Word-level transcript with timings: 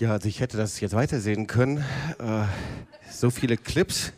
Ja, 0.00 0.12
also 0.12 0.30
ich 0.30 0.40
hätte 0.40 0.56
das 0.56 0.80
jetzt 0.80 0.94
weitersehen 0.94 1.46
können. 1.46 1.84
Äh, 2.18 2.44
so 3.10 3.28
viele 3.28 3.58
Clips. 3.58 4.14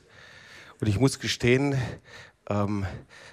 Und 0.81 0.87
ich 0.87 1.01
muss 1.01 1.19
gestehen, 1.19 1.75
ähm, 2.49 2.87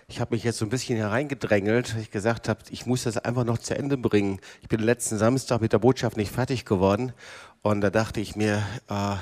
ich 0.08 0.20
habe 0.20 0.34
mich 0.36 0.44
jetzt 0.44 0.58
so 0.58 0.66
ein 0.66 0.70
bisschen 0.70 0.98
hereingedrängelt, 0.98 1.96
weil 1.96 2.02
ich 2.02 2.12
gesagt 2.12 2.50
habe, 2.50 2.60
ich 2.70 2.86
muss 2.86 3.04
das 3.04 3.18
einfach 3.18 3.44
noch 3.44 3.58
zu 3.58 3.78
Ende 3.78 3.98
bringen. 3.98 4.40
Ich 4.62 4.68
bin 4.68 4.80
letzten 4.80 5.18
Samstag 5.18 5.62
mit 5.62 5.74
der 5.74 5.80
Botschaft 5.80 6.18
nicht 6.18 6.32
fertig 6.32 6.66
geworden. 6.66 7.14
Und 7.62 7.82
da 7.82 7.90
dachte 7.90 8.22
ich 8.22 8.36
mir, 8.36 8.64
äh, 8.90 9.16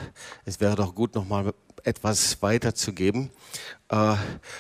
es 0.46 0.60
wäre 0.60 0.76
doch 0.76 0.94
gut, 0.94 1.16
nochmal 1.16 1.54
etwas 1.84 2.42
weiterzugeben. 2.42 3.32
Äh, 3.90 4.16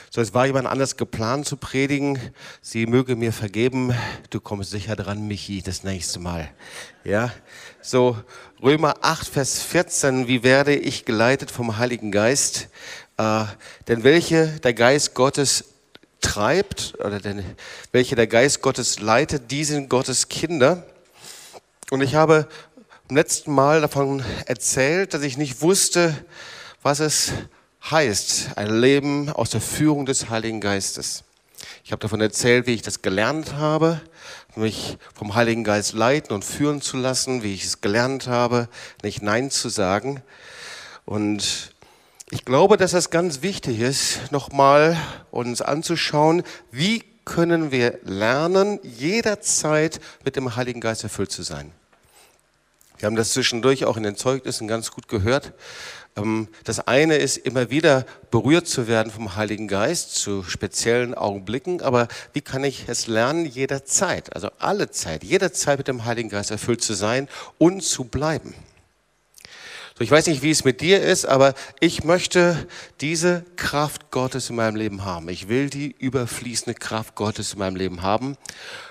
so, 0.09 0.21
es 0.21 0.34
war 0.34 0.45
jemand 0.48 0.68
anders 0.68 0.98
geplant 0.98 1.46
zu 1.46 1.57
predigen. 1.57 2.18
Sie 2.62 2.86
möge 2.86 3.16
mir 3.16 3.34
vergeben. 3.34 3.94
Du 4.30 4.39
kommst 4.39 4.72
sicher 4.72 4.95
dran, 4.95 5.28
Michi, 5.28 5.62
das 5.62 5.84
nächste 5.84 6.20
Mal. 6.20 6.50
Ja, 7.03 7.31
so 7.81 8.17
Römer 8.64 8.95
8, 9.02 9.28
Vers 9.28 9.62
14. 9.62 10.28
Wie 10.28 10.44
werde 10.44 10.75
ich 10.75 11.05
geleitet 11.05 11.52
vom 11.52 11.78
Heiligen 11.78 12.12
Geist? 12.12 12.70
Äh, 13.17 13.45
denn 13.88 14.03
welche 14.03 14.48
der 14.59 14.73
Geist 14.73 15.13
Gottes 15.13 15.66
treibt 16.21 16.94
oder 16.99 17.20
denn 17.20 17.44
welche 17.91 18.16
der 18.16 18.27
Geist 18.27 18.62
Gottes 18.62 18.99
leitet, 18.99 19.52
die 19.52 19.63
sind 19.63 19.89
Gottes 19.89 20.30
Kinder. 20.30 20.84
Und 21.89 22.02
ich 22.02 22.16
habe 22.16 22.48
beim 23.08 23.17
letzten 23.17 23.53
Mal 23.53 23.81
davon 23.81 24.23
erzählt, 24.45 25.13
dass 25.13 25.22
ich 25.22 25.38
nicht 25.38 25.61
wusste, 25.61 26.16
was 26.81 26.99
es 26.99 27.31
heißt, 27.89 28.58
ein 28.58 28.81
Leben 28.81 29.30
aus 29.30 29.49
der 29.49 29.61
Führung 29.61 30.05
des 30.05 30.30
Heiligen 30.30 30.59
Geistes. 30.59 31.23
Ich 31.84 31.91
habe 31.91 32.02
davon 32.02 32.20
erzählt, 32.20 32.67
wie 32.67 32.73
ich 32.73 32.81
das 32.81 33.02
gelernt 33.02 33.53
habe, 33.53 34.02
mich 34.55 34.97
vom 35.16 35.36
Heiligen 35.36 35.63
Geist 35.63 35.94
leiten 35.94 36.33
und 36.33 36.44
führen 36.44 36.81
zu 36.81 36.97
lassen, 36.97 37.44
wie 37.44 37.53
ich 37.53 37.64
es 37.64 37.81
gelernt 37.81 38.27
habe, 38.27 38.67
nicht 39.03 39.22
Nein 39.22 39.49
zu 39.49 39.70
sagen. 39.70 40.22
Und 41.05 41.72
ich 42.30 42.44
glaube, 42.44 42.75
dass 42.75 42.94
es 42.94 43.09
ganz 43.09 43.42
wichtig 43.42 43.80
ist, 43.80 44.31
nochmal 44.31 44.97
uns 45.31 45.61
anzuschauen, 45.61 46.44
wie 46.72 47.03
können 47.23 47.72
wir 47.72 48.00
lernen, 48.03 48.80
jederzeit 48.83 50.00
mit 50.25 50.36
dem 50.36 50.55
Heiligen 50.55 50.81
Geist 50.81 51.03
erfüllt 51.03 51.31
zu 51.31 51.44
sein. 51.44 51.72
Wir 52.98 53.05
haben 53.05 53.16
das 53.16 53.31
zwischendurch 53.31 53.86
auch 53.86 53.95
in 53.95 54.03
den 54.03 54.16
Zeugnissen 54.16 54.67
ganz 54.67 54.92
gut 54.92 55.08
gehört. 55.08 55.53
Ähm, 56.17 56.50
das 56.64 56.86
eine 56.86 57.16
ist, 57.16 57.38
immer 57.38 57.70
wieder 57.70 58.05
berührt 58.31 58.67
zu 58.67 58.88
werden 58.88 59.11
vom 59.11 59.36
Heiligen 59.36 59.67
Geist 59.67 60.16
zu 60.16 60.44
speziellen 60.44 61.14
Augenblicken, 61.14 61.81
aber 61.81 62.08
wie 62.33 62.42
kann 62.42 62.64
ich 62.64 62.86
es 62.88 63.08
lernen, 63.08 63.45
jederzeit, 63.45 64.36
also 64.36 64.50
alle 64.58 64.89
Zeit, 64.89 65.23
jederzeit 65.23 65.78
mit 65.78 65.88
dem 65.88 66.05
Heiligen 66.05 66.30
Geist 66.30 66.52
erfüllt 66.52 66.81
zu 66.81 66.94
sein 66.94 67.30
und 67.58 67.83
zu 67.83 68.03
bleiben? 68.03 68.53
So, 69.98 70.03
ich 70.03 70.12
weiß 70.12 70.28
nicht, 70.28 70.44
wie 70.44 70.52
es 70.52 70.64
mit 70.64 70.81
dir 70.81 71.02
ist, 71.02 71.26
aber 71.26 71.56
ich 71.80 72.03
möchte 72.03 72.67
diese 73.02 73.44
Kraft 73.56 74.12
Gottes 74.12 74.52
in 74.52 74.56
meinem 74.56 74.76
Leben 74.76 75.06
haben. 75.06 75.28
Ich 75.28 75.48
will 75.48 75.72
die 75.72 75.95
überfließende 75.98 76.78
Kraft 76.78 77.16
Gottes 77.16 77.54
in 77.54 77.59
meinem 77.59 77.76
Leben 77.76 78.04
haben. 78.04 78.38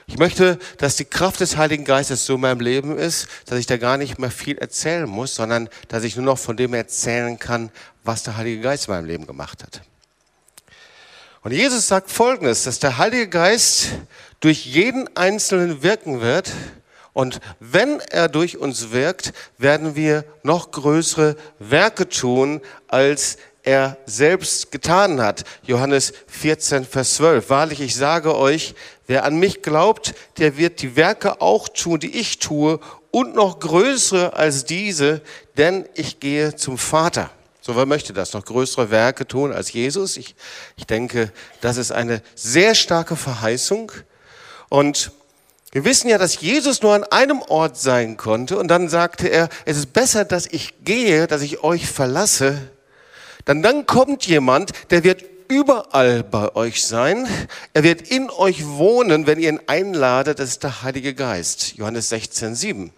Ich 0.09 0.19
möchte, 0.19 0.59
dass 0.79 0.97
die 0.97 1.05
Kraft 1.05 1.39
des 1.39 1.57
Heiligen 1.57 1.85
Geistes 1.85 2.27
so 2.27 2.35
in 2.35 2.41
meinem 2.41 2.59
Leben 2.59 2.99
ist, 2.99 3.29
dass 3.45 3.61
ich 3.61 3.67
da 3.67 3.77
gar 3.77 3.99
nicht 3.99 4.19
mehr 4.19 4.33
viel 4.33 4.59
erzählen 4.59 5.09
muss, 5.09 5.37
sondern 5.37 5.69
dass 5.87 6.03
ich 6.03 6.17
nur 6.17 6.25
noch 6.25 6.39
von 6.39 6.57
dem 6.57 6.75
erzählen 6.75 7.39
kann, 7.39 7.71
was 8.03 8.25
der 8.25 8.37
Heilige 8.37 8.63
Geist 8.63 8.89
in 8.89 8.95
meinem 8.95 9.07
Leben 9.07 9.29
gemacht 9.29 9.63
hat. 9.63 9.83
Und 11.43 11.53
Jesus 11.53 11.87
sagt 11.87 12.11
Folgendes, 12.11 12.65
dass 12.65 12.81
der 12.81 12.99
Heilige 12.99 13.29
Geist 13.29 13.91
durch 14.41 14.67
jeden 14.67 15.17
Einzelnen 15.17 15.85
wirken 15.85 16.21
wird, 16.21 16.53
und 17.17 17.41
wenn 17.61 18.01
er 18.11 18.29
durch 18.29 18.59
uns 18.59 18.91
wirkt, 18.91 19.33
werden 19.57 19.97
wir 19.97 20.27
noch 20.43 20.71
größere 20.71 21.37
Werke 21.59 22.11
tun, 22.11 22.61
als 22.89 23.39
er 23.63 23.97
selbst 24.05 24.71
getan 24.71 25.23
hat. 25.23 25.45
Johannes 25.63 26.13
14, 26.27 26.85
Vers 26.85 27.15
12. 27.15 27.49
Wahrlich, 27.49 27.81
ich 27.81 27.97
sage 27.97 28.37
euch, 28.37 28.75
wer 29.07 29.25
an 29.25 29.39
mich 29.39 29.63
glaubt, 29.63 30.13
der 30.37 30.59
wird 30.59 30.83
die 30.83 30.95
Werke 30.95 31.41
auch 31.41 31.71
tun, 31.71 32.01
die 32.01 32.15
ich 32.21 32.39
tue, 32.39 32.81
und 33.11 33.35
noch 33.35 33.61
größere 33.61 34.35
als 34.35 34.67
diese, 34.67 35.23
denn 35.57 35.89
ich 35.95 36.21
gehe 36.21 36.55
zum 36.55 36.77
Vater. 36.77 37.31
So, 37.63 37.77
wer 37.77 37.87
möchte 37.87 38.13
das? 38.13 38.35
Noch 38.35 38.45
größere 38.45 38.91
Werke 38.91 39.27
tun 39.27 39.55
als 39.55 39.73
Jesus? 39.73 40.19
Ich, 40.19 40.35
ich 40.77 40.87
denke, 40.87 41.33
das 41.63 41.79
ist 41.79 41.93
eine 41.93 42.21
sehr 42.35 42.75
starke 42.75 43.17
Verheißung. 43.17 43.91
Und 44.69 45.13
wir 45.77 45.85
wissen 45.85 46.09
ja, 46.09 46.17
dass 46.17 46.41
Jesus 46.41 46.81
nur 46.81 46.95
an 46.95 47.05
einem 47.05 47.43
Ort 47.43 47.77
sein 47.77 48.17
konnte 48.17 48.57
und 48.57 48.69
dann 48.69 48.89
sagte 48.89 49.29
er, 49.29 49.51
es 49.67 49.77
ist 49.77 49.93
besser, 49.93 50.25
dass 50.25 50.47
ich 50.47 50.73
gehe, 50.85 51.27
dass 51.27 51.43
ich 51.43 51.63
euch 51.63 51.87
verlasse. 51.87 52.71
Dann 53.45 53.63
dann 53.63 53.85
kommt 53.85 54.27
jemand, 54.27 54.71
der 54.89 55.05
wird 55.05 55.23
überall 55.49 56.23
bei 56.23 56.57
euch 56.57 56.83
sein. 56.83 57.29
Er 57.75 57.83
wird 57.83 58.09
in 58.09 58.31
euch 58.31 58.67
wohnen, 58.67 59.27
wenn 59.27 59.39
ihr 59.39 59.51
ihn 59.51 59.61
einladet. 59.67 60.39
Das 60.39 60.49
ist 60.49 60.63
der 60.63 60.83
Heilige 60.83 61.13
Geist. 61.13 61.75
Johannes 61.77 62.09
16, 62.09 62.55
7. 62.55 62.91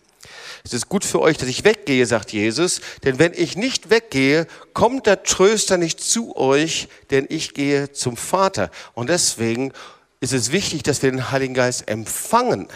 Es 0.63 0.73
ist 0.73 0.89
gut 0.89 1.05
für 1.05 1.21
euch, 1.21 1.37
dass 1.37 1.49
ich 1.49 1.65
weggehe, 1.65 2.07
sagt 2.07 2.33
Jesus, 2.33 2.81
denn 3.03 3.19
wenn 3.19 3.33
ich 3.35 3.57
nicht 3.57 3.91
weggehe, 3.91 4.47
kommt 4.73 5.07
der 5.07 5.25
Tröster 5.25 5.79
nicht 5.79 6.01
zu 6.01 6.37
euch, 6.37 6.87
denn 7.11 7.27
ich 7.29 7.55
gehe 7.55 7.91
zum 7.91 8.17
Vater. 8.17 8.71
Und 8.95 9.09
deswegen 9.09 9.73
ist 10.21 10.33
es 10.33 10.53
wichtig, 10.53 10.83
dass 10.83 11.03
wir 11.03 11.11
den 11.11 11.31
Heiligen 11.31 11.55
Geist 11.55 11.89
empfangen 11.89 12.69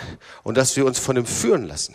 und 0.42 0.56
dass 0.56 0.76
wir 0.76 0.86
uns 0.86 0.98
von 0.98 1.16
ihm 1.16 1.26
führen 1.26 1.66
lassen. 1.66 1.94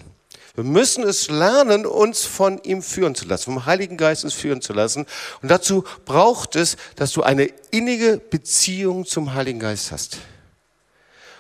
Wir 0.56 0.64
müssen 0.64 1.04
es 1.04 1.30
lernen, 1.30 1.86
uns 1.86 2.26
von 2.26 2.58
ihm 2.64 2.82
führen 2.82 3.14
zu 3.14 3.26
lassen, 3.26 3.44
vom 3.46 3.66
Heiligen 3.68 3.96
Geist 3.96 4.24
uns 4.24 4.34
führen 4.34 4.60
zu 4.60 4.74
lassen. 4.74 5.06
Und 5.44 5.50
dazu 5.50 5.84
braucht 6.04 6.56
es, 6.56 6.78
dass 6.96 7.12
du 7.12 7.22
eine 7.22 7.46
innige 7.70 8.18
Beziehung 8.18 9.06
zum 9.06 9.36
Heiligen 9.36 9.60
Geist 9.60 9.92
hast. 9.92 10.18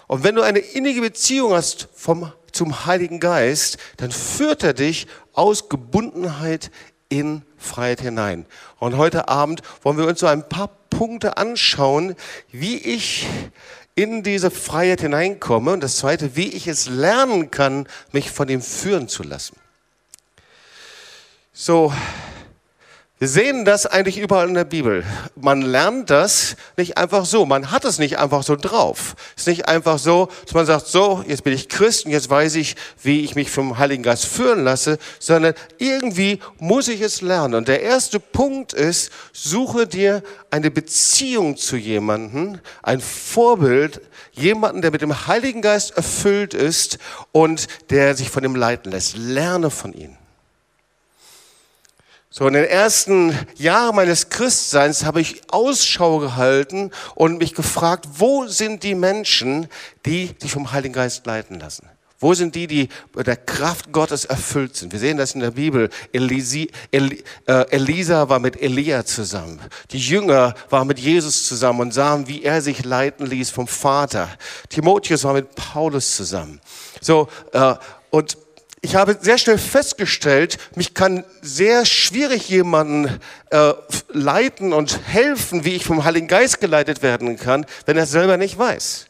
Und 0.05 0.23
wenn 0.23 0.35
du 0.35 0.43
eine 0.43 0.59
innige 0.59 1.01
Beziehung 1.01 1.53
hast 1.53 1.89
vom, 1.95 2.31
zum 2.51 2.85
Heiligen 2.85 3.19
Geist, 3.19 3.77
dann 3.97 4.11
führt 4.11 4.63
er 4.63 4.73
dich 4.73 5.07
aus 5.33 5.67
Gebundenheit 5.67 6.69
in 7.09 7.41
Freiheit 7.57 8.01
hinein. 8.01 8.45
Und 8.77 8.97
heute 8.97 9.27
Abend 9.27 9.61
wollen 9.81 9.97
wir 9.97 10.07
uns 10.07 10.19
so 10.19 10.27
ein 10.27 10.47
paar 10.47 10.69
Punkte 10.89 11.37
anschauen, 11.37 12.15
wie 12.51 12.77
ich 12.77 13.25
in 13.97 14.21
diese 14.21 14.51
Freiheit 14.51 15.01
hineinkomme. 15.01 15.73
Und 15.73 15.81
das 15.81 15.97
Zweite, 15.97 16.35
wie 16.35 16.49
ich 16.49 16.67
es 16.67 16.87
lernen 16.87 17.49
kann, 17.49 17.87
mich 18.11 18.29
von 18.29 18.47
ihm 18.47 18.61
führen 18.61 19.07
zu 19.07 19.23
lassen. 19.23 19.57
So, 21.51 21.91
wir 23.19 23.27
sehen 23.27 23.65
das 23.65 23.87
eigentlich 23.87 24.19
überall 24.19 24.47
in 24.47 24.53
der 24.53 24.63
Bibel. 24.63 25.03
Man 25.35 25.63
lernt 25.63 26.11
das 26.11 26.55
nicht 26.77 26.99
einfach 26.99 27.25
so. 27.25 27.47
Man 27.47 27.71
hat 27.71 27.83
es 27.83 27.97
nicht 27.97 28.19
einfach 28.19 28.43
so 28.43 28.55
drauf. 28.55 29.15
Es 29.35 29.43
ist 29.43 29.47
nicht 29.47 29.67
einfach 29.67 29.97
so, 29.97 30.29
dass 30.45 30.53
man 30.53 30.67
sagt, 30.67 30.85
so, 30.85 31.23
jetzt 31.27 31.43
bin 31.43 31.53
ich 31.53 31.67
Christ 31.67 32.05
und 32.05 32.11
jetzt 32.11 32.29
weiß 32.29 32.53
ich, 32.55 32.75
wie 33.01 33.21
ich 33.21 33.33
mich 33.33 33.49
vom 33.49 33.79
Heiligen 33.79 34.03
Geist 34.03 34.25
führen 34.25 34.63
lasse, 34.63 34.99
sondern 35.17 35.55
irgendwie 35.79 36.39
muss 36.59 36.89
ich 36.89 37.01
es 37.01 37.21
lernen. 37.21 37.55
Und 37.55 37.67
der 37.67 37.81
erste 37.81 38.19
Punkt 38.19 38.73
ist, 38.73 39.11
suche 39.33 39.87
dir 39.87 40.21
eine 40.51 40.69
Beziehung 40.69 41.57
zu 41.57 41.75
jemanden, 41.75 42.61
ein 42.83 43.01
Vorbild, 43.01 43.99
jemanden, 44.33 44.83
der 44.83 44.91
mit 44.91 45.01
dem 45.01 45.25
Heiligen 45.25 45.63
Geist 45.63 45.97
erfüllt 45.97 46.53
ist 46.53 46.99
und 47.31 47.67
der 47.89 48.15
sich 48.15 48.29
von 48.29 48.43
ihm 48.43 48.55
leiten 48.55 48.91
lässt. 48.91 49.17
Lerne 49.17 49.71
von 49.71 49.93
ihm. 49.93 50.17
So, 52.29 52.45
in 52.45 52.53
den 52.53 52.65
ersten 52.65 53.37
Jahren 53.55 53.95
meines 53.95 54.29
Christseins 54.29 55.05
habe 55.05 55.21
ich 55.21 55.41
Ausschau 55.49 56.19
gehalten 56.19 56.91
und 57.15 57.37
mich 57.37 57.55
gefragt, 57.55 58.05
wo 58.17 58.47
sind 58.47 58.83
die 58.83 58.95
Menschen, 58.95 59.67
die 60.05 60.35
sich 60.37 60.51
vom 60.51 60.71
Heiligen 60.73 60.93
Geist 60.93 61.25
leiten 61.25 61.57
lassen? 61.57 61.87
Wo 62.19 62.33
sind 62.33 62.55
die, 62.55 62.65
die 62.65 62.89
der 63.15 63.37
Kraft 63.37 63.91
Gottes 63.91 64.25
erfüllt 64.25 64.75
sind? 64.75 64.91
Wir 64.91 64.99
sehen 64.99 65.17
das 65.17 65.35
in 65.35 65.41
der 65.41 65.51
Bibel. 65.51 65.89
Elisi, 66.11 66.69
El, 66.91 67.13
äh, 67.45 67.69
Elisa 67.69 68.27
war 68.27 68.39
mit 68.39 68.59
Elia 68.59 69.05
zusammen. 69.05 69.61
Die 69.91 69.99
Jünger 69.99 70.55
waren 70.69 70.87
mit 70.87 70.97
Jesus 70.97 71.47
zusammen 71.47 71.81
und 71.81 71.93
sahen, 71.93 72.27
wie 72.27 72.43
er 72.43 72.63
sich 72.63 72.83
leiten 72.83 73.27
ließ 73.27 73.51
vom 73.51 73.67
Vater. 73.67 74.29
Timotheus 74.69 75.23
war 75.25 75.33
mit 75.33 75.53
Paulus 75.53 76.15
zusammen. 76.15 76.59
So, 77.01 77.27
äh, 77.53 77.75
und 78.09 78.37
ich 78.81 78.95
habe 78.95 79.17
sehr 79.19 79.37
schnell 79.37 79.57
festgestellt, 79.57 80.57
mich 80.75 80.93
kann 80.93 81.23
sehr 81.41 81.85
schwierig 81.85 82.47
jemanden 82.49 83.19
äh, 83.49 83.73
leiten 84.09 84.71
und 84.71 84.99
helfen, 85.07 85.65
wie 85.65 85.75
ich 85.75 85.85
vom 85.85 86.03
Heiligen 86.03 86.27
Geist 86.27 86.59
geleitet 86.59 87.01
werden 87.01 87.37
kann, 87.37 87.65
wenn 87.85 87.97
er 87.97 88.05
selber 88.05 88.37
nicht 88.37 88.57
weiß. 88.57 89.07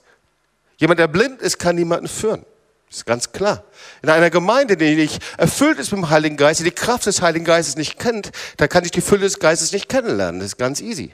Jemand, 0.77 0.99
der 0.99 1.07
blind 1.07 1.41
ist, 1.41 1.59
kann 1.59 1.75
niemanden 1.75 2.07
führen. 2.07 2.45
Das 2.87 2.99
ist 2.99 3.05
ganz 3.05 3.33
klar. 3.33 3.63
In 4.01 4.09
einer 4.09 4.29
Gemeinde, 4.29 4.77
die 4.77 4.95
nicht 4.95 5.21
erfüllt 5.37 5.79
ist 5.79 5.91
mit 5.91 5.99
dem 5.99 6.09
Heiligen 6.09 6.37
Geist, 6.37 6.61
die 6.61 6.63
die 6.63 6.71
Kraft 6.71 7.05
des 7.05 7.21
Heiligen 7.21 7.43
Geistes 7.43 7.75
nicht 7.75 7.99
kennt, 7.99 8.31
da 8.55 8.67
kann 8.67 8.85
ich 8.85 8.91
die 8.91 9.01
Fülle 9.01 9.21
des 9.21 9.39
Geistes 9.39 9.73
nicht 9.73 9.89
kennenlernen. 9.89 10.39
Das 10.39 10.47
ist 10.47 10.57
ganz 10.57 10.79
easy. 10.79 11.11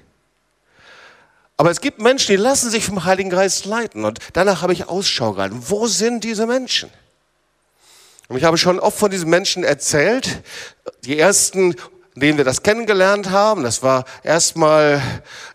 Aber 1.57 1.71
es 1.71 1.81
gibt 1.81 1.99
Menschen, 1.99 2.35
die 2.35 2.41
lassen 2.41 2.69
sich 2.69 2.85
vom 2.85 3.05
Heiligen 3.05 3.31
Geist 3.31 3.65
leiten. 3.65 4.05
Und 4.05 4.19
danach 4.33 4.61
habe 4.61 4.73
ich 4.73 4.87
Ausschau 4.87 5.33
gehalten. 5.33 5.63
Wo 5.67 5.87
sind 5.87 6.23
diese 6.23 6.45
Menschen? 6.45 6.91
Und 8.27 8.37
ich 8.37 8.43
habe 8.43 8.57
schon 8.57 8.79
oft 8.79 8.97
von 8.97 9.11
diesen 9.11 9.29
Menschen 9.29 9.63
erzählt. 9.63 10.41
Die 11.05 11.19
ersten 11.19 11.75
denen 12.15 12.37
wir 12.37 12.45
das 12.45 12.63
kennengelernt 12.63 13.31
haben. 13.31 13.63
Das 13.63 13.81
war 13.81 14.05
erstmal 14.23 15.01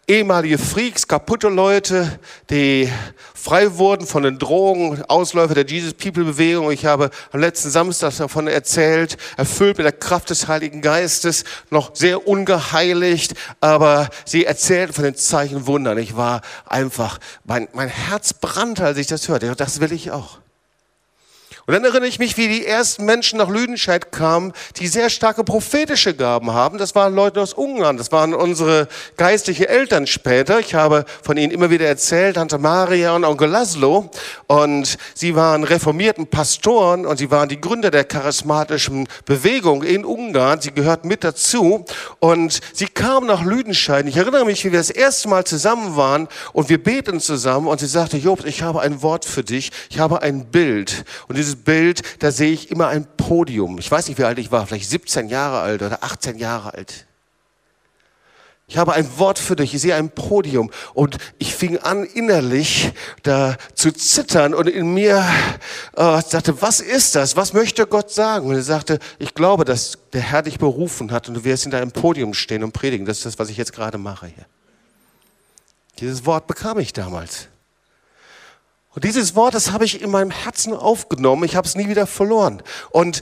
ehemalige 0.07 0.59
Freaks, 0.59 1.07
kaputte 1.07 1.49
Leute, 1.49 2.19
die 2.51 2.91
frei 3.35 3.77
wurden 3.77 4.07
von 4.07 4.25
den 4.25 4.39
Drogen, 4.39 5.03
Ausläufer 5.07 5.55
der 5.55 5.67
Jesus 5.67 5.95
People 5.95 6.25
Bewegung. 6.25 6.71
Ich 6.73 6.85
habe 6.85 7.11
am 7.33 7.41
letzten 7.41 7.71
Samstag 7.71 8.17
davon 8.17 8.49
erzählt, 8.49 9.17
erfüllt 9.37 9.79
mit 9.79 9.85
der 9.85 9.93
Kraft 9.93 10.31
des 10.31 10.49
Heiligen 10.49 10.81
Geistes, 10.81 11.45
noch 11.71 11.95
sehr 11.95 12.27
ungeheiligt, 12.27 13.35
aber 13.61 14.09
sie 14.25 14.45
erzählten 14.45 14.93
von 14.93 15.05
den 15.05 15.15
Zeichen 15.15 15.67
Wundern. 15.67 15.99
Ich 15.99 16.17
war 16.17 16.41
einfach, 16.67 17.19
mein, 17.45 17.69
mein 17.73 17.89
Herz 17.89 18.33
brannte, 18.33 18.85
als 18.85 18.99
ich 18.99 19.07
das 19.07 19.29
hörte. 19.29 19.55
Das 19.55 19.81
will 19.81 19.93
ich 19.93 20.11
auch. 20.11 20.39
Und 21.69 21.75
dann 21.75 21.85
erinnere 21.85 22.09
ich 22.09 22.19
mich, 22.19 22.39
wie 22.39 22.49
die 22.49 22.65
ersten 22.65 23.05
Menschen 23.05 23.37
nach 23.37 23.51
Lüdenscheid 23.51 24.11
kamen, 24.11 24.55
die 24.79 24.87
sehr 24.87 25.11
starke 25.11 25.45
prophetische 25.45 26.15
Gaben 26.15 26.55
haben. 26.55 26.79
Das 26.79 26.95
waren 26.95 27.15
Leute 27.15 27.43
aus 27.43 27.53
Ungarn, 27.53 27.99
das 27.99 28.11
waren 28.11 28.33
unsere 28.33 28.89
geistliche 29.19 29.69
Eltern 29.69 30.07
später. 30.07 30.61
Ich 30.61 30.75
habe 30.75 31.05
von 31.23 31.37
ihnen 31.37 31.53
immer 31.53 31.69
wieder 31.69 31.85
erzählt, 31.85 32.37
Tante 32.37 32.57
Maria 32.57 33.15
und 33.15 33.27
Onkel 33.27 33.51
Laszlo. 33.51 34.11
Und 34.47 34.97
sie 35.13 35.37
waren 35.37 35.63
reformierten 35.63 36.27
Pastoren 36.29 37.05
und 37.05 37.19
sie 37.19 37.31
waren 37.31 37.51
die 37.51 37.61
Gründer 37.61 37.91
der 37.91 38.05
charismatischen 38.05 39.07
Bewegung 39.27 39.83
in 39.83 40.07
Ungarn. 40.07 40.63
Sie 40.63 40.73
gehörten 40.73 41.07
mit 41.07 41.23
dazu. 41.23 41.85
Und 42.19 42.61
sie 42.73 42.87
kamen 42.87 43.27
nach 43.27 43.45
Lüdenscheid. 43.45 44.07
Ich 44.07 44.17
erinnere 44.17 44.47
mich, 44.47 44.65
wie 44.65 44.73
wir 44.73 44.79
das 44.79 44.89
erste 44.89 45.29
Mal 45.29 45.45
zusammen 45.45 45.97
waren 45.97 46.29
und 46.55 46.71
wir 46.71 46.83
beten 46.83 47.21
zusammen. 47.21 47.67
Und 47.67 47.81
sie 47.81 47.87
sagte, 47.89 48.17
Job, 48.17 48.47
ich 48.47 48.63
habe 48.63 48.81
ein 48.81 49.03
Wort 49.03 49.27
für 49.27 49.45
dich. 49.45 49.71
Ich 49.91 49.99
habe 49.99 50.23
ein 50.23 50.47
Bild. 50.47 51.05
Und 51.29 51.37
dieses 51.37 51.58
Bild, 51.65 52.03
da 52.21 52.31
sehe 52.31 52.53
ich 52.53 52.71
immer 52.71 52.89
ein 52.89 53.07
Podium. 53.17 53.79
Ich 53.79 53.91
weiß 53.91 54.09
nicht, 54.09 54.19
wie 54.19 54.25
alt 54.25 54.39
ich 54.39 54.51
war, 54.51 54.67
vielleicht 54.67 54.89
17 54.89 55.29
Jahre 55.29 55.61
alt 55.61 55.83
oder 55.83 56.03
18 56.03 56.39
Jahre 56.39 56.75
alt. 56.75 57.07
Ich 58.71 58.77
habe 58.77 58.93
ein 58.93 59.19
Wort 59.19 59.39
für 59.39 59.57
dich. 59.57 59.75
Ich 59.75 59.81
sehe 59.81 59.95
ein 59.95 60.11
Podium. 60.11 60.71
Und 60.93 61.17
ich 61.39 61.55
fing 61.55 61.79
an, 61.79 62.05
innerlich 62.05 62.93
da 63.23 63.57
zu 63.75 63.91
zittern. 63.93 64.53
Und 64.53 64.69
in 64.69 64.93
mir 64.93 65.25
äh, 65.97 66.21
sagte, 66.21 66.61
was 66.61 66.81
ist 66.81 67.15
das? 67.15 67.35
Was 67.35 67.55
möchte 67.55 67.87
Gott 67.87 68.11
sagen? 68.11 68.47
Und 68.47 68.57
er 68.57 68.63
sagte, 68.63 68.99
ich 69.19 69.33
glaube, 69.33 69.65
dass 69.65 69.99
der 70.13 70.21
Herr 70.21 70.43
dich 70.43 70.59
berufen 70.59 71.11
hat 71.13 71.29
und 71.29 71.35
du 71.35 71.45
wirst 71.45 71.65
in 71.65 71.71
deinem 71.71 71.93
Podium 71.93 72.35
stehen 72.35 72.63
und 72.63 72.73
predigen. 72.73 73.07
Das 73.07 73.17
ist 73.17 73.27
das, 73.27 73.39
was 73.39 73.49
ich 73.49 73.57
jetzt 73.57 73.73
gerade 73.73 73.97
mache 73.97 74.27
hier. 74.27 74.45
Dieses 76.01 76.27
Wort 76.27 76.47
bekam 76.47 76.79
ich 76.79 76.93
damals. 76.93 77.49
Und 78.95 79.05
dieses 79.05 79.35
Wort, 79.35 79.55
das 79.55 79.73
habe 79.73 79.85
ich 79.85 80.03
in 80.03 80.11
meinem 80.11 80.31
Herzen 80.31 80.73
aufgenommen. 80.73 81.45
Ich 81.45 81.57
habe 81.57 81.67
es 81.67 81.75
nie 81.75 81.89
wieder 81.89 82.07
verloren. 82.07 82.63
Und 82.91 83.21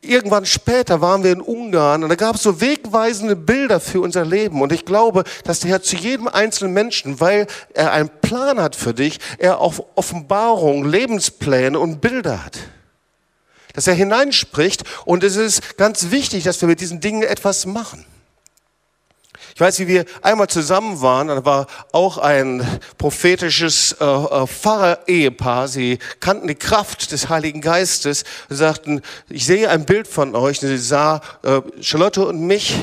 irgendwann 0.00 0.46
später 0.46 1.00
waren 1.00 1.22
wir 1.22 1.32
in 1.32 1.40
Ungarn 1.40 2.02
und 2.02 2.08
da 2.08 2.14
gab 2.14 2.36
es 2.36 2.42
so 2.42 2.60
wegweisende 2.60 3.36
Bilder 3.36 3.80
für 3.80 4.00
unser 4.00 4.24
Leben. 4.24 4.62
Und 4.62 4.72
ich 4.72 4.84
glaube, 4.84 5.24
dass 5.44 5.60
der 5.60 5.70
Herr 5.70 5.82
zu 5.82 5.96
jedem 5.96 6.28
einzelnen 6.28 6.72
Menschen, 6.72 7.20
weil 7.20 7.46
er 7.74 7.92
einen 7.92 8.10
Plan 8.20 8.60
hat 8.60 8.76
für 8.76 8.94
dich, 8.94 9.18
er 9.38 9.60
auch 9.60 9.74
Offenbarungen, 9.94 10.88
Lebenspläne 10.88 11.78
und 11.78 12.00
Bilder 12.00 12.44
hat. 12.44 12.58
Dass 13.74 13.86
er 13.86 13.94
hineinspricht 13.94 14.84
und 15.04 15.22
es 15.22 15.36
ist 15.36 15.76
ganz 15.76 16.10
wichtig, 16.10 16.44
dass 16.44 16.60
wir 16.60 16.68
mit 16.68 16.80
diesen 16.80 17.00
Dingen 17.00 17.22
etwas 17.22 17.66
machen. 17.66 18.04
Ich 19.56 19.60
weiß, 19.60 19.78
wie 19.78 19.88
wir 19.88 20.04
einmal 20.20 20.48
zusammen 20.48 21.00
waren, 21.00 21.28
da 21.28 21.42
war 21.46 21.66
auch 21.90 22.18
ein 22.18 22.62
prophetisches 22.98 23.96
äh, 23.98 24.04
äh, 24.04 24.46
Pfarrer-Ehepaar. 24.46 25.66
Sie 25.66 25.98
kannten 26.20 26.46
die 26.46 26.56
Kraft 26.56 27.10
des 27.10 27.30
Heiligen 27.30 27.62
Geistes 27.62 28.24
und 28.50 28.56
sagten, 28.56 29.00
ich 29.30 29.46
sehe 29.46 29.70
ein 29.70 29.86
Bild 29.86 30.08
von 30.08 30.34
euch. 30.34 30.60
Und 30.62 30.68
sie 30.68 30.76
sah 30.76 31.22
äh, 31.42 31.62
Charlotte 31.80 32.26
und 32.26 32.42
mich 32.42 32.76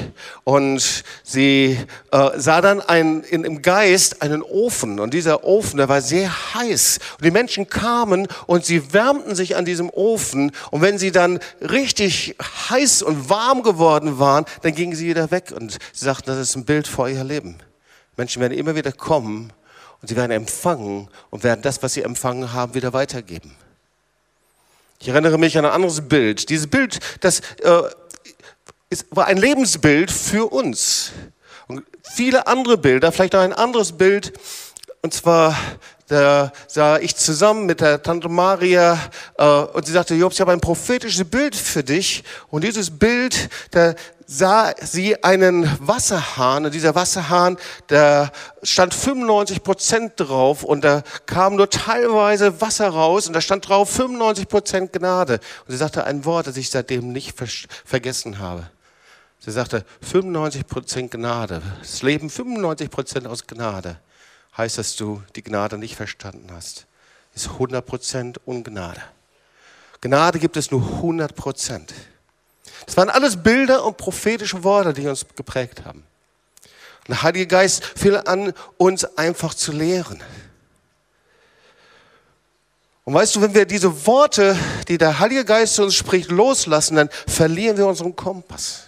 und 0.45 1.03
sie 1.21 1.77
äh, 2.11 2.29
sah 2.37 2.59
dann 2.59 2.81
ein, 2.81 3.21
in, 3.21 3.43
im 3.43 3.61
Geist 3.61 4.23
einen 4.23 4.41
Ofen 4.41 4.99
und 4.99 5.13
dieser 5.13 5.43
Ofen, 5.43 5.77
der 5.77 5.89
war 5.89 6.01
sehr 6.01 6.55
heiß. 6.55 6.97
Und 7.19 7.23
die 7.23 7.29
Menschen 7.29 7.69
kamen 7.69 8.27
und 8.47 8.65
sie 8.65 8.93
wärmten 8.93 9.35
sich 9.35 9.57
an 9.57 9.65
diesem 9.65 9.91
Ofen 9.91 10.51
und 10.71 10.81
wenn 10.81 10.97
sie 10.97 11.11
dann 11.11 11.37
richtig 11.61 12.35
heiß 12.71 13.03
und 13.03 13.29
warm 13.29 13.61
geworden 13.61 14.17
waren, 14.17 14.45
dann 14.63 14.73
gingen 14.73 14.95
sie 14.95 15.07
wieder 15.07 15.29
weg 15.29 15.53
und 15.55 15.77
sie 15.93 16.05
sagten, 16.05 16.31
das 16.31 16.39
ist 16.39 16.55
ein 16.55 16.62
Bild 16.65 16.87
für 16.87 17.03
euer 17.03 17.23
Leben. 17.23 17.57
Menschen 18.17 18.41
werden 18.41 18.57
immer 18.57 18.75
wieder 18.75 18.91
kommen 18.91 19.51
und 20.01 20.07
sie 20.07 20.15
werden 20.15 20.31
empfangen 20.31 21.09
und 21.29 21.43
werden 21.43 21.61
das, 21.61 21.81
was 21.81 21.93
sie 21.93 22.01
empfangen 22.01 22.53
haben, 22.53 22.73
wieder 22.73 22.93
weitergeben. 22.93 23.55
Ich 24.99 25.09
erinnere 25.09 25.37
mich 25.37 25.57
an 25.57 25.65
ein 25.65 25.71
anderes 25.71 26.07
Bild. 26.07 26.49
Dieses 26.49 26.67
Bild, 26.67 26.99
das 27.21 27.41
äh, 27.61 27.81
ist, 28.89 29.07
war 29.11 29.25
ein 29.25 29.37
Lebensbild 29.37 30.11
für 30.11 30.51
uns. 30.51 31.11
Und 31.67 31.83
viele 32.03 32.47
andere 32.47 32.77
Bilder, 32.77 33.11
vielleicht 33.11 33.35
auch 33.35 33.41
ein 33.41 33.53
anderes 33.53 33.93
Bild, 33.93 34.33
und 35.01 35.13
zwar 35.13 35.57
da 36.07 36.51
sah 36.67 36.97
ich 36.97 37.15
zusammen 37.15 37.65
mit 37.65 37.79
der 37.79 38.01
Tante 38.01 38.27
Maria 38.27 38.99
äh, 39.37 39.45
und 39.45 39.85
sie 39.85 39.93
sagte, 39.93 40.15
Jobs, 40.15 40.35
ich 40.35 40.41
habe 40.41 40.51
ein 40.51 40.59
prophetisches 40.59 41.23
Bild 41.29 41.55
für 41.55 41.83
dich. 41.83 42.23
Und 42.49 42.63
dieses 42.63 42.91
Bild, 42.91 43.49
da 43.71 43.95
sah 44.25 44.73
sie 44.81 45.23
einen 45.23 45.69
Wasserhahn 45.79 46.65
und 46.65 46.73
dieser 46.73 46.95
Wasserhahn, 46.95 47.57
da 47.87 48.31
stand 48.63 48.93
95 48.93 49.63
Prozent 49.63 50.13
drauf 50.17 50.63
und 50.63 50.83
da 50.83 51.03
kam 51.25 51.55
nur 51.55 51.69
teilweise 51.69 52.59
Wasser 52.59 52.89
raus 52.89 53.27
und 53.27 53.33
da 53.33 53.41
stand 53.41 53.67
drauf 53.67 53.89
95 53.89 54.47
Prozent 54.47 54.93
Gnade. 54.93 55.39
Und 55.65 55.71
sie 55.71 55.77
sagte 55.77 56.03
ein 56.03 56.25
Wort, 56.25 56.47
das 56.47 56.57
ich 56.57 56.69
seitdem 56.69 57.13
nicht 57.13 57.33
vergessen 57.85 58.39
habe. 58.39 58.69
Sie 59.39 59.51
sagte 59.51 59.85
95 60.01 60.67
Prozent 60.67 61.11
Gnade. 61.11 61.61
Das 61.79 62.01
Leben 62.01 62.29
95 62.29 62.89
Prozent 62.89 63.27
aus 63.27 63.47
Gnade 63.47 63.97
heißt, 64.57 64.77
dass 64.77 64.95
du 64.95 65.23
die 65.35 65.43
Gnade 65.43 65.77
nicht 65.77 65.95
verstanden 65.95 66.49
hast. 66.51 66.85
Ist 67.35 67.49
100 67.49 67.85
Prozent 67.85 68.39
Ungnade. 68.45 69.01
Gnade 70.01 70.39
gibt 70.39 70.57
es 70.57 70.69
nur 70.69 70.81
100 70.81 71.35
Prozent. 71.35 71.93
Das 72.85 72.97
waren 72.97 73.09
alles 73.09 73.41
Bilder 73.41 73.85
und 73.85 73.97
prophetische 73.97 74.63
Worte, 74.63 74.93
die 74.93 75.07
uns 75.07 75.25
geprägt 75.35 75.85
haben. 75.85 76.03
Und 76.99 77.09
der 77.09 77.23
Heilige 77.23 77.47
Geist 77.47 77.83
fiel 77.83 78.17
an, 78.17 78.53
uns 78.77 79.05
einfach 79.17 79.53
zu 79.53 79.71
lehren. 79.71 80.21
Und 83.05 83.13
weißt 83.13 83.35
du, 83.35 83.41
wenn 83.41 83.53
wir 83.53 83.65
diese 83.65 84.05
Worte, 84.05 84.57
die 84.87 84.97
der 84.97 85.19
Heilige 85.19 85.43
Geist 85.43 85.75
zu 85.75 85.83
uns 85.83 85.95
spricht, 85.95 86.31
loslassen, 86.31 86.95
dann 86.95 87.09
verlieren 87.27 87.77
wir 87.77 87.87
unseren 87.87 88.15
Kompass. 88.15 88.83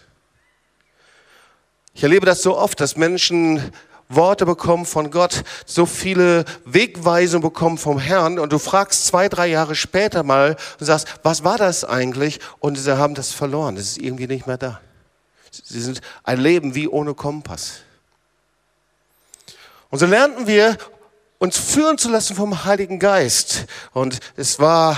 Ich 1.93 2.03
erlebe 2.03 2.25
das 2.25 2.41
so 2.41 2.57
oft, 2.57 2.79
dass 2.79 2.95
Menschen 2.95 3.71
Worte 4.09 4.45
bekommen 4.45 4.85
von 4.85 5.09
Gott, 5.09 5.43
so 5.65 5.85
viele 5.85 6.45
Wegweisungen 6.65 7.41
bekommen 7.41 7.77
vom 7.77 7.99
Herrn 7.99 8.39
und 8.39 8.53
du 8.53 8.59
fragst 8.59 9.07
zwei, 9.07 9.29
drei 9.29 9.47
Jahre 9.47 9.75
später 9.75 10.23
mal 10.23 10.55
und 10.79 10.85
sagst, 10.85 11.07
was 11.23 11.43
war 11.43 11.57
das 11.57 11.83
eigentlich? 11.83 12.39
Und 12.59 12.75
sie 12.75 12.97
haben 12.97 13.15
das 13.15 13.31
verloren, 13.31 13.75
das 13.75 13.85
ist 13.85 13.97
irgendwie 13.97 14.27
nicht 14.27 14.47
mehr 14.47 14.57
da. 14.57 14.79
Sie 15.51 15.81
sind 15.81 16.01
ein 16.23 16.39
Leben 16.39 16.75
wie 16.75 16.87
ohne 16.87 17.13
Kompass. 17.13 17.79
Und 19.89 19.99
so 19.99 20.05
lernten 20.05 20.47
wir, 20.47 20.77
uns 21.37 21.57
führen 21.57 21.97
zu 21.97 22.09
lassen 22.09 22.35
vom 22.35 22.65
Heiligen 22.65 22.99
Geist. 22.99 23.65
Und 23.93 24.19
es 24.35 24.59
war 24.59 24.97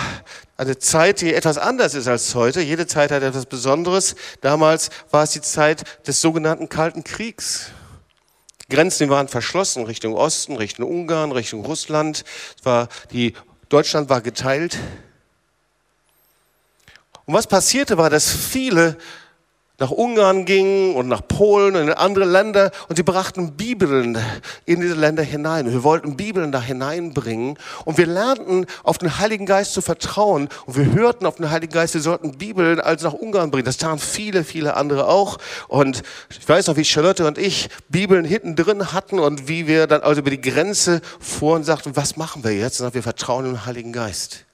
eine 0.56 0.78
Zeit, 0.80 1.22
die 1.22 1.34
etwas 1.34 1.58
anders 1.58 1.94
ist 1.94 2.08
als 2.08 2.34
heute. 2.36 2.62
Jede 2.62 2.88
Zeit 2.88 3.12
hat 3.12 3.22
etwas 3.22 3.46
Besonderes. 3.46 4.16
Damals 4.42 4.90
war 5.12 5.24
es 5.24 5.32
die 5.32 5.42
Zeit 5.42 5.84
des 6.08 6.22
sogenannten 6.22 6.70
Kalten 6.70 7.04
Kriegs. 7.04 7.72
Grenzen 8.70 9.10
waren 9.10 9.28
verschlossen 9.28 9.86
Richtung 9.86 10.14
Osten, 10.16 10.58
Richtung 10.58 10.90
Ungarn, 10.90 11.32
Richtung 11.32 11.66
Russland. 11.66 12.24
Es 12.58 12.66
war 12.66 12.90
die, 13.12 13.34
Deutschland 13.70 14.10
war 14.10 14.22
geteilt. 14.22 14.78
Und 17.26 17.34
was 17.34 17.48
passierte 17.48 17.98
war, 17.98 18.10
dass 18.10 18.30
viele 18.30 18.98
nach 19.79 19.91
Ungarn 19.91 20.46
gingen 20.46 20.96
und 20.96 21.07
nach 21.07 21.22
Polen 21.27 21.75
und 21.75 21.84
in 21.84 21.93
andere 21.93 22.25
Länder 22.25 22.72
und 22.89 22.96
sie 22.96 23.03
brachten 23.03 23.53
Bibeln 23.53 24.17
in 24.65 24.81
diese 24.81 24.96
Länder 24.96 25.22
hinein. 25.22 25.72
Wir 25.72 25.84
wollten 25.84 26.17
Bibeln 26.17 26.51
da 26.51 26.60
hineinbringen 26.60 27.60
und 27.86 27.98
wir 28.00 28.07
lernten 28.07 28.65
auf 28.84 28.98
den 28.98 29.19
Heiligen 29.19 29.46
Geist 29.46 29.74
zu 29.74 29.81
vertrauen 29.81 30.50
und 30.65 30.77
wir 30.77 30.91
hörten 30.93 31.27
auf 31.27 31.36
den 31.36 31.51
Heiligen 31.51 31.74
Geist, 31.74 31.93
wir 31.93 32.01
sollten 32.01 32.38
Bibeln 32.39 32.79
also 32.79 33.07
nach 33.10 33.13
Ungarn 33.13 33.51
bringen. 33.51 33.65
Das 33.65 33.77
taten 33.77 34.00
viele, 34.00 34.43
viele 34.43 34.75
andere 34.75 35.07
auch 35.07 35.38
und 35.67 36.01
ich 36.29 36.50
weiß 36.50 36.67
noch, 36.67 36.75
wie 36.75 36.86
Charlotte 36.86 37.27
und 37.27 37.38
ich 37.38 37.69
Bibeln 37.89 38.25
hinten 38.25 38.55
drin 38.55 38.93
hatten 38.93 39.19
und 39.19 39.48
wie 39.48 39.67
wir 39.67 39.86
dann 39.86 40.01
also 40.01 40.22
über 40.22 40.31
die 40.31 40.41
Grenze 40.41 41.01
fuhren 41.19 41.57
und 41.57 41.65
sagten, 41.65 41.96
was 41.96 42.17
machen 42.17 42.43
wir 42.43 42.55
jetzt? 42.55 42.81
Und 42.81 42.96
wir 42.96 43.03
vertrauen 43.03 43.46
im 43.46 43.65
Heiligen 43.65 43.93
Geist. 43.93 44.47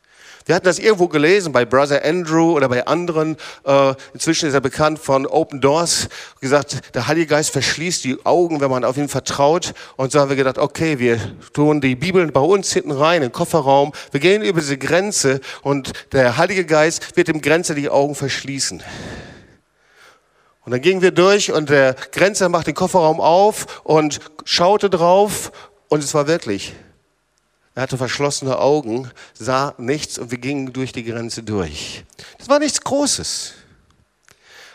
Wir 0.45 0.55
hatten 0.55 0.65
das 0.65 0.79
irgendwo 0.79 1.07
gelesen 1.07 1.53
bei 1.53 1.63
Brother 1.63 2.03
Andrew 2.03 2.51
oder 2.51 2.67
bei 2.67 2.85
anderen. 2.85 3.37
Äh, 3.65 3.93
inzwischen 4.13 4.49
ist 4.49 4.53
er 4.53 4.61
bekannt 4.61 4.99
von 4.99 5.25
Open 5.25 5.61
Doors. 5.61 6.09
Gesagt, 6.41 6.95
der 6.95 7.07
Heilige 7.07 7.27
Geist 7.27 7.51
verschließt 7.51 8.03
die 8.03 8.25
Augen, 8.25 8.59
wenn 8.59 8.69
man 8.69 8.83
auf 8.83 8.97
ihn 8.97 9.07
vertraut. 9.07 9.73
Und 9.95 10.11
so 10.11 10.19
haben 10.19 10.29
wir 10.29 10.35
gedacht, 10.35 10.57
okay, 10.57 10.99
wir 10.99 11.17
tun 11.53 11.79
die 11.79 11.95
Bibel 11.95 12.29
bei 12.31 12.41
uns 12.41 12.73
hinten 12.73 12.91
rein, 12.91 13.17
in 13.17 13.29
den 13.29 13.31
Kofferraum. 13.31 13.93
Wir 14.11 14.19
gehen 14.19 14.41
über 14.41 14.59
diese 14.59 14.77
Grenze 14.77 15.39
und 15.61 15.93
der 16.11 16.37
Heilige 16.37 16.65
Geist 16.65 17.15
wird 17.15 17.29
dem 17.29 17.41
Grenze 17.41 17.73
die 17.73 17.89
Augen 17.89 18.15
verschließen. 18.15 18.83
Und 20.65 20.71
dann 20.71 20.81
gingen 20.81 21.01
wir 21.01 21.11
durch 21.11 21.51
und 21.51 21.69
der 21.69 21.95
Grenzer 22.11 22.49
macht 22.49 22.67
den 22.67 22.75
Kofferraum 22.75 23.19
auf 23.19 23.81
und 23.83 24.19
schaute 24.45 24.89
drauf 24.89 25.51
und 25.89 26.03
es 26.03 26.13
war 26.13 26.27
wirklich 26.27 26.73
er 27.75 27.83
hatte 27.83 27.97
verschlossene 27.97 28.59
Augen, 28.59 29.09
sah 29.33 29.73
nichts 29.77 30.19
und 30.19 30.29
wir 30.29 30.37
gingen 30.37 30.73
durch 30.73 30.91
die 30.91 31.03
Grenze 31.03 31.41
durch. 31.41 32.03
Das 32.37 32.47
war 32.47 32.59
nichts 32.59 32.81
Großes. 32.81 33.53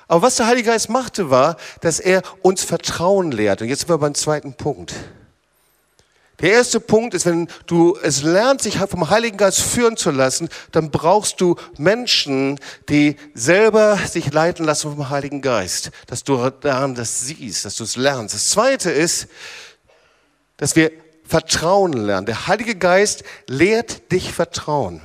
Aber 0.09 0.23
was 0.23 0.37
der 0.37 0.47
Heilige 0.47 0.71
Geist 0.71 0.89
machte, 0.89 1.31
war, 1.31 1.57
dass 1.81 2.01
er 2.01 2.23
uns 2.43 2.65
Vertrauen 2.65 3.31
lehrt. 3.31 3.63
Und 3.63 3.69
jetzt 3.69 3.81
sind 3.81 3.91
wir 3.91 3.99
beim 3.99 4.15
zweiten 4.15 4.55
Punkt. 4.55 4.95
Der 6.41 6.53
erste 6.53 6.81
Punkt 6.81 7.15
ist, 7.15 7.27
wenn 7.27 7.49
du 7.67 7.97
es 8.01 8.23
lernst, 8.23 8.63
sich 8.63 8.79
vom 8.79 9.11
Heiligen 9.11 9.37
Geist 9.37 9.61
führen 9.61 9.97
zu 9.97 10.11
lassen, 10.11 10.49
dann 10.71 10.91
brauchst 10.91 11.41
du 11.41 11.57
Menschen, 11.77 12.61
die 12.89 13.17
selber 13.35 13.97
sich 13.97 14.33
leiten 14.33 14.65
lassen 14.65 14.95
vom 14.95 15.11
Heiligen 15.11 15.43
Geist. 15.43 15.91
Dass 16.07 16.25
du 16.25 16.51
daran 16.61 16.95
das 16.95 17.21
siehst, 17.21 17.65
dass 17.65 17.77
du 17.77 17.85
es 17.85 17.97
lernst. 17.97 18.35
Das 18.35 18.51
zweite 18.51 18.91
ist, 18.91 19.29
dass 20.57 20.75
wir 20.75 20.93
Vertrauen 21.29 21.93
lernen. 21.93 22.27
Der 22.27 22.47
Heilige 22.47 22.75
Geist 22.75 23.23
lehrt 23.47 24.11
dich 24.11 24.33
Vertrauen. 24.33 25.03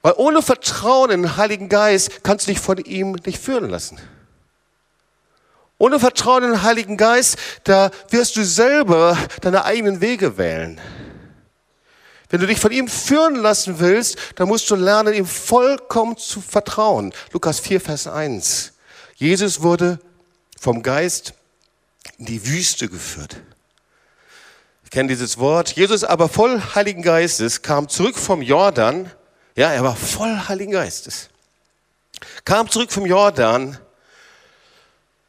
Weil 0.00 0.14
ohne 0.16 0.40
Vertrauen 0.40 1.10
in 1.10 1.22
den 1.22 1.36
Heiligen 1.36 1.68
Geist 1.68 2.24
kannst 2.24 2.46
du 2.46 2.52
dich 2.52 2.60
von 2.60 2.78
ihm 2.78 3.12
nicht 3.26 3.38
führen 3.38 3.68
lassen. 3.68 3.98
Ohne 5.78 6.00
Vertrauen 6.00 6.44
in 6.44 6.50
den 6.52 6.62
Heiligen 6.62 6.96
Geist, 6.96 7.36
da 7.64 7.90
wirst 8.08 8.36
du 8.36 8.44
selber 8.44 9.18
deine 9.42 9.64
eigenen 9.66 10.00
Wege 10.00 10.38
wählen. 10.38 10.80
Wenn 12.30 12.40
du 12.40 12.46
dich 12.46 12.58
von 12.58 12.72
ihm 12.72 12.88
führen 12.88 13.36
lassen 13.36 13.78
willst, 13.78 14.16
dann 14.36 14.48
musst 14.48 14.70
du 14.70 14.74
lernen, 14.74 15.12
ihm 15.12 15.26
vollkommen 15.26 16.16
zu 16.16 16.40
vertrauen. 16.40 17.12
Lukas 17.32 17.60
4, 17.60 17.80
Vers 17.80 18.06
1. 18.06 18.72
Jesus 19.16 19.60
wurde 19.60 19.98
vom 20.58 20.82
Geist 20.82 21.34
in 22.16 22.24
die 22.24 22.46
Wüste 22.46 22.88
geführt. 22.88 23.36
Ich 24.86 24.90
kenne 24.90 25.08
dieses 25.08 25.36
Wort. 25.38 25.72
Jesus 25.72 26.04
aber 26.04 26.28
voll 26.28 26.62
Heiligen 26.76 27.02
Geistes 27.02 27.60
kam 27.60 27.88
zurück 27.88 28.16
vom 28.16 28.40
Jordan. 28.40 29.10
Ja, 29.56 29.72
er 29.72 29.82
war 29.82 29.96
voll 29.96 30.40
Heiligen 30.46 30.70
Geistes. 30.70 31.28
Kam 32.44 32.70
zurück 32.70 32.92
vom 32.92 33.04
Jordan. 33.04 33.78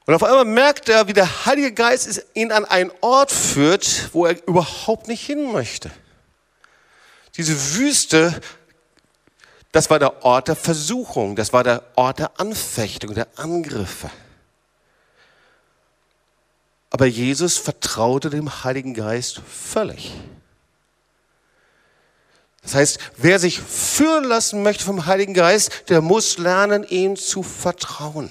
Und 0.05 0.13
auf 0.13 0.23
einmal 0.23 0.45
merkt 0.45 0.89
er, 0.89 1.07
wie 1.07 1.13
der 1.13 1.47
Heilige 1.47 1.73
Geist 1.73 2.23
ihn 2.35 2.51
an 2.51 2.65
einen 2.65 2.91
Ort 3.01 3.31
führt, 3.31 4.13
wo 4.13 4.27
er 4.27 4.37
überhaupt 4.47 5.07
nicht 5.07 5.25
hin 5.25 5.51
möchte. 5.51 5.89
Diese 7.35 7.75
Wüste, 7.77 8.39
das 9.71 9.89
war 9.89 9.97
der 9.97 10.23
Ort 10.23 10.49
der 10.49 10.55
Versuchung, 10.55 11.35
das 11.35 11.51
war 11.51 11.63
der 11.63 11.81
Ort 11.95 12.19
der 12.19 12.39
Anfechtung, 12.39 13.15
der 13.15 13.27
Angriffe. 13.35 14.11
Aber 16.89 17.05
Jesus 17.05 17.57
vertraute 17.57 18.29
dem 18.29 18.63
Heiligen 18.63 18.93
Geist 18.93 19.41
völlig. 19.45 20.13
Das 22.63 22.75
heißt, 22.75 22.99
wer 23.17 23.39
sich 23.39 23.59
führen 23.59 24.25
lassen 24.25 24.61
möchte 24.61 24.83
vom 24.83 25.05
Heiligen 25.05 25.33
Geist, 25.33 25.89
der 25.89 26.01
muss 26.01 26.37
lernen, 26.37 26.83
ihm 26.83 27.15
zu 27.15 27.43
vertrauen. 27.43 28.29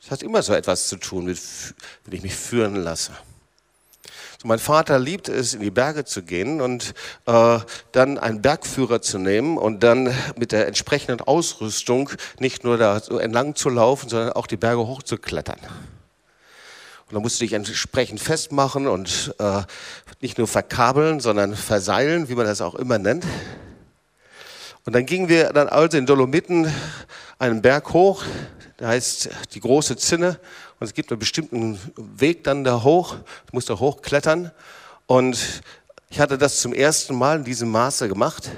Das 0.00 0.12
hat 0.12 0.22
immer 0.22 0.42
so 0.42 0.54
etwas 0.54 0.88
zu 0.88 0.96
tun, 0.96 1.24
mit, 1.24 1.40
wenn 2.04 2.14
ich 2.14 2.22
mich 2.22 2.34
führen 2.34 2.76
lasse. 2.76 3.12
So, 4.40 4.48
mein 4.48 4.58
Vater 4.58 4.98
liebt 4.98 5.28
es, 5.28 5.54
in 5.54 5.60
die 5.60 5.70
Berge 5.70 6.04
zu 6.04 6.22
gehen 6.22 6.60
und 6.60 6.94
äh, 7.26 7.58
dann 7.92 8.16
einen 8.16 8.40
Bergführer 8.40 9.02
zu 9.02 9.18
nehmen 9.18 9.58
und 9.58 9.82
dann 9.82 10.14
mit 10.36 10.52
der 10.52 10.66
entsprechenden 10.66 11.20
Ausrüstung 11.20 12.10
nicht 12.38 12.64
nur 12.64 12.78
da 12.78 13.00
so 13.00 13.18
entlang 13.18 13.54
zu 13.54 13.68
laufen, 13.68 14.08
sondern 14.08 14.32
auch 14.32 14.46
die 14.46 14.56
Berge 14.56 14.86
hochzuklettern. 14.86 15.58
Und 17.10 17.16
da 17.16 17.20
musst 17.20 17.40
du 17.40 17.44
dich 17.44 17.54
entsprechend 17.54 18.20
festmachen 18.20 18.86
und 18.86 19.34
äh, 19.40 19.62
nicht 20.20 20.38
nur 20.38 20.46
verkabeln, 20.46 21.18
sondern 21.18 21.56
verseilen, 21.56 22.28
wie 22.28 22.36
man 22.36 22.46
das 22.46 22.60
auch 22.60 22.76
immer 22.76 22.98
nennt. 22.98 23.26
Und 24.84 24.92
dann 24.92 25.06
gingen 25.06 25.28
wir 25.28 25.52
dann 25.52 25.68
also 25.68 25.98
in 25.98 26.06
Dolomiten 26.06 26.72
einen 27.40 27.62
Berg 27.62 27.92
hoch, 27.94 28.22
der 28.78 28.88
heißt 28.88 29.28
die 29.54 29.60
große 29.60 29.96
Zinne. 29.96 30.38
Und 30.78 30.86
es 30.86 30.94
gibt 30.94 31.10
einen 31.10 31.18
bestimmten 31.18 31.80
Weg 31.96 32.44
dann 32.44 32.62
da 32.62 32.84
hoch, 32.84 33.16
du 33.16 33.50
musst 33.54 33.68
da 33.68 33.80
hochklettern. 33.80 34.52
Und 35.06 35.62
ich 36.10 36.20
hatte 36.20 36.38
das 36.38 36.60
zum 36.60 36.72
ersten 36.72 37.16
Mal 37.16 37.38
in 37.38 37.44
diesem 37.44 37.72
Maße 37.72 38.06
gemacht. 38.06 38.50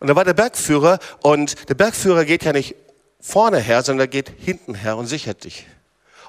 Und 0.00 0.08
da 0.08 0.16
war 0.16 0.24
der 0.24 0.32
Bergführer 0.32 1.00
und 1.20 1.68
der 1.68 1.74
Bergführer 1.74 2.24
geht 2.24 2.44
ja 2.44 2.54
nicht 2.54 2.76
vorne 3.20 3.58
her, 3.58 3.82
sondern 3.82 4.04
er 4.04 4.08
geht 4.08 4.32
hinten 4.38 4.74
her 4.74 4.96
und 4.96 5.06
sichert 5.06 5.44
dich. 5.44 5.66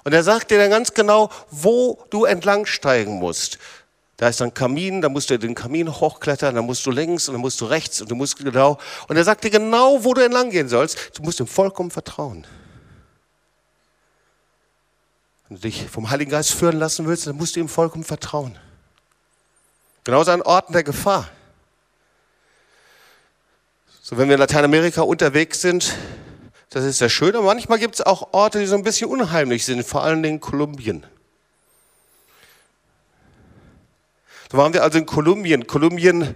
Und 0.04 0.14
er 0.14 0.24
sagt 0.24 0.52
dir 0.52 0.58
dann 0.58 0.70
ganz 0.70 0.94
genau, 0.94 1.30
wo 1.50 2.04
du 2.10 2.26
entlang 2.26 2.66
steigen 2.66 3.14
musst. 3.14 3.58
Da 4.18 4.28
ist 4.30 4.42
ein 4.42 4.54
Kamin, 4.54 5.02
da 5.02 5.10
musst 5.10 5.30
du 5.30 5.40
den 5.40 5.56
Kamin 5.56 5.90
hochklettern, 5.90 6.56
dann 6.56 6.66
musst 6.66 6.86
du 6.86 6.92
links 6.92 7.28
und 7.28 7.34
dann 7.34 7.42
musst 7.42 7.60
du 7.62 7.66
rechts 7.66 8.02
und 8.02 8.12
du 8.12 8.16
musst 8.16 8.38
genau. 8.38 8.78
Und 9.08 9.18
er 9.18 9.24
sagt 9.24 9.44
dir 9.44 9.50
genau, 9.50 10.04
wo 10.04 10.14
du 10.14 10.22
entlang 10.22 10.50
gehen 10.50 10.70
sollst. 10.70 11.18
Du 11.18 11.24
musst 11.24 11.40
ihm 11.40 11.48
vollkommen 11.48 11.92
vertrauen. 11.92 12.46
Wenn 15.48 15.58
du 15.58 15.62
dich 15.62 15.90
vom 15.90 16.10
Heiligen 16.10 16.32
Geist 16.32 16.52
führen 16.54 16.78
lassen 16.78 17.08
willst, 17.08 17.28
dann 17.28 17.36
musst 17.36 17.56
du 17.56 17.60
ihm 17.60 17.70
vollkommen 17.70 18.04
vertrauen. 18.04 18.58
Genauso 20.04 20.32
an 20.32 20.42
Orten 20.42 20.74
der 20.74 20.84
Gefahr. 20.84 21.30
So, 24.02 24.18
wenn 24.18 24.28
wir 24.28 24.36
in 24.36 24.40
Lateinamerika 24.40 25.02
unterwegs 25.02 25.62
sind, 25.62 25.94
das 26.74 26.86
ist 26.86 26.98
sehr 26.98 27.10
schön, 27.10 27.36
aber 27.36 27.46
manchmal 27.46 27.78
gibt 27.78 27.94
es 27.94 28.02
auch 28.02 28.34
Orte, 28.34 28.60
die 28.60 28.66
so 28.66 28.74
ein 28.76 28.82
bisschen 28.82 29.08
unheimlich 29.08 29.64
sind, 29.64 29.84
vor 29.84 30.04
allen 30.04 30.24
Dingen 30.24 30.40
Kolumbien. 30.40 31.06
Da 34.50 34.58
waren 34.58 34.74
wir 34.74 34.82
also 34.82 34.98
in 34.98 35.06
Kolumbien. 35.06 35.68
Kolumbien 35.68 36.22
in 36.24 36.36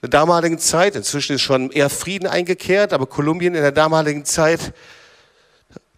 der 0.00 0.08
damaligen 0.08 0.58
Zeit, 0.58 0.96
inzwischen 0.96 1.36
ist 1.36 1.42
schon 1.42 1.70
eher 1.70 1.90
Frieden 1.90 2.26
eingekehrt, 2.26 2.94
aber 2.94 3.04
Kolumbien 3.04 3.54
in 3.54 3.60
der 3.60 3.70
damaligen 3.72 4.24
Zeit 4.24 4.72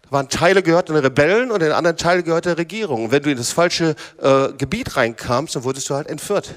waren 0.09 0.27
Teile 0.27 0.61
gehörten 0.61 0.93
Rebellen 0.93 1.51
und 1.51 1.63
in 1.63 1.71
anderen 1.71 1.95
Teile 1.95 2.21
der 2.21 2.57
Regierung. 2.57 3.05
Und 3.05 3.11
wenn 3.11 3.23
du 3.23 3.31
in 3.31 3.37
das 3.37 3.53
falsche 3.53 3.95
äh, 4.21 4.49
Gebiet 4.57 4.97
reinkamst, 4.97 5.55
dann 5.55 5.63
wurdest 5.63 5.89
du 5.89 5.95
halt 5.95 6.07
entführt. 6.07 6.53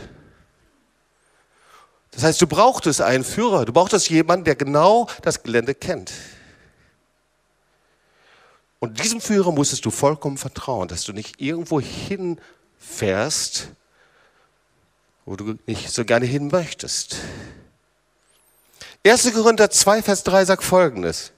Das 2.16 2.24
heißt, 2.24 2.40
du 2.40 2.46
brauchtest 2.46 3.02
einen 3.02 3.24
Führer, 3.24 3.66
du 3.66 3.74
brauchtest 3.74 4.08
jemanden, 4.08 4.46
der 4.46 4.56
genau 4.56 5.06
das 5.20 5.42
Gelände 5.42 5.74
kennt. 5.74 6.12
Und 8.78 9.04
diesem 9.04 9.20
Führer 9.20 9.52
musstest 9.52 9.84
du 9.84 9.90
vollkommen 9.90 10.38
vertrauen, 10.38 10.88
dass 10.88 11.04
du 11.04 11.12
nicht 11.12 11.42
irgendwo 11.42 11.78
hinfährst, 11.78 13.68
wo 15.26 15.36
du 15.36 15.58
nicht 15.66 15.90
so 15.90 16.06
gerne 16.06 16.24
hin 16.24 16.48
möchtest. 16.48 17.16
1. 19.04 19.34
Korinther 19.34 19.68
2, 19.68 20.02
Vers 20.02 20.24
3 20.24 20.46
sagt 20.46 20.64
folgendes. 20.64 21.32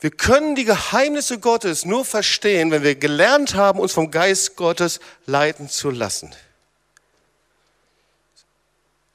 Wir 0.00 0.10
können 0.10 0.56
die 0.56 0.66
Geheimnisse 0.66 1.38
Gottes 1.38 1.86
nur 1.86 2.04
verstehen, 2.04 2.70
wenn 2.70 2.82
wir 2.82 2.96
gelernt 2.96 3.54
haben, 3.54 3.80
uns 3.80 3.92
vom 3.92 4.10
Geist 4.10 4.56
Gottes 4.56 5.00
leiten 5.24 5.70
zu 5.70 5.88
lassen. 5.88 6.34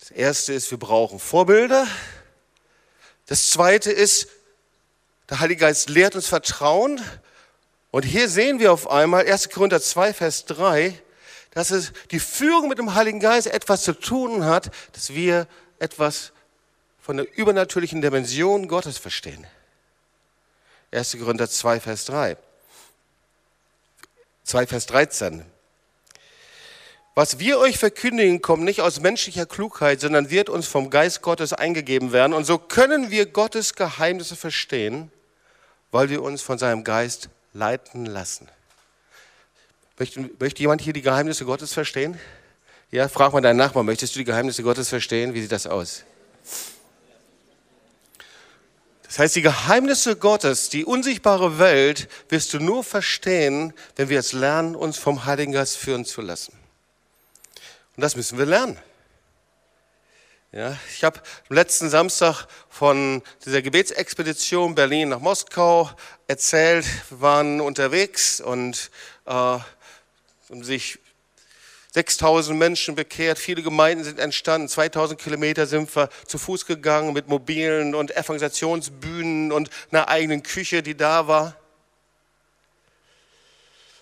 Das 0.09 0.17
erste 0.17 0.53
ist, 0.53 0.71
wir 0.71 0.79
brauchen 0.79 1.19
Vorbilder. 1.19 1.87
Das 3.27 3.51
zweite 3.51 3.91
ist, 3.91 4.27
der 5.29 5.39
Heilige 5.39 5.61
Geist 5.61 5.87
lehrt 5.87 6.15
uns 6.15 6.27
Vertrauen. 6.27 6.99
Und 7.91 8.05
hier 8.05 8.27
sehen 8.27 8.59
wir 8.59 8.73
auf 8.73 8.89
einmal 8.89 9.27
1. 9.27 9.49
Korinther 9.49 9.79
2, 9.79 10.15
Vers 10.15 10.45
3, 10.45 10.99
dass 11.51 11.69
es 11.69 11.93
die 12.09 12.19
Führung 12.19 12.69
mit 12.69 12.79
dem 12.79 12.95
Heiligen 12.95 13.19
Geist 13.19 13.45
etwas 13.45 13.83
zu 13.83 13.93
tun 13.93 14.45
hat, 14.45 14.71
dass 14.93 15.13
wir 15.13 15.47
etwas 15.77 16.31
von 16.99 17.17
der 17.17 17.37
übernatürlichen 17.37 18.01
Dimension 18.01 18.67
Gottes 18.67 18.97
verstehen. 18.97 19.45
1. 20.91 21.17
Korinther 21.19 21.47
2, 21.47 21.79
Vers 21.79 22.05
3. 22.05 22.35
2, 24.43 24.65
Vers 24.65 24.85
13. 24.87 25.45
Was 27.15 27.39
wir 27.39 27.59
euch 27.59 27.77
verkündigen, 27.77 28.41
kommt 28.41 28.63
nicht 28.63 28.81
aus 28.81 28.99
menschlicher 28.99 29.45
Klugheit, 29.45 29.99
sondern 29.99 30.29
wird 30.29 30.49
uns 30.49 30.67
vom 30.67 30.89
Geist 30.89 31.21
Gottes 31.21 31.53
eingegeben 31.53 32.11
werden. 32.11 32.33
Und 32.33 32.45
so 32.45 32.57
können 32.57 33.11
wir 33.11 33.25
Gottes 33.25 33.75
Geheimnisse 33.75 34.35
verstehen, 34.35 35.11
weil 35.91 36.09
wir 36.09 36.21
uns 36.21 36.41
von 36.41 36.57
seinem 36.57 36.83
Geist 36.83 37.29
leiten 37.53 38.05
lassen. 38.05 38.47
Möchte, 39.97 40.29
möchte 40.39 40.61
jemand 40.61 40.81
hier 40.81 40.93
die 40.93 41.01
Geheimnisse 41.01 41.45
Gottes 41.45 41.73
verstehen? 41.73 42.17
Ja, 42.91 43.09
frag 43.09 43.33
mal 43.33 43.41
deinen 43.41 43.57
Nachbarn, 43.57 43.85
möchtest 43.85 44.15
du 44.15 44.19
die 44.19 44.25
Geheimnisse 44.25 44.63
Gottes 44.63 44.89
verstehen? 44.89 45.33
Wie 45.33 45.41
sieht 45.41 45.51
das 45.51 45.67
aus? 45.67 46.03
Das 49.03 49.17
heißt, 49.17 49.35
die 49.35 49.41
Geheimnisse 49.41 50.15
Gottes, 50.15 50.69
die 50.69 50.85
unsichtbare 50.85 51.57
Welt, 51.57 52.07
wirst 52.29 52.53
du 52.53 52.59
nur 52.59 52.83
verstehen, 52.83 53.73
wenn 53.95 54.09
wir 54.09 54.19
es 54.19 54.33
lernen, 54.33 54.75
uns 54.75 54.97
vom 54.99 55.25
Heiligen 55.25 55.51
Geist 55.51 55.77
führen 55.77 56.05
zu 56.05 56.21
lassen. 56.21 56.58
Und 57.99 58.03
das 58.03 58.15
müssen 58.15 58.37
wir 58.37 58.45
lernen. 58.45 58.77
Ja, 60.53 60.77
ich 60.95 61.03
habe 61.03 61.19
am 61.49 61.55
letzten 61.57 61.89
Samstag 61.89 62.47
von 62.69 63.21
dieser 63.43 63.61
Gebetsexpedition 63.61 64.73
Berlin 64.73 65.09
nach 65.09 65.19
Moskau 65.19 65.91
erzählt. 66.25 66.85
Wir 67.09 67.19
waren 67.19 67.59
unterwegs 67.59 68.39
und 68.39 68.89
äh, 69.25 69.31
haben 69.31 69.65
sich 70.61 70.99
6000 71.91 72.57
Menschen 72.57 72.95
bekehrt, 72.95 73.37
viele 73.37 73.63
Gemeinden 73.63 74.05
sind 74.05 74.17
entstanden, 74.17 74.69
2000 74.69 75.19
Kilometer 75.19 75.67
sind 75.67 75.93
wir 75.93 76.07
zu 76.25 76.37
Fuß 76.37 76.67
gegangen 76.67 77.11
mit 77.11 77.27
mobilen 77.27 77.95
und 77.95 78.15
Evangelisationsbühnen 78.15 79.51
und 79.51 79.69
einer 79.91 80.07
eigenen 80.07 80.41
Küche, 80.41 80.81
die 80.81 80.95
da 80.95 81.27
war. 81.27 81.58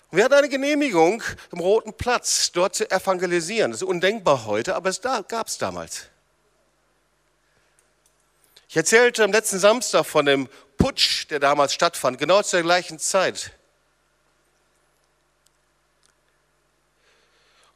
Und 0.09 0.17
wir 0.17 0.23
hatten 0.23 0.35
eine 0.35 0.49
Genehmigung 0.49 1.21
im 1.51 1.59
Roten 1.59 1.93
Platz, 1.93 2.51
dort 2.53 2.75
zu 2.75 2.89
evangelisieren. 2.89 3.71
Das 3.71 3.81
ist 3.81 3.87
undenkbar 3.87 4.45
heute, 4.45 4.75
aber 4.75 4.89
es 4.89 5.01
gab 5.01 5.47
es 5.47 5.57
damals. 5.57 6.07
Ich 8.69 8.77
erzählte 8.77 9.23
am 9.23 9.31
letzten 9.31 9.59
Samstag 9.59 10.05
von 10.05 10.25
dem 10.25 10.49
Putsch, 10.77 11.27
der 11.29 11.39
damals 11.39 11.73
stattfand, 11.73 12.19
genau 12.19 12.41
zur 12.41 12.61
gleichen 12.61 12.99
Zeit. 12.99 13.51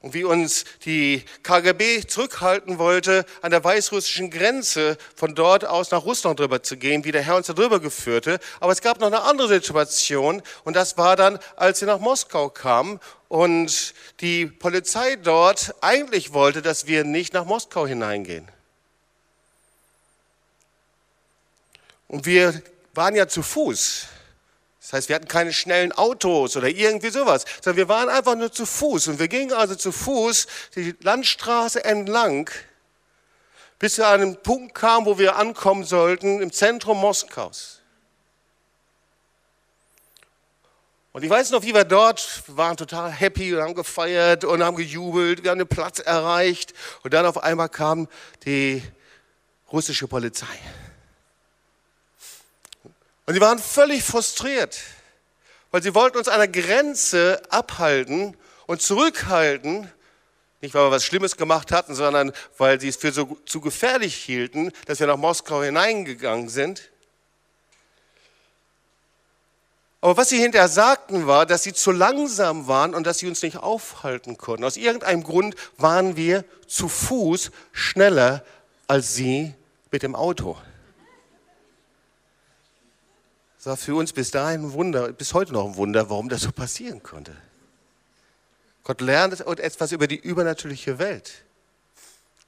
Und 0.02 0.14
wie 0.14 0.24
uns 0.24 0.66
die 0.84 1.24
KGB 1.44 2.08
zurückhalten 2.08 2.80
wollte, 2.80 3.26
an 3.42 3.52
der 3.52 3.64
weißrussischen 3.64 4.32
Grenze 4.32 4.98
von 5.16 5.36
dort 5.36 5.64
aus 5.64 5.92
nach 5.92 6.04
Russland 6.06 6.40
drüber 6.40 6.64
zu 6.64 6.78
gehen, 6.78 7.04
wie 7.06 7.12
der 7.12 7.22
Herr 7.22 7.36
uns 7.36 7.48
da 7.48 7.54
drüber 7.54 7.80
geführte. 7.80 8.40
Aber 8.60 8.72
es 8.72 8.82
gab 8.82 9.00
noch 9.00 9.08
eine 9.08 9.22
andere 9.22 9.48
Situation 9.48 10.42
und 10.64 10.76
das 10.76 10.98
war 10.98 11.16
dann, 11.16 11.40
als 11.56 11.82
wir 11.82 11.88
nach 11.88 12.00
Moskau 12.00 12.50
kamen 12.50 13.00
und 13.28 13.94
die 14.22 14.48
Polizei 14.48 15.18
dort 15.18 15.76
eigentlich 15.82 16.34
wollte, 16.34 16.62
dass 16.62 16.88
wir 16.88 17.04
nicht 17.04 17.34
nach 17.34 17.46
Moskau 17.46 17.86
hineingehen. 17.86 18.48
Und 22.08 22.26
wir 22.26 22.62
waren 22.94 23.16
ja 23.16 23.28
zu 23.28 23.42
Fuß. 23.42 24.08
Das 24.92 24.98
heißt, 24.98 25.10
wir 25.10 25.16
hatten 25.16 25.30
keine 25.30 25.54
schnellen 25.54 25.94
Autos 25.94 26.58
oder 26.58 26.68
irgendwie 26.68 27.12
sowas, 27.12 27.46
sondern 27.64 27.78
wir 27.78 27.88
waren 27.88 28.10
einfach 28.10 28.36
nur 28.36 28.52
zu 28.52 28.66
Fuß. 28.66 29.08
Und 29.08 29.20
wir 29.20 29.30
gingen 29.30 29.54
also 29.54 29.74
zu 29.74 29.94
Fuß 29.94 30.48
die 30.76 30.94
Landstraße 31.00 31.86
entlang, 31.86 32.50
bis 33.80 33.98
wir 33.98 34.08
an 34.08 34.22
einen 34.22 34.44
Punkt 34.44 34.76
kamen, 34.76 35.06
wo 35.06 35.18
wir 35.18 35.38
ankommen 35.38 35.86
sollten, 35.86 36.42
im 36.42 36.52
Zentrum 36.52 37.00
Moskaus. 37.00 37.80
Und 41.14 41.24
ich 41.24 41.30
weiß 41.30 41.52
noch, 41.52 41.64
wie 41.64 41.74
wir 41.74 41.86
dort 41.86 42.44
wir 42.48 42.58
waren 42.58 42.76
total 42.76 43.12
happy 43.12 43.56
und 43.56 43.62
haben 43.62 43.76
gefeiert 43.76 44.44
und 44.44 44.62
haben 44.62 44.76
gejubelt, 44.76 45.42
wir 45.42 45.52
haben 45.52 45.60
den 45.60 45.70
Platz 45.70 46.00
erreicht. 46.00 46.74
Und 47.04 47.14
dann 47.14 47.26
auf 47.26 47.42
einmal 47.42 47.70
kam 47.70 48.10
die 48.44 48.84
russische 49.72 50.10
Polizei. 50.10 50.48
Und 53.32 53.36
sie 53.36 53.42
waren 53.42 53.60
völlig 53.60 54.04
frustriert, 54.04 54.78
weil 55.72 55.82
sie 55.82 55.96
wollten 55.96 56.18
uns 56.18 56.28
an 56.28 56.40
der 56.40 56.50
Grenze 56.50 57.42
abhalten 57.50 58.36
und 58.68 58.82
zurückhalten, 58.82 59.90
nicht 60.60 60.74
weil 60.74 60.84
wir 60.84 60.92
was 60.92 61.06
Schlimmes 61.06 61.38
gemacht 61.38 61.72
hatten, 61.72 61.96
sondern 61.96 62.34
weil 62.58 62.82
sie 62.82 62.90
es 62.90 62.98
für 62.98 63.14
so 63.14 63.38
zu 63.46 63.62
gefährlich 63.62 64.16
hielten, 64.16 64.74
dass 64.86 65.00
wir 65.00 65.08
nach 65.08 65.16
Moskau 65.16 65.64
hineingegangen 65.64 66.50
sind. 66.50 66.92
Aber 70.02 70.18
was 70.18 70.28
sie 70.28 70.40
hinterher 70.40 70.68
sagten, 70.68 71.26
war, 71.26 71.46
dass 71.46 71.64
sie 71.64 71.72
zu 71.72 71.92
langsam 71.92 72.68
waren 72.68 72.94
und 72.94 73.08
dass 73.08 73.20
sie 73.20 73.30
uns 73.30 73.42
nicht 73.44 73.56
aufhalten 73.56 74.38
konnten. 74.38 74.66
Aus 74.66 74.76
irgendeinem 74.76 75.24
Grund 75.24 75.56
waren 75.78 76.18
wir 76.18 76.44
zu 76.68 76.90
Fuß 76.90 77.52
schneller 77.72 78.44
als 78.88 79.16
sie 79.16 79.54
mit 79.90 80.04
dem 80.04 80.16
Auto. 80.16 80.58
Das 83.62 83.68
war 83.68 83.78
für 83.78 83.94
uns 83.94 84.12
bis 84.12 84.32
dahin 84.32 84.62
ein 84.62 84.74
Wunder, 84.74 85.14
bis 85.14 85.36
heute 85.36 85.54
noch 85.54 85.68
ein 85.68 85.76
Wunder, 85.76 86.10
warum 86.10 86.30
das 86.30 86.42
so 86.42 86.52
passieren 86.52 87.04
konnte. 87.04 87.38
Gott 88.84 89.02
lernt 89.02 89.40
etwas 89.40 89.92
über 89.92 90.08
die 90.08 90.16
übernatürliche 90.16 90.98
Welt. 90.98 91.44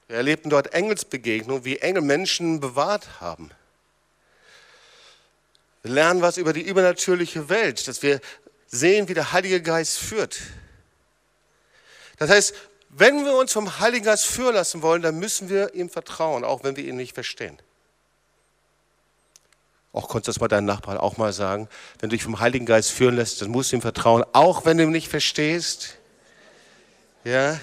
Wir 0.08 0.16
erlebten 0.16 0.50
dort 0.50 0.74
Engelsbegegnungen, 0.74 1.64
wie 1.64 1.78
Engel 1.78 2.02
Menschen 2.02 2.58
bewahrt 2.58 3.20
haben. 3.20 3.52
Wir 5.82 5.92
lernen 5.92 6.20
was 6.20 6.36
über 6.36 6.52
die 6.52 6.62
übernatürliche 6.62 7.48
Welt, 7.48 7.86
dass 7.86 8.02
wir 8.02 8.20
sehen, 8.66 9.06
wie 9.06 9.14
der 9.14 9.30
Heilige 9.30 9.62
Geist 9.62 9.98
führt. 9.98 10.40
Das 12.18 12.28
heißt, 12.28 12.54
wenn 12.88 13.24
wir 13.24 13.36
uns 13.36 13.52
vom 13.52 13.78
Heiligen 13.78 14.06
Geist 14.06 14.26
führen 14.26 14.56
lassen 14.56 14.82
wollen, 14.82 15.02
dann 15.02 15.20
müssen 15.20 15.48
wir 15.48 15.74
ihm 15.74 15.90
vertrauen, 15.90 16.42
auch 16.42 16.64
wenn 16.64 16.74
wir 16.74 16.84
ihn 16.84 16.96
nicht 16.96 17.14
verstehen. 17.14 17.56
Auch 19.94 20.08
konntest 20.08 20.26
du 20.26 20.32
das 20.32 20.40
mal 20.40 20.48
deinen 20.48 20.66
Nachbarn 20.66 20.98
auch 20.98 21.18
mal 21.18 21.32
sagen. 21.32 21.68
Wenn 22.00 22.10
du 22.10 22.16
dich 22.16 22.24
vom 22.24 22.40
Heiligen 22.40 22.66
Geist 22.66 22.90
führen 22.90 23.14
lässt, 23.14 23.40
dann 23.40 23.50
musst 23.50 23.70
du 23.70 23.76
ihm 23.76 23.80
vertrauen, 23.80 24.24
auch 24.32 24.64
wenn 24.64 24.76
du 24.76 24.82
ihn 24.82 24.90
nicht 24.90 25.08
verstehst. 25.08 25.98
Ja. 27.22 27.60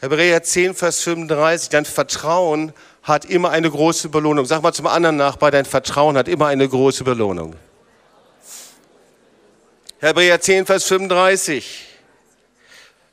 Hebräer 0.00 0.42
10, 0.42 0.74
Vers 0.74 1.00
35, 1.00 1.70
dein 1.70 1.86
Vertrauen 1.86 2.74
hat 3.02 3.24
immer 3.24 3.48
eine 3.48 3.70
große 3.70 4.10
Belohnung. 4.10 4.44
Sag 4.44 4.62
mal 4.62 4.74
zum 4.74 4.86
anderen 4.86 5.16
Nachbar, 5.16 5.50
dein 5.50 5.64
Vertrauen 5.64 6.18
hat 6.18 6.28
immer 6.28 6.48
eine 6.48 6.68
große 6.68 7.02
Belohnung. 7.02 7.56
Hebräer 10.00 10.42
10, 10.42 10.66
Vers 10.66 10.84
35. 10.84 11.86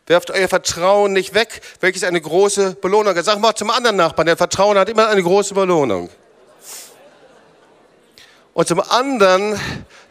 Werft 0.06 0.32
euer 0.32 0.50
Vertrauen 0.50 1.14
nicht 1.14 1.34
weg, 1.34 1.62
welches 1.80 2.04
eine 2.04 2.20
große 2.20 2.76
Belohnung 2.76 3.16
hat. 3.16 3.24
Sag 3.24 3.40
mal 3.40 3.56
zum 3.56 3.70
anderen 3.70 3.96
Nachbarn, 3.96 4.28
dein 4.28 4.38
Vertrauen 4.38 4.78
hat 4.78 4.90
immer 4.90 5.08
eine 5.08 5.24
große 5.24 5.54
Belohnung. 5.54 6.10
Und 8.56 8.70
zum 8.70 8.80
anderen 8.80 9.60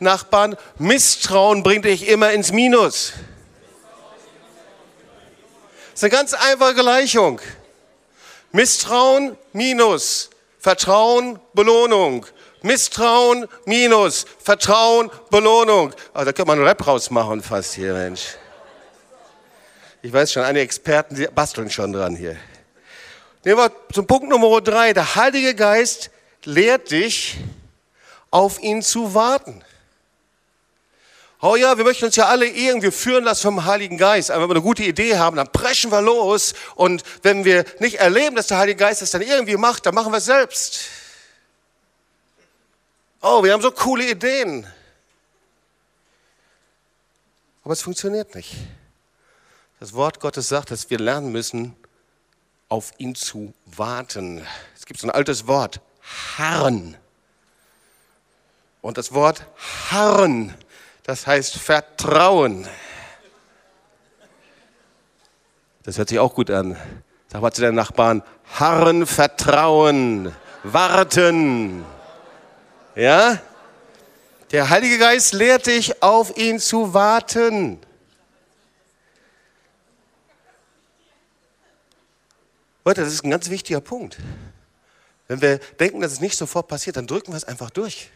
Nachbarn, 0.01 0.57
Misstrauen 0.77 1.63
bringt 1.63 1.87
dich 1.87 2.07
immer 2.07 2.31
ins 2.33 2.53
Minus. 2.53 3.15
Das 5.93 5.95
ist 5.95 6.05
eine 6.05 6.11
ganz 6.11 6.35
einfache 6.35 6.75
Gleichung. 6.75 7.41
Misstrauen 8.53 9.39
minus 9.55 10.29
Vertrauen 10.59 11.41
Belohnung. 11.55 12.27
Misstrauen 12.61 13.49
minus 13.65 14.27
Vertrauen 14.43 15.11
Belohnung. 15.31 15.95
Oh, 16.15 16.19
da 16.19 16.25
könnte 16.25 16.45
man 16.45 16.59
einen 16.59 16.69
Rap 16.69 16.87
rausmachen 16.87 17.43
fast 17.43 17.73
hier, 17.73 17.95
Mensch. 17.95 18.37
Ich 20.03 20.13
weiß 20.13 20.33
schon, 20.33 20.43
einige 20.43 20.65
Experten 20.65 21.15
die 21.15 21.27
basteln 21.29 21.71
schon 21.71 21.95
dran 21.95 22.15
hier. 22.15 22.37
Nehmen 23.43 23.57
wir 23.57 23.73
zum 23.91 24.07
Punkt 24.07 24.29
Nummer 24.29 24.61
drei. 24.61 24.93
Der 24.93 25.15
Heilige 25.15 25.55
Geist 25.55 26.11
lehrt 26.45 26.91
dich, 26.91 27.39
auf 28.35 28.61
ihn 28.61 28.83
zu 28.83 29.15
warten. 29.15 29.63
Oh 31.41 31.55
ja, 31.55 31.79
wir 31.79 31.85
möchten 31.85 32.07
uns 32.07 32.17
ja 32.17 32.27
alle 32.27 32.49
irgendwie 32.49 32.91
führen 32.91 33.23
lassen 33.23 33.43
vom 33.43 33.65
Heiligen 33.65 33.97
Geist. 33.97 34.33
Aber 34.33 34.43
wenn 34.43 34.49
wir 34.49 34.57
eine 34.57 34.65
gute 34.65 34.83
Idee 34.83 35.19
haben, 35.19 35.37
dann 35.37 35.53
preschen 35.53 35.93
wir 35.93 36.03
los. 36.03 36.55
Und 36.75 37.05
wenn 37.23 37.45
wir 37.45 37.65
nicht 37.79 38.01
erleben, 38.01 38.35
dass 38.35 38.49
der 38.49 38.59
Heilige 38.59 38.79
Geist 38.79 39.03
es 39.03 39.13
dann 39.13 39.23
irgendwie 39.23 39.57
macht, 39.57 39.87
dann 39.87 39.95
machen 39.95 40.13
wir 40.13 40.17
es 40.19 40.25
selbst. 40.25 40.81
Oh, 43.23 43.45
wir 43.45 43.53
haben 43.53 43.63
so 43.63 43.71
coole 43.71 44.11
Ideen. 44.11 44.67
Aber 47.63 47.73
es 47.73 47.83
funktioniert 47.83 48.35
nicht. 48.35 48.53
Das 49.79 49.93
Wort 49.93 50.19
Gottes 50.19 50.49
sagt, 50.49 50.73
dass 50.73 50.91
wir 50.91 50.99
lernen 50.99 51.31
müssen, 51.31 51.77
auf 52.69 52.91
ihn 52.99 53.15
zu 53.15 53.55
warten. 53.67 54.45
Es 54.77 54.87
gibt 54.87 54.99
so 54.99 55.07
ein 55.07 55.13
altes 55.13 55.47
Wort, 55.47 55.81
harren. 56.37 56.97
Und 58.85 58.99
das 58.99 59.15
Wort 59.15 59.47
harren, 59.91 60.55
das 61.05 61.27
heißt 61.27 61.57
Vertrauen. 61.57 62.69
Das 65.85 65.97
hört 65.97 66.11
sich 66.11 66.19
auch 66.19 66.35
gut 66.35 66.51
an. 66.51 66.77
Sag 67.29 67.41
mal 67.41 67.51
zu 67.51 67.63
deinen 67.63 67.77
Nachbarn, 67.77 68.23
harren, 68.45 69.07
vertrauen, 69.07 70.35
warten. 70.65 71.83
Ja? 72.95 73.41
Der 74.51 74.69
Heilige 74.69 74.99
Geist 74.99 75.33
lehrt 75.33 75.65
dich, 75.65 76.03
auf 76.03 76.37
ihn 76.37 76.61
zu 76.61 76.93
warten. 76.93 77.81
Leute, 82.85 83.01
das 83.01 83.15
ist 83.15 83.25
ein 83.25 83.31
ganz 83.31 83.49
wichtiger 83.49 83.81
Punkt. 83.81 84.19
Wenn 85.27 85.41
wir 85.41 85.57
denken, 85.81 86.03
dass 86.03 86.13
es 86.13 86.21
nicht 86.21 86.37
sofort 86.37 86.69
passiert, 86.69 86.99
dann 86.99 87.07
drücken 87.07 87.33
wir 87.33 87.39
es 87.39 87.45
einfach 87.45 87.71
durch. 87.71 88.11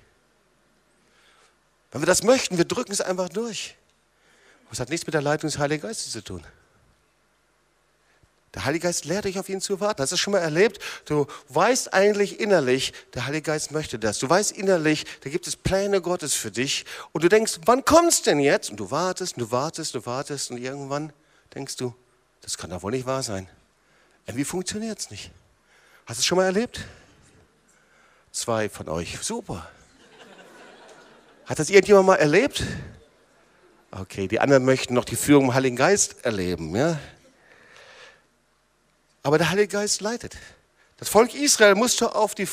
Wenn 1.90 2.02
wir 2.02 2.06
das 2.06 2.22
möchten, 2.22 2.58
wir 2.58 2.64
drücken 2.64 2.92
es 2.92 3.00
einfach 3.00 3.28
durch. 3.28 3.76
Das 4.70 4.80
hat 4.80 4.90
nichts 4.90 5.06
mit 5.06 5.14
der 5.14 5.22
Leitung 5.22 5.48
des 5.48 5.58
Heiligen 5.58 5.82
Geistes 5.82 6.12
zu 6.12 6.22
tun. 6.22 6.44
Der 8.54 8.64
Heilige 8.64 8.84
Geist 8.84 9.04
lehrt 9.04 9.26
dich 9.26 9.38
auf 9.38 9.48
ihn 9.48 9.60
zu 9.60 9.78
warten. 9.80 10.02
Hast 10.02 10.10
du 10.10 10.14
das 10.14 10.20
schon 10.20 10.32
mal 10.32 10.40
erlebt? 10.40 10.78
Du 11.04 11.26
weißt 11.48 11.92
eigentlich 11.92 12.40
innerlich, 12.40 12.92
der 13.14 13.26
Heilige 13.26 13.42
Geist 13.42 13.72
möchte 13.72 13.98
das. 13.98 14.18
Du 14.18 14.28
weißt 14.28 14.52
innerlich, 14.52 15.04
da 15.20 15.30
gibt 15.30 15.46
es 15.46 15.54
Pläne 15.54 16.00
Gottes 16.00 16.34
für 16.34 16.50
dich. 16.50 16.86
Und 17.12 17.24
du 17.24 17.28
denkst, 17.28 17.60
wann 17.66 17.84
kommst 17.84 18.26
denn 18.26 18.40
jetzt? 18.40 18.70
Und 18.70 18.78
du 18.80 18.90
wartest, 18.90 19.36
und 19.36 19.42
du 19.42 19.50
wartest, 19.50 19.94
und 19.94 20.02
du 20.02 20.06
wartest. 20.10 20.50
Und 20.50 20.58
irgendwann 20.58 21.12
denkst 21.54 21.76
du, 21.76 21.94
das 22.40 22.56
kann 22.56 22.70
doch 22.70 22.82
wohl 22.82 22.92
nicht 22.92 23.06
wahr 23.06 23.22
sein. 23.22 23.48
Irgendwie 24.26 24.44
funktioniert 24.44 24.98
es 24.98 25.10
nicht. 25.10 25.30
Hast 26.06 26.18
du 26.18 26.20
es 26.20 26.26
schon 26.26 26.38
mal 26.38 26.46
erlebt? 26.46 26.80
Zwei 28.32 28.68
von 28.68 28.88
euch. 28.88 29.18
Super. 29.20 29.68
Hat 31.48 31.58
das 31.58 31.70
irgendjemand 31.70 32.06
mal 32.06 32.16
erlebt? 32.16 32.62
Okay, 33.90 34.28
die 34.28 34.38
anderen 34.38 34.66
möchten 34.66 34.92
noch 34.92 35.06
die 35.06 35.16
Führung 35.16 35.46
im 35.46 35.54
Heiligen 35.54 35.76
Geist 35.76 36.22
erleben. 36.26 36.76
Ja? 36.76 37.00
Aber 39.22 39.38
der 39.38 39.48
Heilige 39.48 39.68
Geist 39.68 40.02
leitet. 40.02 40.36
Das 40.98 41.08
Volk 41.08 41.34
Israel 41.34 41.74
musste 41.74 42.14
auf 42.14 42.34
die 42.34 42.46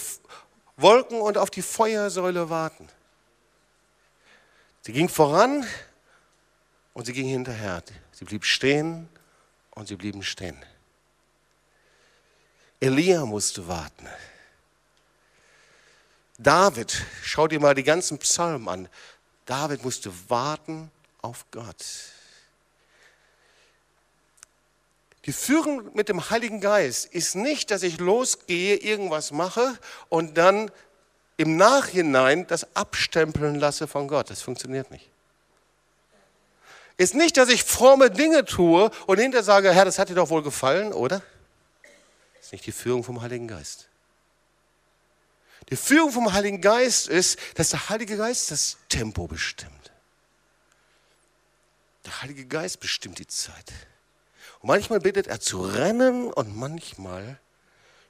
Wolken 0.78 1.20
und 1.20 1.38
auf 1.38 1.50
die 1.50 1.62
Feuersäule 1.62 2.50
warten. 2.50 2.88
Sie 4.82 4.94
ging 4.94 5.10
voran 5.10 5.66
und 6.94 7.06
sie 7.06 7.12
ging 7.12 7.28
hinterher. 7.28 7.84
Sie 8.14 8.24
blieb 8.24 8.46
stehen 8.46 9.10
und 9.72 9.90
sie 9.90 9.98
blieben 9.98 10.24
stehen. 10.24 10.56
Elia 12.80 13.26
musste 13.26 13.68
warten. 13.68 14.08
David, 16.38 17.06
schau 17.24 17.48
dir 17.48 17.60
mal 17.60 17.76
die 17.76 17.84
ganzen 17.84 18.18
Psalmen 18.20 18.68
an. 18.68 18.90
David 19.46 19.84
musste 19.84 20.12
warten 20.28 20.92
auf 21.22 21.46
Gott. 21.52 21.86
Die 25.26 25.34
Führung 25.34 25.90
mit 25.94 26.10
dem 26.10 26.30
Heiligen 26.30 26.62
Geist 26.62 27.06
ist 27.06 27.36
nicht, 27.36 27.72
dass 27.72 27.82
ich 27.84 28.00
losgehe, 28.00 28.76
irgendwas 28.76 29.32
mache 29.32 29.78
und 30.10 30.38
dann 30.38 30.70
im 31.38 31.58
Nachhinein 31.58 32.46
das 32.48 32.76
abstempeln 32.76 33.56
lasse 33.56 33.88
von 33.88 34.08
Gott. 34.08 34.30
Das 34.30 34.42
funktioniert 34.42 34.92
nicht. 34.92 35.10
Ist 36.98 37.16
nicht, 37.16 37.38
dass 37.38 37.50
ich 37.50 37.64
fromme 37.64 38.10
Dinge 38.12 38.46
tue 38.46 38.90
und 39.08 39.20
hinterher 39.20 39.44
sage, 39.44 39.74
Herr, 39.74 39.86
das 39.86 40.00
hat 40.00 40.10
dir 40.10 40.16
doch 40.16 40.30
wohl 40.30 40.44
gefallen, 40.44 40.94
oder? 40.94 41.22
Das 42.36 42.46
ist 42.46 42.52
nicht 42.52 42.66
die 42.66 42.72
Führung 42.72 43.04
vom 43.04 43.22
Heiligen 43.22 43.48
Geist. 43.48 43.88
Die 45.70 45.76
Führung 45.76 46.12
vom 46.12 46.34
Heiligen 46.34 46.62
Geist 46.62 47.08
ist, 47.08 47.40
dass 47.56 47.70
der 47.70 47.90
Heilige 47.90 48.18
Geist 48.18 48.52
das 48.52 48.78
Tempo 48.90 49.28
bestimmt. 49.28 49.92
Der 52.06 52.22
Heilige 52.22 52.46
Geist 52.46 52.80
bestimmt 52.80 53.18
die 53.18 53.28
Zeit. 53.28 53.74
Und 54.60 54.68
manchmal 54.68 55.00
bittet 55.00 55.28
er 55.28 55.40
zu 55.40 55.62
rennen 55.62 56.32
und 56.32 56.56
manchmal 56.56 57.40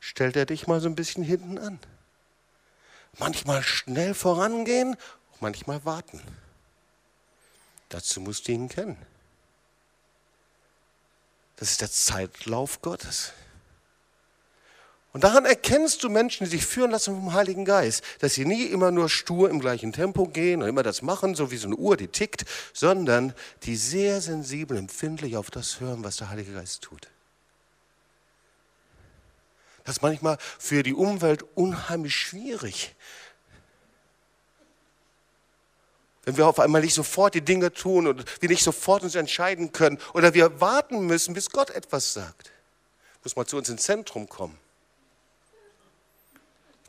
stellt 0.01 0.35
er 0.35 0.45
dich 0.45 0.67
mal 0.67 0.81
so 0.81 0.89
ein 0.89 0.95
bisschen 0.95 1.23
hinten 1.23 1.57
an. 1.57 1.79
Manchmal 3.17 3.63
schnell 3.63 4.13
vorangehen, 4.13 4.97
manchmal 5.39 5.85
warten. 5.85 6.21
Dazu 7.87 8.19
musst 8.19 8.47
du 8.47 8.51
ihn 8.51 8.67
kennen. 8.67 8.97
Das 11.55 11.71
ist 11.71 11.79
der 11.79 11.91
Zeitlauf 11.91 12.81
Gottes. 12.81 13.31
Und 15.15 15.23
daran 15.23 15.45
erkennst 15.45 16.03
du 16.03 16.09
Menschen, 16.09 16.43
die 16.43 16.49
sich 16.49 16.65
führen 16.65 16.91
lassen 16.91 17.15
vom 17.15 17.31
Heiligen 17.31 17.63
Geist, 17.63 18.03
dass 18.19 18.33
sie 18.33 18.43
nie 18.43 18.65
immer 18.65 18.91
nur 18.91 19.07
stur 19.07 19.49
im 19.49 19.61
gleichen 19.61 19.93
Tempo 19.93 20.27
gehen 20.27 20.61
und 20.61 20.67
immer 20.67 20.83
das 20.83 21.01
machen, 21.01 21.35
so 21.35 21.51
wie 21.51 21.55
so 21.55 21.67
eine 21.67 21.77
Uhr, 21.77 21.95
die 21.95 22.09
tickt, 22.09 22.43
sondern 22.73 23.33
die 23.63 23.77
sehr 23.77 24.19
sensibel, 24.19 24.75
empfindlich 24.75 25.37
auf 25.37 25.49
das 25.49 25.79
hören, 25.79 26.03
was 26.03 26.17
der 26.17 26.31
Heilige 26.31 26.51
Geist 26.51 26.81
tut. 26.81 27.07
Das 29.85 29.95
ist 29.95 30.01
manchmal 30.01 30.37
für 30.59 30.83
die 30.83 30.93
Umwelt 30.93 31.45
unheimlich 31.55 32.13
schwierig. 32.13 32.93
Wenn 36.25 36.35
wir 36.35 36.45
auf 36.45 36.59
einmal 36.59 36.81
nicht 36.81 36.93
sofort 36.93 37.35
die 37.35 37.41
Dinge 37.45 37.71
tun 37.71 38.07
und 38.07 38.25
wir 38.41 38.49
nicht 38.49 38.65
sofort 38.65 39.03
uns 39.03 39.15
entscheiden 39.15 39.71
können 39.71 39.97
oder 40.13 40.33
wir 40.33 40.59
warten 40.59 41.05
müssen, 41.05 41.33
bis 41.33 41.51
Gott 41.51 41.69
etwas 41.69 42.11
sagt. 42.11 42.51
Muss 43.23 43.37
mal 43.37 43.45
zu 43.45 43.55
uns 43.55 43.69
ins 43.69 43.83
Zentrum 43.83 44.27
kommen. 44.27 44.64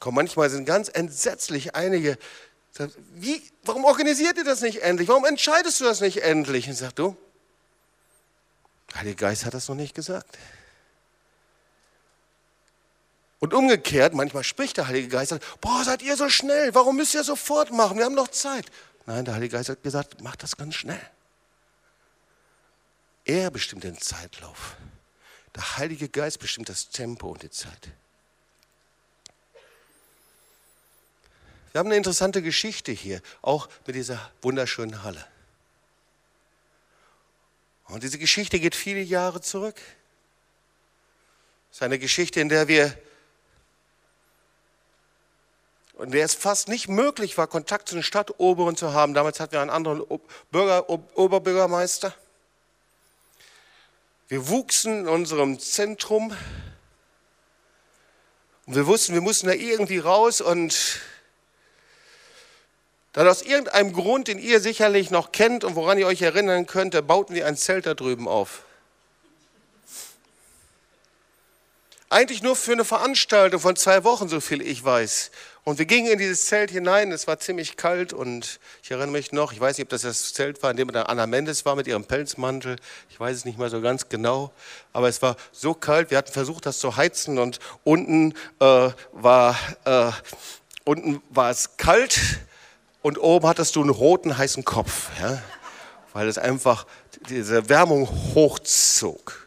Komm, 0.07 0.15
manchmal 0.15 0.49
sind 0.51 0.67
ganz 0.67 0.89
entsetzlich 0.89 1.75
einige, 1.75 2.17
wie, 3.17 3.43
warum 3.65 3.85
organisiert 3.85 4.39
ihr 4.39 4.45
das 4.45 4.61
nicht 4.61 4.83
endlich? 4.83 5.09
Warum 5.09 5.25
entscheidest 5.25 5.81
du 5.81 5.85
das 5.85 6.01
nicht 6.01 6.23
endlich? 6.23 6.69
Und 6.69 6.77
sagt 6.77 7.01
du, 7.01 7.17
der 8.93 9.01
Heilige 9.01 9.17
Geist 9.17 9.45
hat 9.45 9.53
das 9.53 9.69
noch 9.69 9.75
nicht 9.75 9.97
gesagt. 9.97 10.39
Und 13.41 13.53
umgekehrt, 13.53 14.15
manchmal 14.15 14.45
spricht 14.45 14.77
der 14.77 14.87
Heilige 14.87 15.09
Geist, 15.09 15.31
sagt, 15.31 15.61
boah, 15.61 15.83
seid 15.83 16.03
ihr 16.03 16.17
so 16.17 16.29
schnell, 16.29 16.73
warum 16.73 16.95
müsst 16.95 17.15
ihr 17.15 17.25
sofort 17.25 17.73
machen? 17.73 17.99
Wir 17.99 18.05
haben 18.05 18.15
noch 18.15 18.29
Zeit. 18.29 18.67
Nein, 19.07 19.25
der 19.25 19.35
Heilige 19.35 19.57
Geist 19.57 19.71
hat 19.71 19.83
gesagt, 19.83 20.21
mach 20.23 20.37
das 20.37 20.57
ganz 20.57 20.77
schnell. 20.77 21.03
Er 23.25 23.51
bestimmt 23.51 23.83
den 23.83 23.99
Zeitlauf. 23.99 24.77
Der 25.57 25.79
Heilige 25.79 26.09
Geist 26.09 26.39
bestimmt 26.39 26.69
das 26.69 26.91
Tempo 26.91 27.31
und 27.31 27.43
die 27.43 27.51
Zeit. 27.51 27.91
Wir 31.77 31.81
haben 31.81 31.89
eine 31.89 31.99
interessante 31.99 32.41
Geschichte 32.41 32.91
hier, 32.91 33.21
auch 33.43 33.69
mit 33.87 33.97
dieser 33.97 34.31
wunderschönen 34.41 35.03
Halle. 35.03 35.23
Und 37.89 38.03
diese 38.03 38.17
Geschichte 38.17 38.59
geht 38.59 38.75
viele 38.75 39.03
Jahre 39.03 39.43
zurück. 39.43 39.77
Es 41.71 41.77
ist 41.77 41.83
eine 41.83 41.99
Geschichte, 41.99 42.41
in 42.41 42.49
der 42.49 42.67
wir, 42.67 42.97
in 45.99 46.13
der 46.13 46.25
es 46.25 46.35
fast 46.35 46.69
nicht 46.69 46.89
möglich 46.89 47.37
war, 47.37 47.47
Kontakt 47.47 47.91
zu 47.91 47.97
den 47.97 48.03
Stadtoberen 48.03 48.75
zu 48.75 48.95
haben. 48.95 49.13
Damals 49.13 49.39
hatten 49.39 49.53
wir 49.53 49.61
einen 49.61 49.69
anderen 49.69 50.03
Bürger, 50.51 50.89
Oberbürgermeister. 50.89 52.15
Wir 54.29 54.49
wuchsen 54.49 55.01
in 55.01 55.09
unserem 55.09 55.59
Zentrum 55.59 56.35
und 58.65 58.75
wir 58.75 58.87
wussten, 58.87 59.13
wir 59.13 59.21
mussten 59.21 59.49
da 59.49 59.53
irgendwie 59.53 59.99
raus 59.99 60.41
und 60.41 61.03
dann 63.17 63.29
aus 63.29 63.41
irgendeinem 63.41 63.95
Grund, 63.95 64.29
den 64.29 64.39
ihr 64.39 64.61
sicherlich 64.61 65.11
noch 65.11 65.33
kennt 65.33 65.65
und 65.65 65.75
woran 65.75 65.97
ihr 65.97 66.07
euch 66.07 66.21
erinnern 66.21 66.67
könnt, 66.67 66.95
bauten 67.07 67.35
wir 67.35 67.47
ein 67.47 67.57
Zelt 67.57 67.87
da 67.87 67.95
drüben 67.95 68.29
auf. 68.29 68.63
Eigentlich 72.11 72.43
nur 72.43 72.55
für 72.55 72.73
eine 72.73 72.85
Veranstaltung 72.85 73.59
von 73.59 73.75
zwei 73.75 74.05
Wochen, 74.05 74.29
so 74.29 74.39
viel 74.43 74.61
ich 74.61 74.85
weiß. 74.85 75.31
Und 75.65 75.79
wir 75.79 75.87
gingen 75.87 76.13
in 76.13 76.19
dieses 76.19 76.45
Zelt 76.45 76.71
hinein, 76.71 77.11
es 77.11 77.27
war 77.27 77.39
ziemlich 77.39 77.79
kalt 77.79 78.13
und 78.13 78.61
ich 78.83 78.91
erinnere 78.91 79.13
mich 79.13 79.33
noch, 79.33 79.55
ich 79.55 79.61
weiß 79.61 79.79
nicht, 79.79 79.87
ob 79.87 79.89
das 79.89 80.03
das 80.03 80.35
Zelt 80.35 80.63
war, 80.63 80.71
in 80.71 80.77
dem 80.77 80.95
Anna 80.95 81.27
Mendes 81.27 81.65
war 81.65 81.75
mit 81.75 81.87
ihrem 81.87 82.05
Pelzmantel, 82.05 82.77
ich 83.09 83.19
weiß 83.19 83.35
es 83.35 83.45
nicht 83.47 83.59
mehr 83.59 83.71
so 83.71 83.81
ganz 83.81 84.11
genau, 84.11 84.53
aber 84.93 85.09
es 85.09 85.23
war 85.23 85.37
so 85.53 85.73
kalt, 85.73 86.11
wir 86.11 86.19
hatten 86.19 86.33
versucht, 86.33 86.67
das 86.67 86.81
zu 86.81 86.97
heizen 86.97 87.39
und 87.39 87.61
unten, 87.83 88.35
äh, 88.61 88.91
war, 89.13 89.59
äh, 89.87 90.11
unten 90.85 91.23
war 91.31 91.51
es 91.51 91.79
kalt 91.79 92.21
und 93.03 93.19
oben 93.19 93.47
hattest 93.47 93.77
du 93.77 93.81
einen 93.81 93.91
roten, 93.91 94.37
heißen 94.37 94.65
Kopf, 94.65 95.11
ja? 95.21 95.43
weil 96.13 96.29
es 96.29 96.39
einfach 96.39 96.87
diese 97.29 97.69
Wärmung 97.69 98.09
hochzog. 98.35 99.47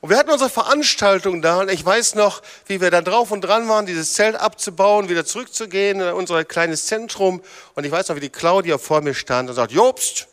Und 0.00 0.10
wir 0.10 0.18
hatten 0.18 0.30
unsere 0.30 0.50
Veranstaltung 0.50 1.42
da 1.42 1.60
und 1.60 1.70
ich 1.70 1.84
weiß 1.84 2.16
noch, 2.16 2.42
wie 2.66 2.80
wir 2.80 2.90
da 2.90 3.02
drauf 3.02 3.30
und 3.30 3.42
dran 3.42 3.68
waren, 3.68 3.86
dieses 3.86 4.14
Zelt 4.14 4.34
abzubauen, 4.34 5.08
wieder 5.08 5.24
zurückzugehen 5.24 6.00
in 6.00 6.08
unser 6.08 6.44
kleines 6.44 6.86
Zentrum. 6.86 7.40
Und 7.76 7.84
ich 7.84 7.92
weiß 7.92 8.08
noch, 8.08 8.16
wie 8.16 8.20
die 8.20 8.28
Claudia 8.28 8.78
vor 8.78 9.00
mir 9.00 9.14
stand 9.14 9.48
und 9.48 9.54
sagt, 9.54 9.70
Jobst, 9.70 10.26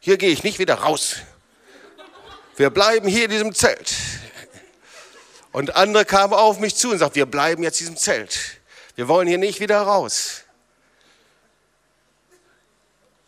hier 0.00 0.18
gehe 0.18 0.30
ich 0.30 0.42
nicht 0.42 0.58
wieder 0.58 0.74
raus. 0.74 1.18
Wir 2.56 2.70
bleiben 2.70 3.06
hier 3.06 3.26
in 3.26 3.30
diesem 3.30 3.54
Zelt. 3.54 3.94
Und 5.52 5.76
andere 5.76 6.04
kamen 6.04 6.34
auf 6.34 6.58
mich 6.58 6.74
zu 6.74 6.90
und 6.90 6.98
sagten, 6.98 7.14
wir 7.14 7.26
bleiben 7.26 7.62
jetzt 7.62 7.80
in 7.80 7.86
diesem 7.86 7.96
Zelt. 7.96 8.38
Wir 8.96 9.06
wollen 9.06 9.28
hier 9.28 9.38
nicht 9.38 9.60
wieder 9.60 9.80
raus. 9.82 10.42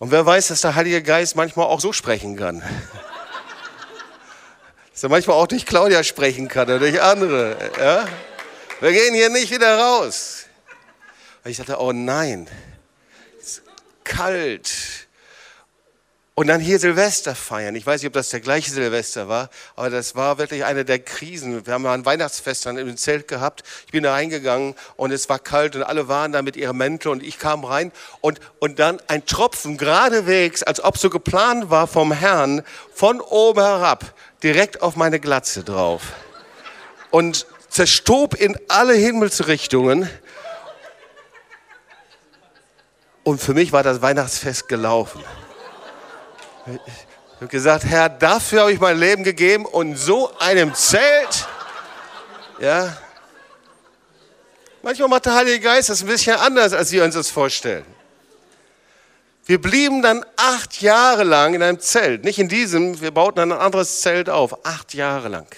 Und 0.03 0.11
wer 0.11 0.27
weiß, 0.27 0.49
dass 0.49 0.63
der 0.63 0.75
Heilige 0.75 1.01
Geist 1.01 1.37
manchmal 1.37 1.67
auch 1.67 1.79
so 1.79 1.93
sprechen 1.93 2.35
kann. 2.35 2.61
dass 4.91 5.01
er 5.01 5.09
manchmal 5.09 5.37
auch 5.37 5.47
durch 5.47 5.65
Claudia 5.65 6.03
sprechen 6.03 6.49
kann 6.49 6.65
oder 6.65 6.81
durch 6.81 7.01
andere. 7.01 7.57
Ja? 7.79 8.09
Wir 8.81 8.91
gehen 8.91 9.15
hier 9.15 9.29
nicht 9.29 9.53
wieder 9.53 9.79
raus. 9.79 10.47
Und 11.45 11.53
ich 11.53 11.57
dachte, 11.57 11.81
oh 11.81 11.93
nein, 11.93 12.49
es 13.41 13.59
ist 13.59 13.63
kalt. 14.03 14.73
Und 16.35 16.47
dann 16.47 16.61
hier 16.63 16.79
Silvester 16.79 17.35
feiern. 17.35 17.75
Ich 17.77 17.85
weiß 17.85 18.01
nicht, 18.01 18.07
ob 18.07 18.15
das 18.15 18.31
der 18.31 18.41
gleiche 18.41 18.71
Silvester 18.71 19.29
war, 19.29 19.51
aber 19.77 19.91
das 19.91 20.15
war 20.15 20.39
wirklich 20.39 20.65
eine 20.65 20.87
der 20.87 20.99
Krisen. 20.99 21.67
Wir 21.67 21.75
haben 21.75 21.85
ein 21.85 22.07
Weihnachtsfest 22.07 22.65
dann 22.65 22.79
im 22.79 22.97
Zelt 22.97 23.29
gehabt. 23.29 23.65
Ich 23.85 23.93
bin 23.93 24.03
da 24.03 24.13
reingegangen 24.13 24.75
und 24.97 25.13
es 25.13 25.29
war 25.29 25.39
kalt 25.39 25.77
und 25.77 25.83
alle 25.83 26.09
waren 26.09 26.33
da 26.33 26.41
mit 26.41 26.57
ihrem 26.57 26.79
Mäntel 26.79 27.09
und 27.09 27.23
ich 27.23 27.39
kam 27.39 27.67
rein 27.67 27.93
und, 28.23 28.41
und 28.61 28.79
dann 28.79 28.99
ein 29.09 29.27
Tropfen 29.27 29.77
geradewegs, 29.77 30.63
als 30.63 30.83
ob 30.83 30.97
so 30.97 31.11
geplant 31.11 31.69
war 31.69 31.87
vom 31.87 32.13
Herrn, 32.13 32.63
von 32.95 33.21
oben 33.21 33.61
herab, 33.61 34.15
direkt 34.43 34.81
auf 34.81 34.97
meine 34.97 35.21
Glatze 35.21 35.63
drauf. 35.65 36.15
Und 37.11 37.47
zerstob 37.69 38.41
in 38.41 38.59
alle 38.69 38.95
Himmelsrichtungen. 38.95 40.09
Und 43.23 43.39
für 43.39 43.53
mich 43.53 43.73
war 43.73 43.83
das 43.83 44.01
Weihnachtsfest 44.01 44.67
gelaufen. 44.69 45.23
Ich 46.67 47.37
habe 47.37 47.49
gesagt, 47.49 47.85
Herr, 47.85 48.09
dafür 48.09 48.61
habe 48.63 48.73
ich 48.73 48.81
mein 48.81 48.99
Leben 48.99 49.25
gegeben 49.25 49.67
und 49.67 49.97
so 49.97 50.31
einem 50.39 50.75
Zelt, 50.75 51.49
ja. 52.61 52.97
Manchmal 54.83 55.09
macht 55.09 55.27
der 55.27 55.35
Heilige 55.35 55.61
Geist 55.61 55.89
das 55.89 56.03
ein 56.03 56.09
bisschen 56.09 56.37
anders, 56.37 56.73
als 56.73 56.93
wir 56.93 57.05
uns 57.05 57.15
das 57.15 57.31
vorstellen. 57.31 57.85
Wir 59.45 59.61
blieben 59.61 60.03
dann 60.03 60.25
acht 60.37 60.81
Jahre 60.83 61.25
lang 61.25 61.55
in 61.55 61.63
einem 61.63 61.81
Zelt. 61.81 62.25
Nicht 62.25 62.39
in 62.39 62.49
diesem, 62.49 63.01
wir 63.01 63.11
bauten 63.11 63.41
ein 63.41 63.53
anderes 63.53 64.01
Zelt 64.01 64.31
auf. 64.31 64.65
Acht 64.65 64.95
Jahre 64.95 65.29
lang. 65.29 65.49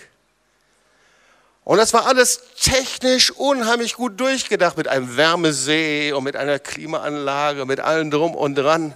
Und 1.65 1.79
das 1.79 1.93
war 1.93 2.07
alles 2.07 2.41
technisch 2.61 3.31
unheimlich 3.31 3.95
gut 3.95 4.19
durchgedacht 4.21 4.77
mit 4.77 4.89
einem 4.89 5.17
Wärmesee 5.17 6.13
und 6.13 6.25
mit 6.25 6.37
einer 6.37 6.59
Klimaanlage, 6.59 7.67
mit 7.67 7.81
allem 7.81 8.11
drum 8.11 8.35
und 8.35 8.55
dran. 8.55 8.95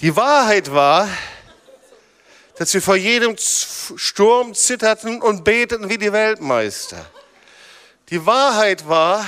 Die 0.00 0.14
Wahrheit 0.14 0.72
war, 0.72 1.08
dass 2.58 2.74
wir 2.74 2.82
vor 2.82 2.96
jedem 2.96 3.34
Sturm 3.38 4.52
zitterten 4.52 5.22
und 5.22 5.42
beteten 5.42 5.88
wie 5.88 5.96
die 5.96 6.12
Weltmeister. 6.12 7.04
Die 8.10 8.26
Wahrheit 8.26 8.86
war, 8.88 9.26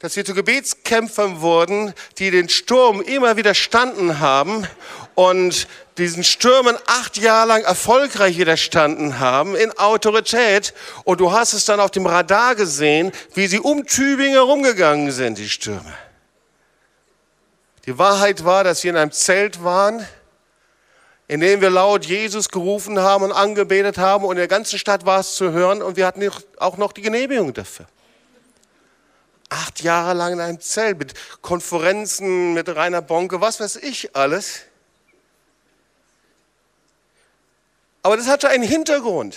dass 0.00 0.16
wir 0.16 0.24
zu 0.24 0.34
Gebetskämpfern 0.34 1.40
wurden, 1.42 1.94
die 2.18 2.32
den 2.32 2.48
Sturm 2.48 3.02
immer 3.02 3.36
widerstanden 3.36 4.18
haben 4.18 4.66
und 5.14 5.68
diesen 5.96 6.24
Stürmen 6.24 6.76
acht 6.86 7.16
Jahre 7.16 7.46
lang 7.46 7.62
erfolgreich 7.62 8.36
widerstanden 8.36 9.20
haben 9.20 9.54
in 9.54 9.70
Autorität. 9.78 10.74
Und 11.04 11.20
du 11.20 11.30
hast 11.30 11.52
es 11.52 11.66
dann 11.66 11.78
auf 11.78 11.92
dem 11.92 12.06
Radar 12.06 12.56
gesehen, 12.56 13.12
wie 13.34 13.46
sie 13.46 13.60
um 13.60 13.86
Tübingen 13.86 14.32
herumgegangen 14.32 15.12
sind, 15.12 15.38
die 15.38 15.48
Stürme. 15.48 15.94
Die 17.90 17.98
Wahrheit 17.98 18.44
war, 18.44 18.62
dass 18.62 18.84
wir 18.84 18.92
in 18.92 18.96
einem 18.96 19.10
Zelt 19.10 19.64
waren, 19.64 20.06
in 21.26 21.40
dem 21.40 21.60
wir 21.60 21.70
laut 21.70 22.06
Jesus 22.06 22.48
gerufen 22.48 23.00
haben 23.00 23.24
und 23.24 23.32
angebetet 23.32 23.98
haben 23.98 24.24
und 24.24 24.30
in 24.30 24.36
der 24.36 24.46
ganzen 24.46 24.78
Stadt 24.78 25.06
war 25.06 25.18
es 25.18 25.34
zu 25.34 25.50
hören 25.50 25.82
und 25.82 25.96
wir 25.96 26.06
hatten 26.06 26.22
auch 26.58 26.76
noch 26.76 26.92
die 26.92 27.02
Genehmigung 27.02 27.52
dafür. 27.52 27.86
Acht 29.48 29.82
Jahre 29.82 30.14
lang 30.14 30.34
in 30.34 30.40
einem 30.40 30.60
Zelt 30.60 31.00
mit 31.00 31.14
Konferenzen, 31.42 32.54
mit 32.54 32.68
Rainer 32.68 33.02
Bonke, 33.02 33.40
was 33.40 33.58
weiß 33.58 33.74
ich 33.74 34.14
alles. 34.14 34.60
Aber 38.04 38.16
das 38.16 38.28
hatte 38.28 38.50
einen 38.50 38.62
Hintergrund. 38.62 39.36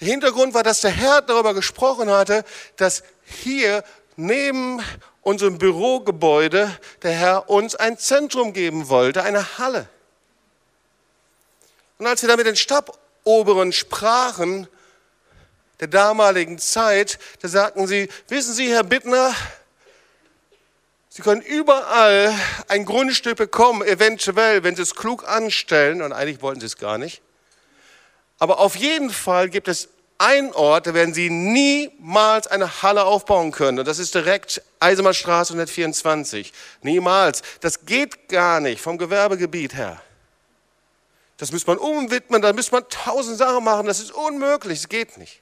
Der 0.00 0.08
Hintergrund 0.08 0.52
war, 0.52 0.64
dass 0.64 0.80
der 0.80 0.90
Herr 0.90 1.22
darüber 1.22 1.54
gesprochen 1.54 2.10
hatte, 2.10 2.44
dass 2.74 3.04
hier 3.24 3.84
neben 4.16 4.82
unserem 5.22 5.58
Bürogebäude 5.58 6.76
der 7.02 7.12
Herr 7.12 7.50
uns 7.50 7.74
ein 7.74 7.96
Zentrum 7.96 8.52
geben 8.52 8.88
wollte, 8.88 9.22
eine 9.22 9.58
Halle. 9.58 9.88
Und 11.98 12.06
als 12.06 12.22
wir 12.22 12.28
da 12.28 12.36
mit 12.36 12.46
den 12.46 12.56
Staboberen 12.56 13.72
sprachen, 13.72 14.68
der 15.80 15.88
damaligen 15.88 16.58
Zeit, 16.58 17.18
da 17.40 17.48
sagten 17.48 17.86
sie, 17.86 18.08
wissen 18.28 18.54
Sie, 18.54 18.68
Herr 18.68 18.84
Bittner, 18.84 19.34
Sie 21.08 21.20
können 21.20 21.42
überall 21.42 22.34
ein 22.68 22.86
Grundstück 22.86 23.36
bekommen, 23.36 23.82
eventuell, 23.82 24.64
wenn 24.64 24.76
Sie 24.76 24.82
es 24.82 24.94
klug 24.94 25.28
anstellen, 25.28 26.00
und 26.00 26.12
eigentlich 26.12 26.40
wollten 26.40 26.60
Sie 26.60 26.66
es 26.66 26.78
gar 26.78 26.96
nicht. 26.96 27.20
Aber 28.38 28.58
auf 28.58 28.76
jeden 28.76 29.10
Fall 29.10 29.50
gibt 29.50 29.68
es 29.68 29.90
einen 30.22 30.52
Ort, 30.52 30.86
da 30.86 30.94
werden 30.94 31.14
Sie 31.14 31.30
niemals 31.30 32.46
eine 32.46 32.82
Halle 32.82 33.04
aufbauen 33.04 33.50
können. 33.50 33.80
Und 33.80 33.88
das 33.88 33.98
ist 33.98 34.14
direkt 34.14 34.62
Eisenbahnstraße 34.78 35.52
124. 35.52 36.52
Niemals. 36.82 37.42
Das 37.60 37.84
geht 37.84 38.28
gar 38.28 38.60
nicht 38.60 38.80
vom 38.80 38.98
Gewerbegebiet 38.98 39.74
her. 39.74 40.00
Das 41.38 41.50
müsste 41.50 41.70
man 41.70 41.78
umwidmen, 41.78 42.40
da 42.40 42.52
müsste 42.52 42.72
man 42.72 42.88
tausend 42.88 43.36
Sachen 43.36 43.64
machen. 43.64 43.86
Das 43.86 43.98
ist 43.98 44.12
unmöglich, 44.12 44.78
es 44.78 44.88
geht 44.88 45.18
nicht. 45.18 45.40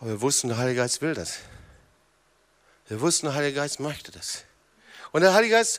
Aber 0.00 0.10
wir 0.10 0.20
wussten, 0.20 0.48
der 0.48 0.58
Heilige 0.58 0.80
Geist 0.80 1.00
will 1.02 1.14
das. 1.14 1.38
Wir 2.88 3.00
wussten, 3.00 3.26
der 3.26 3.36
Heilige 3.36 3.54
Geist 3.54 3.78
möchte 3.78 4.10
das. 4.10 4.42
Und 5.12 5.20
der 5.20 5.34
Heilige 5.34 5.54
Geist 5.54 5.78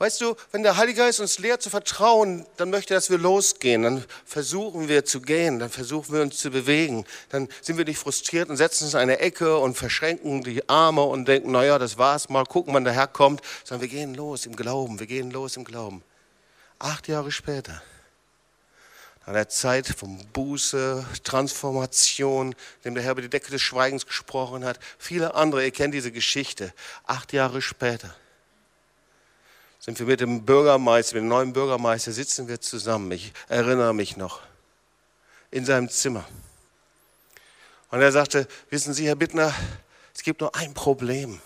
Weißt 0.00 0.22
du, 0.22 0.34
wenn 0.50 0.62
der 0.62 0.78
Heilige 0.78 1.00
Geist 1.00 1.20
uns 1.20 1.38
lehrt 1.38 1.60
zu 1.60 1.68
vertrauen, 1.68 2.46
dann 2.56 2.70
möchte 2.70 2.94
er, 2.94 2.96
dass 2.96 3.10
wir 3.10 3.18
losgehen. 3.18 3.82
Dann 3.82 4.02
versuchen 4.24 4.88
wir 4.88 5.04
zu 5.04 5.20
gehen, 5.20 5.58
dann 5.58 5.68
versuchen 5.68 6.14
wir 6.14 6.22
uns 6.22 6.38
zu 6.38 6.50
bewegen. 6.50 7.04
Dann 7.28 7.48
sind 7.60 7.76
wir 7.76 7.84
nicht 7.84 7.98
frustriert 7.98 8.48
und 8.48 8.56
setzen 8.56 8.84
uns 8.84 8.94
in 8.94 9.00
eine 9.00 9.18
Ecke 9.18 9.58
und 9.58 9.76
verschränken 9.76 10.42
die 10.42 10.66
Arme 10.70 11.02
und 11.02 11.28
denken, 11.28 11.52
naja, 11.52 11.78
das 11.78 11.98
war's, 11.98 12.30
mal 12.30 12.46
gucken, 12.46 12.72
wann 12.72 12.84
der 12.84 12.94
Herr 12.94 13.08
kommt. 13.08 13.42
Sondern 13.62 13.82
wir 13.82 13.88
gehen 13.94 14.14
los 14.14 14.46
im 14.46 14.56
Glauben, 14.56 14.98
wir 15.00 15.06
gehen 15.06 15.30
los 15.32 15.58
im 15.58 15.64
Glauben. 15.64 16.02
Acht 16.78 17.06
Jahre 17.06 17.30
später, 17.30 17.82
nach 19.26 19.34
der 19.34 19.50
Zeit 19.50 19.86
von 19.86 20.16
Buße, 20.32 21.04
Transformation, 21.24 22.54
dem 22.86 22.94
der 22.94 23.04
Herr 23.04 23.12
über 23.12 23.20
die 23.20 23.28
Decke 23.28 23.50
des 23.50 23.60
Schweigens 23.60 24.06
gesprochen 24.06 24.64
hat, 24.64 24.80
viele 24.98 25.34
andere, 25.34 25.62
ihr 25.62 25.72
kennt 25.72 25.92
diese 25.92 26.10
Geschichte. 26.10 26.72
Acht 27.04 27.34
Jahre 27.34 27.60
später 27.60 28.16
sind 29.80 29.98
wir 29.98 30.06
mit 30.06 30.20
dem 30.20 30.44
Bürgermeister, 30.44 31.14
mit 31.14 31.22
dem 31.22 31.28
neuen 31.28 31.52
Bürgermeister, 31.54 32.12
sitzen 32.12 32.48
wir 32.48 32.60
zusammen. 32.60 33.10
Ich 33.12 33.32
erinnere 33.48 33.94
mich 33.94 34.16
noch. 34.16 34.40
In 35.50 35.64
seinem 35.64 35.88
Zimmer. 35.88 36.24
Und 37.90 38.00
er 38.00 38.12
sagte, 38.12 38.46
wissen 38.68 38.94
Sie, 38.94 39.08
Herr 39.08 39.16
Bittner, 39.16 39.52
es 40.14 40.22
gibt 40.22 40.42
nur 40.42 40.54
ein 40.54 40.74
Problem. 40.74 41.40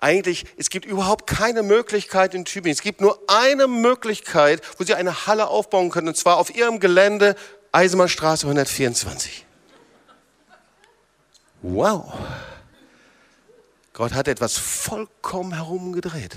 Eigentlich, 0.00 0.44
es 0.58 0.68
gibt 0.68 0.84
überhaupt 0.84 1.26
keine 1.26 1.62
Möglichkeit 1.62 2.34
in 2.34 2.44
Tübingen. 2.44 2.74
Es 2.74 2.82
gibt 2.82 3.00
nur 3.00 3.18
eine 3.28 3.68
Möglichkeit, 3.68 4.60
wo 4.76 4.84
Sie 4.84 4.94
eine 4.94 5.26
Halle 5.26 5.46
aufbauen 5.46 5.90
können, 5.90 6.08
und 6.08 6.16
zwar 6.16 6.36
auf 6.36 6.54
Ihrem 6.54 6.80
Gelände, 6.80 7.36
Eisenbahnstraße 7.72 8.46
124. 8.46 9.46
Wow. 11.62 12.12
Gott 13.94 14.12
hat 14.12 14.28
etwas 14.28 14.58
vollkommen 14.58 15.54
herumgedreht. 15.54 16.36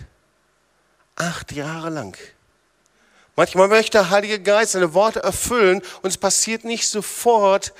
Acht 1.17 1.51
Jahre 1.51 1.89
lang. 1.89 2.15
Manchmal 3.35 3.67
möchte 3.67 3.97
der 3.97 4.09
Heilige 4.11 4.39
Geist 4.39 4.71
seine 4.71 4.93
Worte 4.93 5.21
erfüllen 5.21 5.81
und 6.01 6.09
es 6.09 6.17
passiert 6.17 6.63
nicht 6.63 6.87
sofort, 6.87 7.73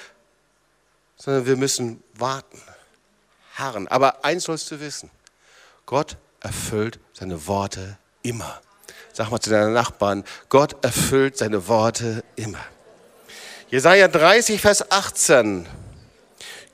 sondern 1.16 1.46
wir 1.46 1.56
müssen 1.56 2.04
warten, 2.16 2.62
harren. 3.56 3.88
Aber 3.88 4.26
eins 4.26 4.44
sollst 4.44 4.70
du 4.70 4.80
wissen, 4.80 5.10
Gott 5.86 6.18
erfüllt 6.42 7.00
seine 7.14 7.48
Worte 7.48 7.98
immer. 8.22 8.62
Sag 9.14 9.32
mal 9.32 9.40
zu 9.40 9.50
deinen 9.50 9.74
Nachbarn, 9.74 10.24
Gott 10.50 10.84
erfüllt 10.84 11.38
seine 11.38 11.68
Worte 11.68 12.24
immer. 12.36 12.64
Jesaja 13.70 14.08
30, 14.08 14.62
Vers 14.62 14.92
18. 14.92 15.68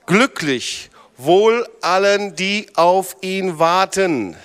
Glücklich, 0.06 0.90
wohl 1.16 1.68
allen, 1.80 2.36
die 2.36 2.70
auf 2.74 3.16
ihn 3.22 3.58
warten. 3.58 4.36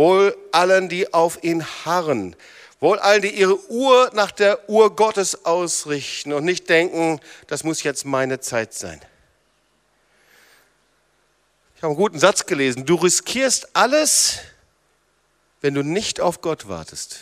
Wohl 0.00 0.34
allen, 0.50 0.88
die 0.88 1.12
auf 1.12 1.44
ihn 1.44 1.62
harren. 1.84 2.34
Wohl 2.80 2.98
allen, 3.00 3.20
die 3.20 3.38
ihre 3.38 3.62
Uhr 3.68 4.10
nach 4.14 4.30
der 4.30 4.66
Uhr 4.66 4.96
Gottes 4.96 5.44
ausrichten 5.44 6.32
und 6.32 6.46
nicht 6.46 6.70
denken, 6.70 7.20
das 7.48 7.64
muss 7.64 7.82
jetzt 7.82 8.06
meine 8.06 8.40
Zeit 8.40 8.72
sein. 8.72 8.98
Ich 11.76 11.82
habe 11.82 11.88
einen 11.88 11.96
guten 11.96 12.18
Satz 12.18 12.46
gelesen. 12.46 12.86
Du 12.86 12.94
riskierst 12.94 13.76
alles, 13.76 14.38
wenn 15.60 15.74
du 15.74 15.82
nicht 15.82 16.18
auf 16.18 16.40
Gott 16.40 16.66
wartest. 16.66 17.18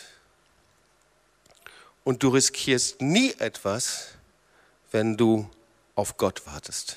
Und 2.05 2.23
du 2.23 2.29
riskierst 2.29 3.01
nie 3.01 3.35
etwas, 3.39 4.11
wenn 4.91 5.17
du 5.17 5.49
auf 5.95 6.15
Gott 6.15 6.47
wartest. 6.47 6.95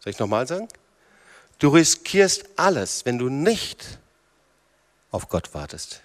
Soll 0.00 0.12
ich 0.14 0.18
nochmal 0.18 0.46
sagen? 0.46 0.68
Du 1.58 1.68
riskierst 1.68 2.46
alles, 2.56 3.04
wenn 3.04 3.18
du 3.18 3.28
nicht 3.28 3.98
auf 5.12 5.28
Gott 5.28 5.54
wartest. 5.54 6.00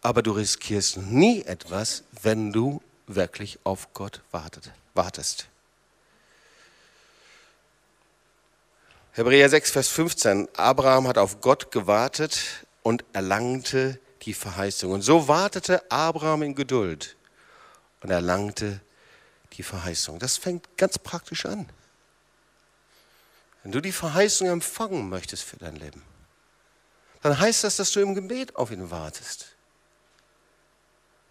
Aber 0.00 0.22
du 0.22 0.30
riskierst 0.32 0.98
nie 0.98 1.42
etwas, 1.42 2.04
wenn 2.22 2.52
du 2.52 2.80
wirklich 3.06 3.58
auf 3.64 3.92
Gott 3.94 4.22
wartest. 4.30 5.48
Hebräer 9.12 9.48
6, 9.48 9.70
Vers 9.70 9.88
15. 9.88 10.48
Abraham 10.56 11.08
hat 11.08 11.18
auf 11.18 11.40
Gott 11.40 11.70
gewartet 11.70 12.66
und 12.82 13.04
erlangte 13.12 13.98
die 14.22 14.34
Verheißung. 14.34 14.92
Und 14.92 15.02
so 15.02 15.28
wartete 15.28 15.90
Abraham 15.90 16.42
in 16.42 16.54
Geduld 16.54 17.16
und 18.02 18.10
erlangte 18.10 18.80
die 19.52 19.62
Verheißung. 19.62 20.18
Das 20.18 20.36
fängt 20.36 20.76
ganz 20.76 20.98
praktisch 20.98 21.46
an. 21.46 21.68
Wenn 23.62 23.72
du 23.72 23.80
die 23.80 23.92
Verheißung 23.92 24.48
empfangen 24.48 25.08
möchtest 25.08 25.44
für 25.44 25.56
dein 25.56 25.76
Leben, 25.76 26.02
dann 27.24 27.40
heißt 27.40 27.64
das, 27.64 27.76
dass 27.76 27.90
du 27.90 28.00
im 28.00 28.14
Gebet 28.14 28.54
auf 28.54 28.70
ihn 28.70 28.90
wartest. 28.90 29.46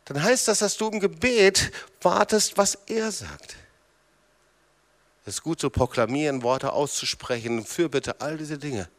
Dann 0.05 0.23
heißt 0.23 0.47
das, 0.47 0.57
dass 0.57 0.75
du 0.75 0.89
im 0.89 0.99
Gebet 0.99 1.71
wartest, 2.01 2.57
was 2.57 2.79
er 2.87 3.11
sagt. 3.11 3.55
Es 5.23 5.35
ist 5.35 5.43
gut 5.43 5.59
zu 5.59 5.69
proklamieren, 5.69 6.41
Worte 6.41 6.73
auszusprechen, 6.73 7.63
Fürbitte, 7.63 8.21
all 8.21 8.39
diese 8.39 8.57
Dinge. 8.57 8.89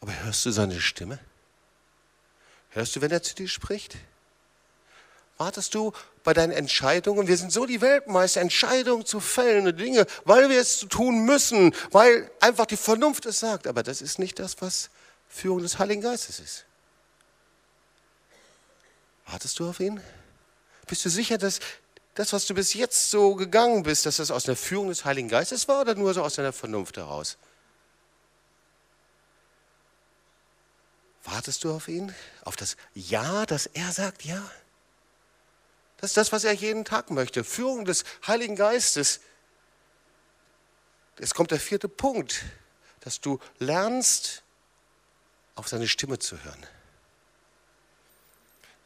Aber 0.00 0.12
hörst 0.24 0.44
du 0.44 0.50
seine 0.50 0.80
Stimme? 0.80 1.20
Hörst 2.70 2.96
du, 2.96 3.00
wenn 3.00 3.12
er 3.12 3.22
zu 3.22 3.36
dir 3.36 3.46
spricht? 3.46 3.96
Wartest 5.38 5.76
du 5.76 5.92
bei 6.24 6.34
deinen 6.34 6.50
Entscheidungen? 6.50 7.28
Wir 7.28 7.36
sind 7.36 7.52
so 7.52 7.64
die 7.64 7.80
Weltmeister, 7.80 8.40
Entscheidungen 8.40 9.06
zu 9.06 9.20
fällen 9.20 9.76
Dinge, 9.76 10.04
weil 10.24 10.50
wir 10.50 10.60
es 10.60 10.80
tun 10.80 11.24
müssen, 11.24 11.76
weil 11.92 12.28
einfach 12.40 12.66
die 12.66 12.76
Vernunft 12.76 13.24
es 13.24 13.38
sagt. 13.38 13.68
Aber 13.68 13.84
das 13.84 14.02
ist 14.02 14.18
nicht 14.18 14.40
das, 14.40 14.60
was 14.60 14.90
Führung 15.32 15.62
des 15.62 15.78
Heiligen 15.78 16.02
Geistes 16.02 16.38
ist. 16.38 16.66
Wartest 19.26 19.58
du 19.58 19.68
auf 19.68 19.80
ihn? 19.80 20.00
Bist 20.86 21.04
du 21.06 21.08
sicher, 21.08 21.38
dass 21.38 21.58
das, 22.14 22.34
was 22.34 22.44
du 22.44 22.54
bis 22.54 22.74
jetzt 22.74 23.10
so 23.10 23.34
gegangen 23.34 23.82
bist, 23.82 24.04
dass 24.04 24.18
das 24.18 24.30
aus 24.30 24.44
der 24.44 24.56
Führung 24.56 24.88
des 24.88 25.06
Heiligen 25.06 25.30
Geistes 25.30 25.66
war 25.68 25.80
oder 25.80 25.94
nur 25.94 26.12
so 26.12 26.22
aus 26.22 26.34
deiner 26.34 26.52
Vernunft 26.52 26.98
heraus? 26.98 27.38
Wartest 31.24 31.64
du 31.64 31.74
auf 31.74 31.88
ihn? 31.88 32.14
Auf 32.44 32.56
das 32.56 32.76
Ja, 32.92 33.46
dass 33.46 33.64
er 33.66 33.90
sagt 33.90 34.26
Ja? 34.26 34.50
Das 35.96 36.10
ist 36.10 36.16
das, 36.18 36.32
was 36.32 36.44
er 36.44 36.52
jeden 36.52 36.84
Tag 36.84 37.10
möchte. 37.10 37.42
Führung 37.42 37.86
des 37.86 38.04
Heiligen 38.26 38.56
Geistes. 38.56 39.20
Jetzt 41.18 41.34
kommt 41.34 41.52
der 41.52 41.60
vierte 41.60 41.88
Punkt, 41.88 42.44
dass 43.00 43.20
du 43.20 43.38
lernst, 43.58 44.41
auf 45.54 45.68
seine 45.68 45.88
Stimme 45.88 46.18
zu 46.18 46.42
hören. 46.42 46.66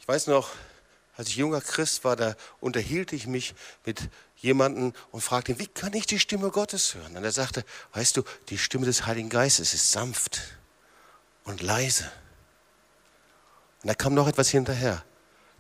Ich 0.01 0.09
weiß 0.09 0.27
noch, 0.29 0.51
als 1.17 1.29
ich 1.29 1.37
junger 1.37 1.61
Christ 1.61 2.05
war, 2.05 2.15
da 2.15 2.37
unterhielt 2.61 3.13
ich 3.13 3.27
mich 3.27 3.55
mit 3.85 4.11
jemandem 4.37 4.93
und 5.11 5.23
fragte 5.23 5.53
ihn, 5.53 5.59
wie 5.59 5.67
kann 5.67 5.95
ich 5.95 6.07
die 6.07 6.19
Stimme 6.19 6.51
Gottes 6.51 6.95
hören? 6.95 7.17
Und 7.17 7.25
er 7.25 7.33
sagte, 7.33 7.65
weißt 7.95 8.17
du, 8.19 8.23
die 8.51 8.59
Stimme 8.59 8.85
des 8.85 9.07
Heiligen 9.07 9.31
Geistes 9.31 9.73
ist 9.73 9.93
sanft 9.93 10.41
und 11.45 11.63
leise. 11.63 12.05
Und 13.83 13.89
da 13.89 13.95
kam 13.95 14.15
noch 14.15 14.29
etwas 14.29 14.51
hinterher. 14.51 15.05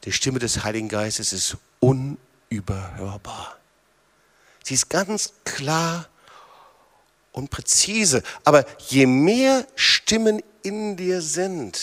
Die 0.05 0.13
Stimme 0.13 0.39
des 0.39 0.63
Heiligen 0.63 0.89
Geistes 0.89 1.33
ist 1.33 1.57
unüberhörbar. 1.81 3.57
Sie 4.63 4.75
ist 4.75 4.91
ganz 4.91 5.33
klar 5.45 6.09
und 7.33 7.51
präzise. 7.51 8.23
Aber 8.45 8.65
je 8.89 9.07
mehr 9.07 9.67
Stimmen 9.75 10.43
in 10.67 10.97
dir 10.97 11.23
sind, 11.23 11.79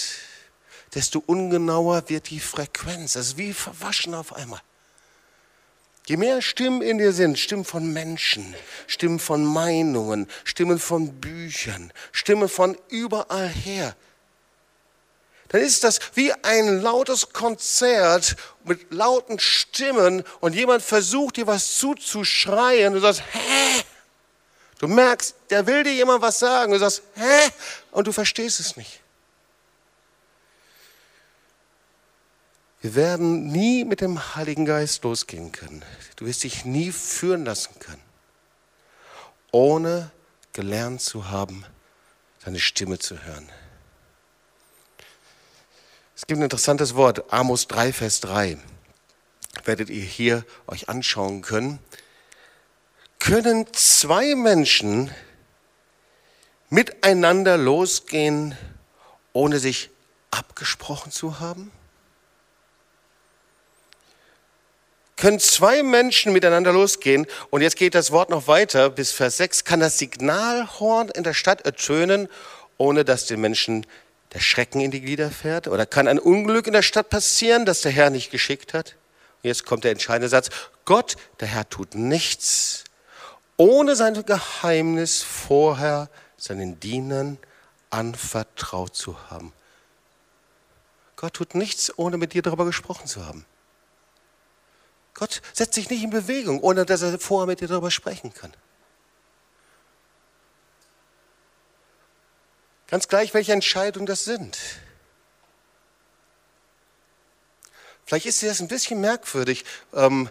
desto 0.94 1.24
ungenauer 1.26 2.10
wird 2.10 2.30
die 2.30 2.42
Frequenz. 2.42 3.14
Das 3.14 3.28
ist 3.28 3.38
wie 3.38 3.54
verwaschen 3.54 4.14
auf 4.14 4.34
einmal. 4.34 4.62
Je 6.06 6.18
mehr 6.18 6.42
Stimmen 6.42 6.82
in 6.82 6.98
dir 6.98 7.14
sind, 7.14 7.40
Stimmen 7.40 7.64
von 7.64 7.94
Menschen, 7.94 8.54
Stimmen 8.88 9.20
von 9.20 9.46
Meinungen, 9.46 10.28
Stimmen 10.44 10.80
von 10.80 11.22
Büchern, 11.22 11.94
Stimmen 12.12 12.50
von 12.50 12.78
überall 12.90 13.48
her, 13.48 13.96
dann 15.48 15.62
ist 15.62 15.84
das 15.84 16.00
wie 16.16 16.34
ein 16.34 16.82
lautes 16.82 17.32
Konzert 17.32 18.36
mit 18.64 18.92
lauten 18.92 19.40
Stimmen 19.40 20.24
und 20.40 20.56
jemand 20.56 20.82
versucht 20.82 21.38
dir 21.38 21.46
was 21.46 21.78
zuzuschreien. 21.78 22.94
Du 22.94 23.00
sagst, 23.00 23.22
hä? 23.32 23.83
Du 24.84 24.90
merkst, 24.90 25.34
der 25.50 25.66
will 25.66 25.86
dir 25.86 25.94
jemand 25.94 26.22
was 26.22 26.40
sagen. 26.40 26.74
Du 26.74 26.78
sagst, 26.78 27.04
hä? 27.16 27.52
Und 27.92 28.06
du 28.06 28.12
verstehst 28.12 28.60
es 28.60 28.76
nicht. 28.76 29.00
Wir 32.82 32.94
werden 32.94 33.48
nie 33.48 33.86
mit 33.86 34.02
dem 34.02 34.36
Heiligen 34.36 34.66
Geist 34.66 35.06
losgehen 35.06 35.54
können. 35.54 35.86
Du 36.18 36.26
wirst 36.26 36.44
dich 36.44 36.66
nie 36.66 36.92
führen 36.92 37.46
lassen 37.46 37.80
können, 37.80 38.02
ohne 39.54 40.12
gelernt 40.52 41.00
zu 41.00 41.30
haben, 41.30 41.64
seine 42.44 42.60
Stimme 42.60 43.00
zu 43.00 43.24
hören. 43.24 43.50
Es 46.14 46.28
gibt 46.28 46.42
ein 46.42 46.44
interessantes 46.44 46.94
Wort, 46.94 47.32
Amos 47.32 47.68
3, 47.70 47.94
Vers 47.94 48.20
3. 48.20 48.58
Werdet 49.64 49.90
ihr 49.90 50.04
hier 50.04 50.44
euch 50.68 50.90
anschauen 50.90 51.42
können. 51.42 51.80
Können 53.26 53.68
zwei 53.72 54.36
Menschen 54.36 55.10
miteinander 56.70 57.56
losgehen, 57.56 58.58
ohne 59.32 59.60
sich 59.60 59.92
abgesprochen 60.30 61.10
zu 61.10 61.40
haben? 61.40 61.72
Können 65.16 65.40
zwei 65.40 65.84
Menschen 65.84 66.34
miteinander 66.34 66.74
losgehen 66.74 67.26
und 67.50 67.62
jetzt 67.62 67.78
geht 67.78 67.96
das 67.96 68.12
Wort 68.12 68.30
noch 68.30 68.48
weiter 68.48 68.90
bis 68.90 69.14
Vers 69.14 69.38
6, 69.38 69.64
kann 69.64 69.80
das 69.80 70.00
Signalhorn 70.00 71.08
in 71.08 71.24
der 71.24 71.34
Stadt 71.34 71.62
ertönen, 71.62 72.28
ohne 72.76 73.06
dass 73.06 73.26
den 73.26 73.40
Menschen 73.40 73.88
der 74.34 74.42
Schrecken 74.42 74.82
in 74.82 74.92
die 74.92 75.00
Glieder 75.00 75.32
fährt? 75.32 75.70
Oder 75.70 75.86
kann 75.86 76.10
ein 76.10 76.20
Unglück 76.20 76.68
in 76.68 76.74
der 76.74 76.82
Stadt 76.82 77.10
passieren, 77.10 77.66
das 77.66 77.80
der 77.80 77.94
Herr 77.94 78.10
nicht 78.10 78.32
geschickt 78.32 78.74
hat? 78.74 78.98
Und 79.42 79.48
jetzt 79.48 79.66
kommt 79.66 79.86
der 79.86 79.92
entscheidende 79.92 80.28
Satz. 80.28 80.50
Gott, 80.84 81.16
der 81.40 81.48
Herr, 81.48 81.70
tut 81.70 81.96
nichts, 81.96 82.84
ohne 83.58 83.96
sein 83.96 84.26
Geheimnis 84.26 85.22
vorher 85.24 86.10
seinen 86.38 86.80
Dienern 86.80 87.38
anvertraut 87.90 88.96
zu 88.96 89.30
haben. 89.30 89.54
Gott 91.16 91.36
tut 91.36 91.56
nichts, 91.56 91.98
ohne 91.98 92.18
mit 92.18 92.34
dir 92.34 92.42
darüber 92.42 92.66
gesprochen 92.66 93.08
zu 93.08 93.26
haben. 93.26 93.46
Gott 95.14 95.42
setzt 95.54 95.76
sich 95.76 95.90
nicht 95.90 96.04
in 96.04 96.10
Bewegung, 96.10 96.60
ohne 96.60 96.86
dass 96.86 97.02
er 97.02 97.20
vorher 97.20 97.48
mit 97.48 97.62
dir 97.62 97.68
darüber 97.68 97.92
sprechen 97.92 98.34
kann. 98.34 98.54
Ganz 102.88 103.08
gleich, 103.08 103.34
welche 103.34 103.54
Entscheidungen 103.54 104.06
das 104.06 104.26
sind. 104.26 104.58
Vielleicht 108.06 108.26
ist 108.26 108.42
dir 108.42 108.50
das 108.50 108.60
ein 108.60 108.68
bisschen 108.68 109.00
merkwürdig. 109.00 109.66
Ähm, 109.94 110.30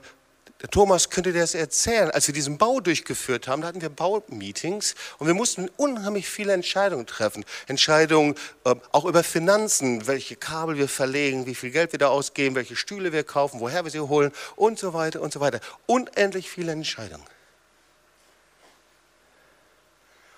der 0.62 0.70
Thomas 0.70 1.11
könnte 1.11 1.33
dir 1.33 1.40
das 1.40 1.57
erzählen. 1.57 2.12
Als 2.12 2.29
wir 2.29 2.35
diesen 2.35 2.57
Bau 2.57 2.79
durchgeführt 2.79 3.48
haben, 3.48 3.62
da 3.62 3.68
hatten 3.68 3.83
wir 3.83 3.88
Baumeetings 3.88 4.94
und 5.18 5.27
wir 5.27 5.35
mussten 5.35 5.68
unheimlich 5.77 6.29
viele 6.29 6.53
Entscheidungen 6.53 7.05
treffen. 7.05 7.44
Entscheidungen 7.66 8.37
äh, 8.64 8.77
auch 8.92 9.05
über 9.05 9.25
Finanzen, 9.25 10.07
welche 10.07 10.37
Kabel 10.37 10.77
wir 10.77 10.88
verlegen, 10.88 11.46
wie 11.46 11.57
viel 11.57 11.72
Geld 11.72 11.90
wir 11.90 11.98
da 11.98 12.09
ausgeben, 12.09 12.55
welche 12.55 12.77
Stühle 12.77 13.12
wir 13.12 13.25
kaufen, 13.25 13.59
woher 13.59 13.83
wir 13.83 13.90
sie 13.90 13.98
holen 13.98 14.31
und 14.55 14.79
so 14.79 14.94
weiter 14.94 15.20
und 15.20 15.33
so 15.33 15.40
weiter. 15.40 15.59
Unendlich 15.87 16.48
viele 16.48 16.70
Entscheidungen. 16.70 17.27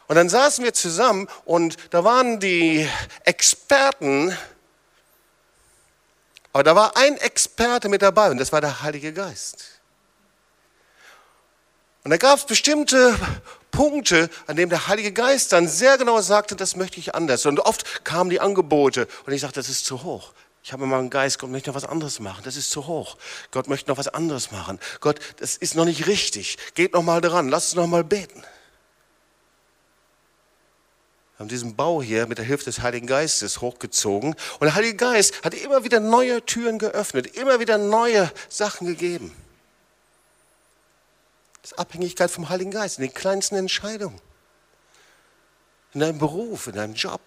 Und 0.07 0.17
dann 0.17 0.31
saßen 0.31 0.65
wir 0.65 0.73
zusammen 0.73 1.29
und 1.45 1.77
da 1.91 2.03
waren 2.03 2.41
die 2.41 2.89
Experten, 3.25 4.35
aber 6.55 6.63
da 6.63 6.75
war 6.75 6.97
ein 6.97 7.19
Experte 7.19 7.91
mit 7.91 8.01
dabei 8.01 8.31
und 8.31 8.39
das 8.39 8.53
war 8.53 8.63
der 8.63 8.81
Heilige 8.83 9.13
Geist. 9.13 9.74
Und 12.05 12.11
da 12.11 12.19
gab 12.19 12.39
es 12.39 12.45
bestimmte 12.45 13.19
Punkte, 13.71 14.29
an 14.47 14.57
denen 14.57 14.69
der 14.69 14.89
Heilige 14.89 15.11
Geist 15.11 15.53
dann 15.53 15.67
sehr 15.67 15.97
genau 15.97 16.21
sagte, 16.21 16.55
das 16.55 16.77
möchte 16.77 17.01
ich 17.01 17.15
anders. 17.15 17.47
Und 17.47 17.61
oft 17.61 18.05
kamen 18.05 18.29
die 18.29 18.41
Angebote 18.41 19.09
und 19.25 19.33
ich 19.33 19.41
sagte, 19.41 19.59
das 19.59 19.71
ist 19.71 19.87
zu 19.87 20.03
hoch. 20.05 20.33
Ich 20.63 20.73
habe 20.73 20.87
mal 20.87 20.99
einen 20.99 21.11
Geist, 21.11 21.39
Gott 21.39 21.51
möchte 21.51 21.71
noch 21.71 21.75
was 21.75 21.85
anderes 21.85 22.21
machen. 22.21 22.43
Das 22.45 22.57
ist 22.57 22.71
zu 22.71 22.87
hoch. 22.87 23.17
Gott 23.51 23.69
möchte 23.69 23.91
noch 23.91 23.99
was 23.99 24.09
anderes 24.09 24.51
machen. 24.51 24.79
Gott, 25.01 25.19
das 25.39 25.57
ist 25.57 25.75
noch 25.75 25.85
nicht 25.85 26.07
richtig. 26.07 26.59
Geht 26.75 26.93
noch 26.95 27.03
mal 27.03 27.21
dran. 27.21 27.49
Lass 27.49 27.67
uns 27.67 27.75
noch 27.75 27.87
mal 27.87 28.05
beten. 28.05 28.43
Wir 31.33 31.41
haben 31.41 31.49
diesen 31.49 31.75
Bau 31.77 32.01
hier 32.01 32.27
mit 32.27 32.39
der 32.39 32.45
Hilfe 32.45 32.65
des 32.65 32.81
Heiligen 32.81 33.07
Geistes 33.07 33.61
hochgezogen. 33.61 34.37
Und 34.59 34.61
der 34.61 34.75
Heilige 34.75 34.97
Geist 34.97 35.43
hat 35.45 35.53
immer 35.53 35.85
wieder 35.85 36.01
neue 36.01 36.45
Türen 36.45 36.79
geöffnet, 36.79 37.37
immer 37.37 37.61
wieder 37.61 37.77
neue 37.77 38.31
Sachen 38.49 38.87
gegeben. 38.87 39.35
Das 41.65 41.73
ist 41.73 41.79
Abhängigkeit 41.79 42.31
vom 42.31 42.51
Heiligen 42.51 42.73
Geist 42.73 42.99
in 42.99 43.07
den 43.07 43.15
kleinsten 43.15 43.55
Entscheidungen. 43.55 44.21
In 45.95 46.01
deinem 46.01 46.19
Beruf, 46.19 46.67
in 46.67 46.75
deinem 46.75 46.93
Job. 46.93 47.23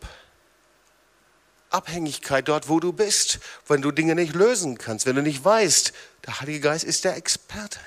Abhängigkeit 1.72 2.48
dort, 2.48 2.70
wo 2.70 2.80
du 2.80 2.94
bist, 2.94 3.40
wenn 3.66 3.82
du 3.82 3.92
Dinge 3.92 4.14
nicht 4.14 4.36
lösen 4.36 4.78
kannst, 4.78 5.08
wenn 5.08 5.16
du 5.16 5.24
nicht 5.24 5.44
weißt, 5.44 5.92
der 6.28 6.40
Heilige 6.40 6.60
Geist 6.60 6.84
ist 6.84 7.04
der 7.04 7.18
Experte. 7.18 7.80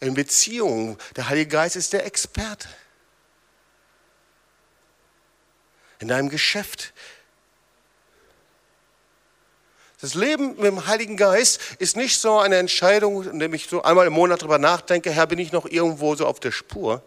In 0.00 0.12
Beziehungen, 0.12 0.98
der 1.16 1.30
Heilige 1.30 1.48
Geist 1.48 1.74
ist 1.74 1.94
der 1.94 2.04
Experte. 2.04 2.68
In 6.00 6.08
deinem 6.08 6.28
Geschäft. 6.28 6.92
Das 10.06 10.14
Leben 10.14 10.50
mit 10.50 10.66
dem 10.66 10.86
Heiligen 10.86 11.16
Geist 11.16 11.60
ist 11.80 11.96
nicht 11.96 12.20
so 12.20 12.38
eine 12.38 12.58
Entscheidung, 12.58 13.28
in 13.28 13.40
der 13.40 13.52
ich 13.52 13.66
so 13.66 13.82
einmal 13.82 14.06
im 14.06 14.12
Monat 14.12 14.40
darüber 14.40 14.56
nachdenke, 14.56 15.10
Herr, 15.10 15.26
bin 15.26 15.40
ich 15.40 15.50
noch 15.50 15.66
irgendwo 15.66 16.14
so 16.14 16.28
auf 16.28 16.38
der 16.38 16.52
Spur? 16.52 17.02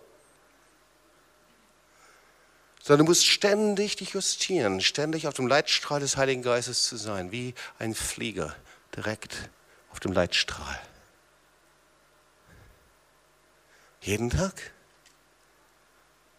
Sondern 2.83 3.05
du 3.05 3.09
musst 3.09 3.25
ständig 3.25 3.95
dich 3.95 4.09
justieren, 4.09 4.81
ständig 4.81 5.29
auf 5.29 5.33
dem 5.33 5.47
Leitstrahl 5.47 6.01
des 6.01 6.17
Heiligen 6.17 6.41
Geistes 6.41 6.83
zu 6.89 6.97
sein, 6.97 7.31
wie 7.31 7.53
ein 7.77 7.95
Flieger 7.95 8.53
direkt 8.93 9.49
auf 9.93 10.01
dem 10.01 10.11
Leitstrahl. 10.11 10.77
Jeden 14.01 14.29
Tag. 14.29 14.73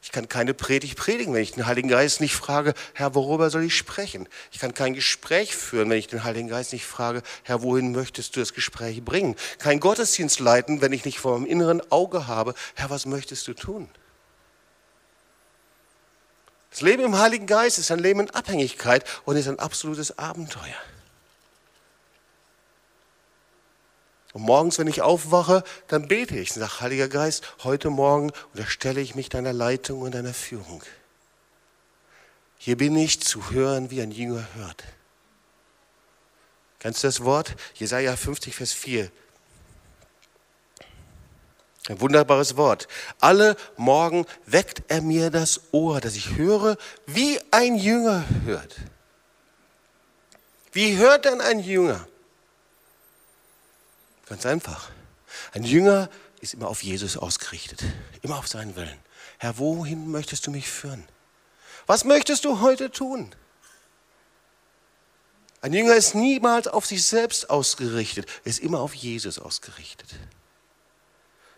Ich 0.02 0.12
kann 0.12 0.28
keine 0.28 0.54
Predigt 0.54 0.96
predigen, 0.96 1.34
wenn 1.34 1.42
ich 1.42 1.52
den 1.52 1.66
Heiligen 1.66 1.88
Geist 1.88 2.20
nicht 2.20 2.34
frage, 2.34 2.72
Herr, 2.94 3.14
worüber 3.14 3.50
soll 3.50 3.64
ich 3.64 3.76
sprechen? 3.76 4.28
Ich 4.50 4.58
kann 4.58 4.72
kein 4.72 4.94
Gespräch 4.94 5.54
führen, 5.54 5.90
wenn 5.90 5.98
ich 5.98 6.06
den 6.06 6.24
Heiligen 6.24 6.48
Geist 6.48 6.72
nicht 6.72 6.86
frage, 6.86 7.22
Herr, 7.42 7.62
wohin 7.62 7.92
möchtest 7.92 8.34
du 8.34 8.40
das 8.40 8.54
Gespräch 8.54 9.04
bringen? 9.04 9.36
Kein 9.58 9.78
Gottesdienst 9.78 10.40
leiten, 10.40 10.80
wenn 10.80 10.92
ich 10.92 11.04
nicht 11.04 11.20
vor 11.20 11.36
dem 11.36 11.44
inneren 11.44 11.82
Auge 11.92 12.26
habe, 12.26 12.54
Herr, 12.74 12.88
was 12.88 13.04
möchtest 13.04 13.46
du 13.46 13.52
tun? 13.52 13.90
Das 16.70 16.80
Leben 16.80 17.02
im 17.02 17.18
Heiligen 17.18 17.46
Geist 17.46 17.78
ist 17.78 17.90
ein 17.90 17.98
Leben 17.98 18.20
in 18.20 18.30
Abhängigkeit 18.30 19.04
und 19.24 19.36
ist 19.36 19.48
ein 19.48 19.58
absolutes 19.58 20.18
Abenteuer. 20.18 20.76
Und 24.32 24.42
morgens, 24.42 24.78
wenn 24.78 24.86
ich 24.86 25.02
aufwache, 25.02 25.64
dann 25.88 26.06
bete 26.06 26.36
ich 26.36 26.54
und 26.54 26.60
sage, 26.60 26.80
Heiliger 26.80 27.08
Geist, 27.08 27.42
heute 27.64 27.90
Morgen 27.90 28.30
unterstelle 28.52 29.00
ich 29.00 29.14
mich 29.14 29.28
deiner 29.28 29.52
Leitung 29.52 30.02
und 30.02 30.14
deiner 30.14 30.34
Führung. 30.34 30.82
Hier 32.58 32.76
bin 32.76 32.94
ich 32.96 33.20
zu 33.20 33.50
hören, 33.50 33.90
wie 33.90 34.02
ein 34.02 34.10
Jünger 34.10 34.46
hört. 34.54 34.84
Kennst 36.78 37.02
du 37.02 37.08
das 37.08 37.24
Wort? 37.24 37.56
Jesaja 37.74 38.16
50, 38.16 38.54
Vers 38.54 38.72
4. 38.72 39.10
Ein 41.88 42.00
wunderbares 42.00 42.56
Wort. 42.56 42.86
Alle 43.18 43.56
Morgen 43.76 44.26
weckt 44.46 44.82
er 44.88 45.02
mir 45.02 45.30
das 45.30 45.60
Ohr, 45.72 46.00
dass 46.00 46.14
ich 46.14 46.36
höre, 46.36 46.76
wie 47.06 47.40
ein 47.50 47.74
Jünger 47.74 48.24
hört. 48.44 48.76
Wie 50.72 50.96
hört 50.98 51.24
denn 51.24 51.40
ein 51.40 51.58
Jünger? 51.58 52.06
Ganz 54.30 54.46
einfach. 54.46 54.90
Ein 55.52 55.64
Jünger 55.64 56.08
ist 56.40 56.54
immer 56.54 56.68
auf 56.68 56.82
Jesus 56.82 57.16
ausgerichtet, 57.16 57.82
immer 58.22 58.38
auf 58.38 58.46
seinen 58.46 58.76
Willen. 58.76 58.98
Herr, 59.38 59.58
wohin 59.58 60.08
möchtest 60.08 60.46
du 60.46 60.52
mich 60.52 60.70
führen? 60.70 61.04
Was 61.86 62.04
möchtest 62.04 62.44
du 62.44 62.60
heute 62.60 62.92
tun? 62.92 63.34
Ein 65.62 65.72
Jünger 65.72 65.96
ist 65.96 66.14
niemals 66.14 66.68
auf 66.68 66.86
sich 66.86 67.04
selbst 67.04 67.50
ausgerichtet, 67.50 68.26
ist 68.44 68.60
immer 68.60 68.78
auf 68.80 68.94
Jesus 68.94 69.40
ausgerichtet. 69.40 70.08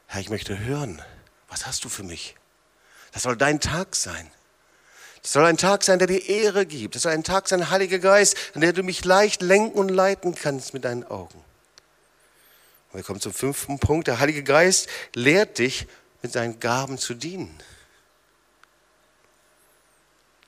Herr, 0.06 0.22
ich 0.22 0.30
möchte 0.30 0.58
hören, 0.58 1.02
was 1.48 1.66
hast 1.66 1.84
du 1.84 1.90
für 1.90 2.02
mich? 2.02 2.36
Das 3.12 3.24
soll 3.24 3.36
dein 3.36 3.60
Tag 3.60 3.94
sein. 3.94 4.30
Das 5.20 5.32
soll 5.32 5.44
ein 5.44 5.58
Tag 5.58 5.84
sein, 5.84 5.98
der 5.98 6.08
dir 6.08 6.26
Ehre 6.26 6.64
gibt. 6.64 6.94
Das 6.94 7.02
soll 7.02 7.12
ein 7.12 7.22
Tag 7.22 7.48
sein, 7.48 7.68
Heiliger 7.68 7.98
Geist, 7.98 8.34
an 8.54 8.62
der 8.62 8.72
du 8.72 8.82
mich 8.82 9.04
leicht 9.04 9.42
lenken 9.42 9.78
und 9.78 9.90
leiten 9.90 10.34
kannst 10.34 10.72
mit 10.72 10.86
deinen 10.86 11.04
Augen. 11.04 11.44
Und 12.92 12.98
wir 12.98 13.04
kommen 13.04 13.20
zum 13.20 13.32
fünften 13.32 13.78
Punkt. 13.78 14.06
Der 14.06 14.20
Heilige 14.20 14.42
Geist 14.42 14.88
lehrt 15.14 15.58
dich, 15.58 15.86
mit 16.22 16.32
seinen 16.32 16.60
Gaben 16.60 16.98
zu 16.98 17.14
dienen. 17.14 17.58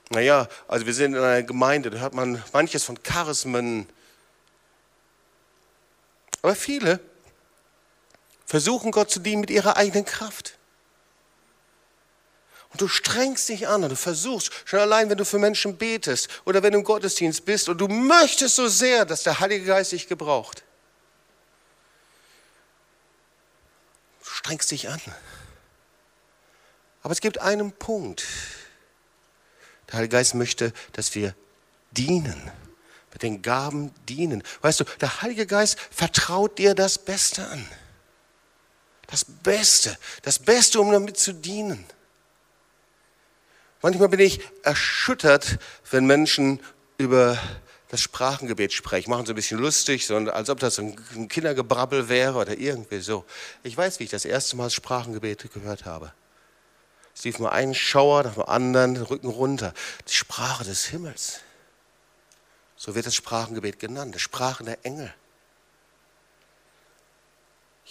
Naja, 0.09 0.47
also 0.67 0.85
wir 0.85 0.93
sind 0.93 1.13
in 1.13 1.19
einer 1.19 1.43
Gemeinde, 1.43 1.89
da 1.89 1.97
hört 1.99 2.13
man 2.13 2.41
manches 2.53 2.83
von 2.83 3.01
Charismen. 3.03 3.87
Aber 6.41 6.55
viele 6.55 6.99
versuchen 8.45 8.91
Gott 8.91 9.11
zu 9.11 9.19
dienen 9.19 9.41
mit 9.41 9.49
ihrer 9.49 9.77
eigenen 9.77 10.05
Kraft. 10.05 10.57
Und 12.69 12.81
du 12.81 12.87
strengst 12.87 13.49
dich 13.49 13.67
an 13.67 13.83
und 13.83 13.89
du 13.89 13.95
versuchst, 13.95 14.51
schon 14.65 14.79
allein, 14.79 15.09
wenn 15.09 15.17
du 15.17 15.25
für 15.25 15.39
Menschen 15.39 15.77
betest 15.77 16.27
oder 16.45 16.61
wenn 16.61 16.73
du 16.73 16.79
im 16.79 16.83
Gottesdienst 16.83 17.45
bist 17.45 17.67
und 17.67 17.79
du 17.79 17.87
möchtest 17.87 18.57
so 18.57 18.67
sehr, 18.67 19.05
dass 19.05 19.23
der 19.23 19.39
Heilige 19.39 19.65
Geist 19.65 19.91
dich 19.91 20.07
gebraucht. 20.07 20.64
Strengst 24.45 24.69
dich 24.69 24.89
an. 24.89 25.01
Aber 27.01 27.11
es 27.11 27.19
gibt 27.19 27.39
einen 27.39 27.71
Punkt. 27.71 28.23
Der 29.87 29.95
Heilige 29.95 30.17
Geist 30.17 30.35
möchte, 30.35 30.71
dass 30.93 31.15
wir 31.15 31.33
dienen, 31.89 32.51
mit 33.11 33.23
den 33.23 33.41
Gaben 33.41 33.91
dienen. 34.07 34.43
Weißt 34.61 34.81
du, 34.81 34.83
der 35.01 35.23
Heilige 35.23 35.47
Geist 35.47 35.79
vertraut 35.79 36.59
dir 36.59 36.75
das 36.75 36.99
Beste 36.99 37.47
an. 37.47 37.67
Das 39.07 39.25
Beste, 39.25 39.97
das 40.21 40.37
Beste, 40.37 40.79
um 40.79 40.91
damit 40.91 41.17
zu 41.17 41.33
dienen. 41.33 41.83
Manchmal 43.81 44.09
bin 44.09 44.19
ich 44.19 44.41
erschüttert, 44.61 45.57
wenn 45.89 46.05
Menschen 46.05 46.59
über 46.99 47.39
das 47.89 48.01
Sprachengebet 48.01 48.73
spreche. 48.73 49.09
Machen 49.09 49.25
so 49.25 49.33
ein 49.33 49.35
bisschen 49.35 49.59
lustig, 49.59 50.05
so, 50.05 50.15
als 50.15 50.49
ob 50.49 50.59
das 50.59 50.79
ein 50.79 51.27
Kindergebrabbel 51.27 52.09
wäre 52.09 52.39
oder 52.39 52.57
irgendwie 52.57 52.99
so. 52.99 53.25
Ich 53.63 53.77
weiß, 53.77 53.99
wie 53.99 54.05
ich 54.05 54.09
das 54.09 54.25
erste 54.25 54.55
Mal 54.55 54.69
Sprachengebete 54.69 55.49
gehört 55.49 55.85
habe. 55.85 56.11
Es 57.15 57.23
lief 57.23 57.39
nur 57.39 57.51
ein 57.51 57.73
Schauer 57.73 58.23
nach 58.23 58.33
dem 58.33 58.43
anderen, 58.43 58.95
den 58.95 59.03
Rücken 59.03 59.29
runter. 59.29 59.73
Die 60.07 60.13
Sprache 60.13 60.65
des 60.65 60.85
Himmels. 60.85 61.39
So 62.75 62.93
wird 62.93 63.05
das 63.05 63.15
Sprachengebet 63.15 63.79
genannt, 63.79 64.13
die 64.15 64.19
Sprachen 64.19 64.65
der 64.65 64.83
Engel. 64.83 65.13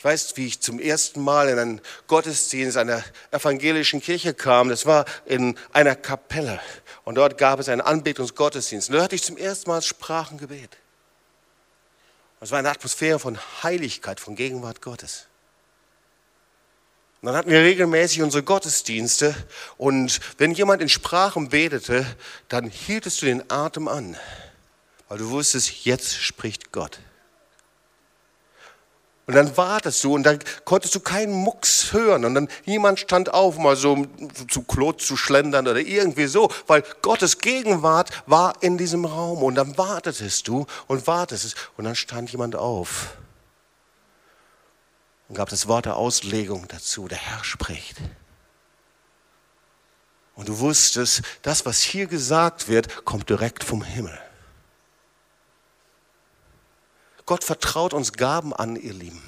Ich 0.05 0.11
weiß, 0.11 0.37
wie 0.37 0.47
ich 0.47 0.61
zum 0.61 0.81
ersten 0.81 1.23
Mal 1.23 1.49
in 1.49 1.59
einen 1.59 1.81
Gottesdienst 2.09 2.77
einer 2.77 3.03
evangelischen 3.31 4.03
Kirche 4.03 4.35
kam. 4.35 4.69
Das 4.69 4.85
war 4.85 5.07
in 5.25 5.57
einer 5.73 5.97
Kapelle. 5.97 6.61
Und 7.05 7.15
dort 7.15 7.39
gab 7.39 7.59
es 7.59 7.71
einen 7.71 7.81
Anbetungsgottesdienst. 7.81 8.91
Und 8.91 8.97
da 8.97 9.03
hatte 9.03 9.15
ich 9.15 9.23
zum 9.23 9.39
ersten 9.39 9.71
Mal 9.71 9.81
Sprachengebet. 9.81 10.77
Es 12.43 12.51
war 12.51 12.59
eine 12.59 12.69
Atmosphäre 12.69 13.19
von 13.19 13.39
Heiligkeit, 13.63 14.21
von 14.21 14.37
Gegenwart 14.37 14.83
Gottes. 14.83 15.25
Und 17.23 17.29
dann 17.29 17.37
hatten 17.37 17.51
wir 17.51 17.61
regelmäßig 17.61 18.21
unsere 18.21 18.43
Gottesdienste. 18.43 19.35
Und 19.79 20.21
wenn 20.37 20.53
jemand 20.53 20.83
in 20.83 20.91
Sprachen 20.91 21.49
betete, 21.49 22.05
dann 22.51 22.69
hieltest 22.69 23.23
du 23.23 23.25
den 23.25 23.51
Atem 23.51 23.89
an. 23.89 24.19
Weil 25.09 25.17
du 25.17 25.31
wusstest, 25.31 25.87
jetzt 25.87 26.13
spricht 26.17 26.73
Gott. 26.73 26.99
Und 29.27 29.35
dann 29.35 29.57
wartest 29.57 30.05
du 30.05 30.14
und 30.14 30.22
dann 30.25 30.39
konntest 30.64 30.95
du 30.95 31.01
keinen 31.01 31.33
Mucks 31.33 31.93
hören. 31.93 32.27
Und 32.27 32.35
dann 32.35 32.49
jemand 32.64 33.01
stand 33.01 33.33
auf, 33.33 33.57
mal 33.57 33.75
so 33.75 34.07
zu 34.51 34.62
Klot 34.62 35.01
zu 35.01 35.16
schlendern 35.16 35.66
oder 35.66 35.81
irgendwie 35.81 36.27
so, 36.27 36.51
weil 36.66 36.85
Gottes 37.01 37.39
Gegenwart 37.39 38.11
war 38.27 38.53
in 38.61 38.77
diesem 38.77 39.07
Raum. 39.07 39.43
Und 39.43 39.55
dann 39.55 39.79
wartetest 39.79 40.47
du 40.47 40.66
und 40.89 41.07
wartest. 41.07 41.55
Und 41.79 41.85
dann 41.85 41.95
stand 41.95 42.31
jemand 42.33 42.55
auf 42.55 43.16
und 45.29 45.37
gab 45.37 45.49
das 45.49 45.68
Wort 45.68 45.87
der 45.87 45.97
Auslegung 45.97 46.68
dazu. 46.68 47.09
Der 47.09 47.18
Herr 47.18 47.43
spricht. 47.45 47.97
Und 50.35 50.49
du 50.49 50.59
wusstest, 50.59 51.22
das, 51.43 51.64
was 51.64 51.81
hier 51.81 52.07
gesagt 52.07 52.68
wird, 52.68 53.05
kommt 53.05 53.31
direkt 53.31 53.64
vom 53.64 53.83
Himmel. 53.83 54.18
Gott 57.27 57.45
vertraut 57.45 57.95
uns 57.95 58.12
Gaben 58.12 58.53
an, 58.53 58.77
ihr 58.77 58.93
Lieben. 58.93 59.22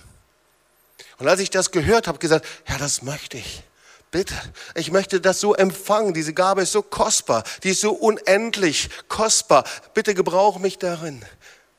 Und 1.19 1.29
als 1.29 1.41
ich 1.41 1.51
das 1.51 1.71
gehört 1.71 2.09
habe, 2.09 2.19
gesagt, 2.19 2.47
ja, 2.69 2.77
das 2.79 3.03
möchte 3.03 3.39
ich. 3.39 3.63
Bitte, 4.11 4.35
ich 4.75 4.93
möchte 4.93 5.21
das 5.21 5.41
so 5.41 5.55
empfangen. 5.55 6.15
Diese 6.15 6.33
Gabe 6.33 6.63
ist 6.63 6.73
so 6.73 6.83
kostbar, 6.83 7.43
die 7.63 7.71
ist 7.71 7.81
so 7.81 7.93
unendlich 7.93 8.89
kostbar. 9.09 9.65
Bitte 9.95 10.15
gebrauche 10.15 10.61
mich 10.61 10.79
darin. 10.79 11.25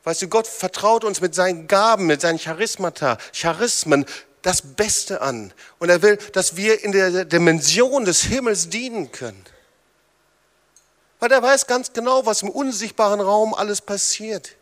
Weißt 0.03 0.22
du, 0.22 0.28
Gott 0.28 0.47
vertraut 0.47 1.03
uns 1.03 1.22
mit 1.22 1.36
seinen 1.36 1.68
Gaben, 1.68 2.05
mit 2.05 2.22
seinen 2.22 2.39
Charismata, 2.39 3.18
Charismen 3.34 4.05
das 4.41 4.61
Beste 4.61 5.22
an. 5.22 5.53
Und 5.80 5.89
er 5.89 6.01
will, 6.01 6.18
dass 6.34 6.55
wir 6.55 6.84
in 6.84 6.91
der 6.91 7.26
Dimension 7.26 8.05
des 8.05 8.24
Himmels 8.24 8.70
dienen 8.70 9.11
können. 9.11 9.43
Weil 11.20 11.32
er 11.32 11.41
weiß 11.41 11.68
ganz 11.68 11.93
genau, 11.93 12.26
was 12.26 12.43
im 12.43 12.49
unsichtbaren 12.49 13.20
Raum 13.20 13.53
alles 13.53 13.82
passiert. 13.82 14.57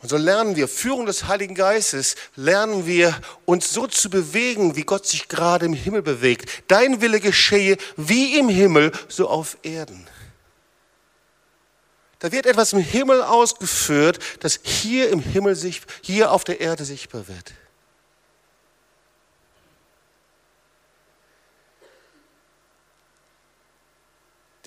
Und 0.00 0.08
so 0.08 0.16
lernen 0.16 0.54
wir, 0.54 0.68
Führung 0.68 1.06
des 1.06 1.26
Heiligen 1.26 1.56
Geistes, 1.56 2.14
lernen 2.36 2.86
wir 2.86 3.18
uns 3.46 3.72
so 3.72 3.86
zu 3.88 4.10
bewegen, 4.10 4.76
wie 4.76 4.82
Gott 4.82 5.06
sich 5.06 5.26
gerade 5.26 5.66
im 5.66 5.72
Himmel 5.72 6.02
bewegt. 6.02 6.48
Dein 6.68 7.00
Wille 7.00 7.18
geschehe 7.18 7.76
wie 7.96 8.38
im 8.38 8.48
Himmel, 8.48 8.92
so 9.08 9.28
auf 9.28 9.58
Erden. 9.62 10.06
Da 12.20 12.32
wird 12.32 12.46
etwas 12.46 12.72
im 12.72 12.80
Himmel 12.80 13.22
ausgeführt, 13.22 14.18
das 14.40 14.60
hier 14.62 15.10
im 15.10 15.20
Himmel 15.20 15.56
sich, 15.56 15.82
hier 16.00 16.32
auf 16.32 16.44
der 16.44 16.60
Erde 16.60 16.84
sichtbar 16.84 17.26
wird. 17.28 17.52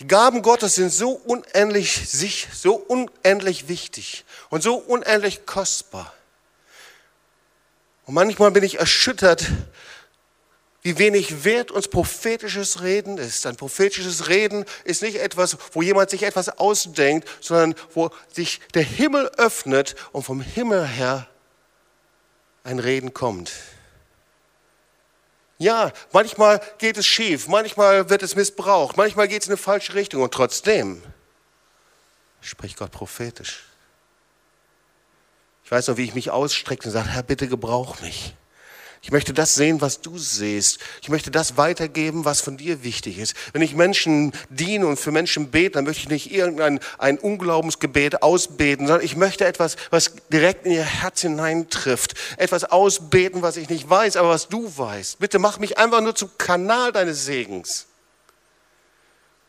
Die 0.02 0.08
Gaben 0.08 0.42
Gottes 0.42 0.74
sind 0.74 0.92
so 0.92 1.12
unendlich 1.12 2.10
sich, 2.10 2.48
so 2.52 2.74
unendlich 2.74 3.68
wichtig 3.68 4.26
und 4.50 4.64
so 4.64 4.74
unendlich 4.74 5.46
kostbar. 5.46 6.12
Und 8.08 8.16
manchmal 8.16 8.50
bin 8.50 8.64
ich 8.64 8.80
erschüttert, 8.80 9.46
wie 10.82 10.98
wenig 10.98 11.44
wert 11.44 11.70
uns 11.70 11.88
prophetisches 11.88 12.82
Reden 12.82 13.20
ist. 13.20 13.46
Ein 13.46 13.58
prophetisches 13.58 14.28
Reden 14.28 14.66
ist 14.86 15.04
nicht 15.04 15.18
etwas, 15.18 15.56
wo 15.72 15.84
jemand 15.84 16.10
sich 16.10 16.24
etwas 16.24 16.50
ausdenkt, 16.58 17.30
sondern 17.40 17.76
wo 17.94 18.10
sich 18.34 18.60
der 18.74 18.82
Himmel 18.82 19.28
öffnet 19.38 19.94
und 20.14 20.24
vom 20.24 20.42
Himmel 20.42 20.84
her 20.88 21.28
ein 22.64 22.80
Reden 22.80 23.14
kommt. 23.14 23.52
Ja, 25.62 25.92
manchmal 26.12 26.60
geht 26.80 26.98
es 26.98 27.06
schief, 27.06 27.48
manchmal 27.48 28.10
wird 28.10 28.24
es 28.24 28.36
missbraucht, 28.36 28.98
manchmal 28.98 29.28
geht 29.28 29.44
es 29.44 29.48
in 29.48 29.52
eine 29.52 29.58
falsche 29.58 29.94
Richtung 29.94 30.24
und 30.24 30.34
trotzdem 30.34 31.04
spricht 32.42 32.78
Gott 32.78 32.90
prophetisch. 32.90 33.62
Ich 35.64 35.70
weiß 35.70 35.90
noch, 35.90 35.98
wie 35.98 36.06
ich 36.06 36.16
mich 36.16 36.32
ausstrecke 36.32 36.86
und 36.86 36.92
sage, 36.92 37.10
Herr, 37.10 37.22
bitte 37.22 37.48
gebrauch 37.48 38.02
mich. 38.02 38.34
Ich 39.04 39.12
möchte 39.12 39.34
das 39.34 39.56
sehen, 39.56 39.82
was 39.82 40.02
du 40.02 40.20
siehst. 40.20 40.78
Ich 41.02 41.10
möchte 41.10 41.32
das 41.32 41.58
weitergeben, 41.58 42.24
was 42.24 42.40
von 42.40 42.56
dir 42.56 42.84
wichtig 42.84 43.18
ist. 43.18 43.36
Wenn 43.52 43.64
ich 43.64 43.74
Menschen 43.74 44.32
diene 44.50 44.86
und 44.86 44.98
für 44.98 45.12
Menschen 45.12 45.50
bete, 45.50 45.72
dann 45.72 45.86
möchte 45.86 46.04
ich 46.04 46.10
nicht 46.10 46.32
irgendein 46.32 46.80
ein 47.00 47.18
Unglaubensgebet 47.18 48.22
ausbeten, 48.22 48.86
sondern 48.86 49.04
ich 49.04 49.16
möchte 49.16 49.46
etwas, 49.46 49.76
was 49.90 50.14
direkt 50.32 50.68
in 50.68 50.74
ihr 50.74 50.84
Herz 50.84 51.22
hineintrifft. 51.22 52.14
Etwas 52.38 52.64
ausbeten, 52.64 53.42
was 53.42 53.58
ich 53.58 53.70
nicht 53.70 53.90
weiß, 53.90 54.18
aber 54.18 54.30
was 54.30 54.50
du 54.50 54.72
weißt. 54.78 55.18
Bitte 55.18 55.40
mach 55.40 55.58
mich 55.58 55.80
einfach 55.80 56.02
nur 56.02 56.14
zum 56.14 56.30
Kanal 56.38 56.92
deines 56.92 57.26
Segens. 57.26 57.88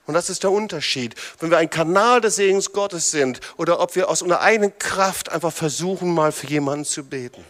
Und 0.07 0.14
das 0.14 0.30
ist 0.30 0.44
der 0.44 0.50
Unterschied. 0.50 1.14
Wenn 1.40 1.50
wir 1.50 1.59
ein 1.59 1.70
Kanal 1.70 2.22
des 2.22 2.36
Segens 2.36 2.72
Gottes 2.72 3.11
sind 3.11 3.40
oder 3.59 3.80
ob 3.80 3.96
wir 3.96 4.09
aus 4.09 4.22
unserer 4.22 4.40
eigenen 4.40 4.76
Kraft 4.78 5.30
einfach 5.30 5.53
versuchen, 5.53 6.12
mal 6.14 6.32
für 6.32 6.46
jemanden 6.46 6.86
zu 6.86 7.05
beten. 7.05 7.44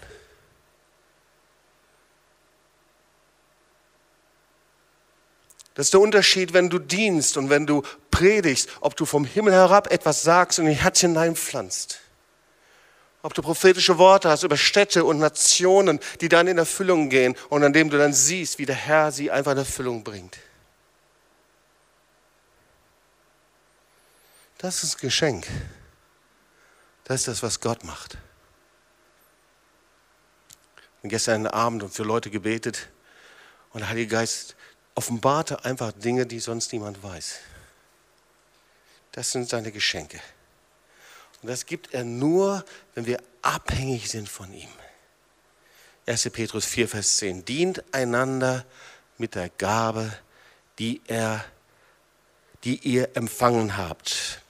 Das 5.74 5.86
ist 5.86 5.94
der 5.94 6.00
Unterschied, 6.00 6.52
wenn 6.52 6.68
du 6.68 6.78
dienst 6.78 7.36
und 7.36 7.48
wenn 7.48 7.66
du 7.66 7.82
predigst, 8.10 8.68
ob 8.80 8.94
du 8.96 9.06
vom 9.06 9.24
Himmel 9.24 9.54
herab 9.54 9.90
etwas 9.90 10.22
sagst 10.22 10.58
und 10.58 10.66
in 10.66 10.72
dein 10.72 10.82
Herz 10.82 11.00
hineinpflanzt. 11.00 12.00
Ob 13.22 13.34
du 13.34 13.42
prophetische 13.42 13.98
Worte 13.98 14.28
hast 14.28 14.42
über 14.42 14.56
Städte 14.56 15.04
und 15.04 15.18
Nationen, 15.18 16.00
die 16.20 16.28
dann 16.28 16.48
in 16.48 16.58
Erfüllung 16.58 17.08
gehen 17.08 17.36
und 17.48 17.62
an 17.62 17.72
dem 17.72 17.88
du 17.88 17.96
dann 17.96 18.12
siehst, 18.12 18.58
wie 18.58 18.66
der 18.66 18.74
Herr 18.74 19.12
sie 19.12 19.30
einfach 19.30 19.52
in 19.52 19.58
Erfüllung 19.58 20.04
bringt. 20.04 20.38
Das 24.58 24.84
ist 24.84 24.96
ein 24.96 25.00
Geschenk. 25.00 25.46
Das 27.04 27.20
ist 27.20 27.28
das, 27.28 27.42
was 27.42 27.60
Gott 27.60 27.82
macht. 27.84 28.18
Ich 30.76 30.98
habe 30.98 31.08
gestern 31.08 31.46
Abend 31.46 31.82
und 31.82 31.92
für 31.92 32.04
Leute 32.04 32.30
gebetet 32.30 32.88
und 33.72 33.80
der 33.80 33.88
Heilige 33.88 34.08
Geist 34.08 34.54
offenbarte 34.95 35.64
einfach 35.64 35.93
Dinge, 35.93 36.26
die 36.26 36.40
sonst 36.40 36.72
niemand 36.72 37.03
weiß. 37.03 37.36
Das 39.12 39.30
sind 39.30 39.49
seine 39.49 39.72
Geschenke. 39.72 40.20
Und 41.43 41.49
das 41.49 41.66
gibt 41.66 41.93
er 41.93 42.05
nur, 42.05 42.64
wenn 42.95 43.07
wir 43.07 43.22
abhängig 43.43 44.09
sind 44.09 44.28
von 44.28 44.53
ihm. 44.53 44.68
1. 46.07 46.30
Petrus 46.30 46.64
4, 46.64 46.88
Vers 46.88 47.16
10. 47.18 47.45
Dient 47.45 47.84
einander 47.93 48.64
mit 49.18 49.34
der 49.34 49.51
Gabe, 49.51 50.12
die, 50.78 51.01
er, 51.07 51.45
die 52.64 52.76
ihr 52.78 53.16
empfangen 53.16 53.76
habt. 53.76 54.40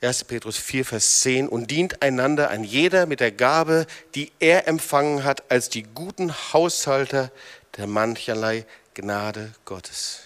1. 0.00 0.24
Petrus 0.24 0.56
4, 0.58 0.84
Vers 0.84 1.20
10. 1.20 1.48
Und 1.48 1.70
dient 1.70 2.02
einander 2.02 2.50
ein 2.50 2.64
jeder 2.64 3.06
mit 3.06 3.20
der 3.20 3.32
Gabe, 3.32 3.86
die 4.14 4.30
er 4.38 4.68
empfangen 4.68 5.24
hat, 5.24 5.50
als 5.50 5.70
die 5.70 5.82
guten 5.82 6.32
Haushalter 6.52 7.32
der 7.76 7.86
mancherlei 7.86 8.66
Gnade 8.96 9.52
Gottes. 9.66 10.20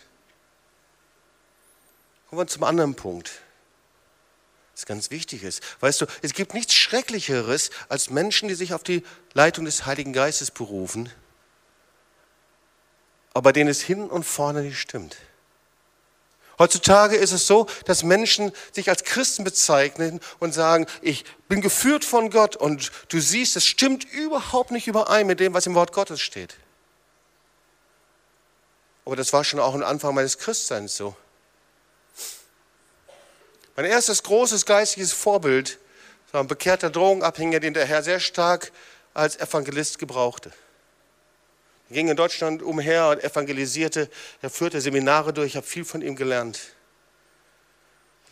Kommen 2.28 2.42
wir 2.42 2.46
zum 2.46 2.62
anderen 2.62 2.94
Punkt, 2.94 3.32
das 4.76 4.86
ganz 4.86 5.10
wichtig 5.10 5.42
ist. 5.42 5.60
Weißt 5.80 6.00
du, 6.00 6.06
es 6.22 6.34
gibt 6.34 6.54
nichts 6.54 6.74
Schrecklicheres 6.74 7.70
als 7.88 8.10
Menschen, 8.10 8.48
die 8.48 8.54
sich 8.54 8.72
auf 8.72 8.84
die 8.84 9.02
Leitung 9.34 9.64
des 9.64 9.86
Heiligen 9.86 10.12
Geistes 10.12 10.52
berufen, 10.52 11.10
aber 13.34 13.52
denen 13.52 13.68
es 13.68 13.80
hin 13.80 14.08
und 14.08 14.22
vorne 14.22 14.62
nicht 14.62 14.78
stimmt. 14.78 15.16
Heutzutage 16.60 17.16
ist 17.16 17.32
es 17.32 17.48
so, 17.48 17.66
dass 17.86 18.04
Menschen 18.04 18.52
sich 18.70 18.88
als 18.88 19.02
Christen 19.02 19.42
bezeichnen 19.42 20.20
und 20.38 20.54
sagen, 20.54 20.86
ich 21.02 21.24
bin 21.48 21.60
geführt 21.60 22.04
von 22.04 22.30
Gott 22.30 22.54
und 22.54 22.92
du 23.08 23.18
siehst, 23.18 23.56
es 23.56 23.66
stimmt 23.66 24.04
überhaupt 24.04 24.70
nicht 24.70 24.86
überein 24.86 25.26
mit 25.26 25.40
dem, 25.40 25.54
was 25.54 25.66
im 25.66 25.74
Wort 25.74 25.92
Gottes 25.92 26.20
steht. 26.20 26.56
Aber 29.10 29.16
das 29.16 29.32
war 29.32 29.42
schon 29.42 29.58
auch 29.58 29.74
am 29.74 29.82
Anfang 29.82 30.14
meines 30.14 30.38
Christseins 30.38 30.96
so. 30.96 31.16
Mein 33.74 33.86
erstes 33.86 34.22
großes 34.22 34.64
geistiges 34.64 35.12
Vorbild 35.12 35.80
war 36.30 36.40
ein 36.40 36.46
bekehrter 36.46 36.90
Drogenabhängiger, 36.90 37.58
den 37.58 37.74
der 37.74 37.86
Herr 37.86 38.04
sehr 38.04 38.20
stark 38.20 38.70
als 39.12 39.34
Evangelist 39.34 39.98
gebrauchte. 39.98 40.52
Er 41.88 41.94
ging 41.94 42.06
in 42.06 42.14
Deutschland 42.14 42.62
umher 42.62 43.08
und 43.08 43.24
evangelisierte. 43.24 44.08
Er 44.42 44.50
führte 44.50 44.80
Seminare 44.80 45.32
durch. 45.32 45.48
Ich 45.48 45.56
habe 45.56 45.66
viel 45.66 45.84
von 45.84 46.02
ihm 46.02 46.14
gelernt. 46.14 46.60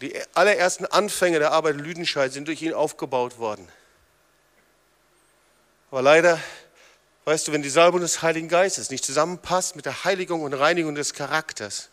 Die 0.00 0.14
allerersten 0.34 0.86
Anfänge 0.86 1.40
der 1.40 1.50
Arbeit 1.50 1.74
in 1.74 1.80
Lüdenscheid 1.80 2.32
sind 2.32 2.46
durch 2.46 2.62
ihn 2.62 2.72
aufgebaut 2.72 3.38
worden. 3.38 3.68
Aber 5.90 6.02
leider 6.02 6.38
Weißt 7.28 7.46
du, 7.46 7.52
wenn 7.52 7.60
die 7.60 7.68
Salbung 7.68 8.00
des 8.00 8.22
Heiligen 8.22 8.48
Geistes 8.48 8.88
nicht 8.88 9.04
zusammenpasst 9.04 9.76
mit 9.76 9.84
der 9.84 10.02
Heiligung 10.04 10.40
und 10.40 10.54
Reinigung 10.54 10.94
des 10.94 11.12
Charakters, 11.12 11.90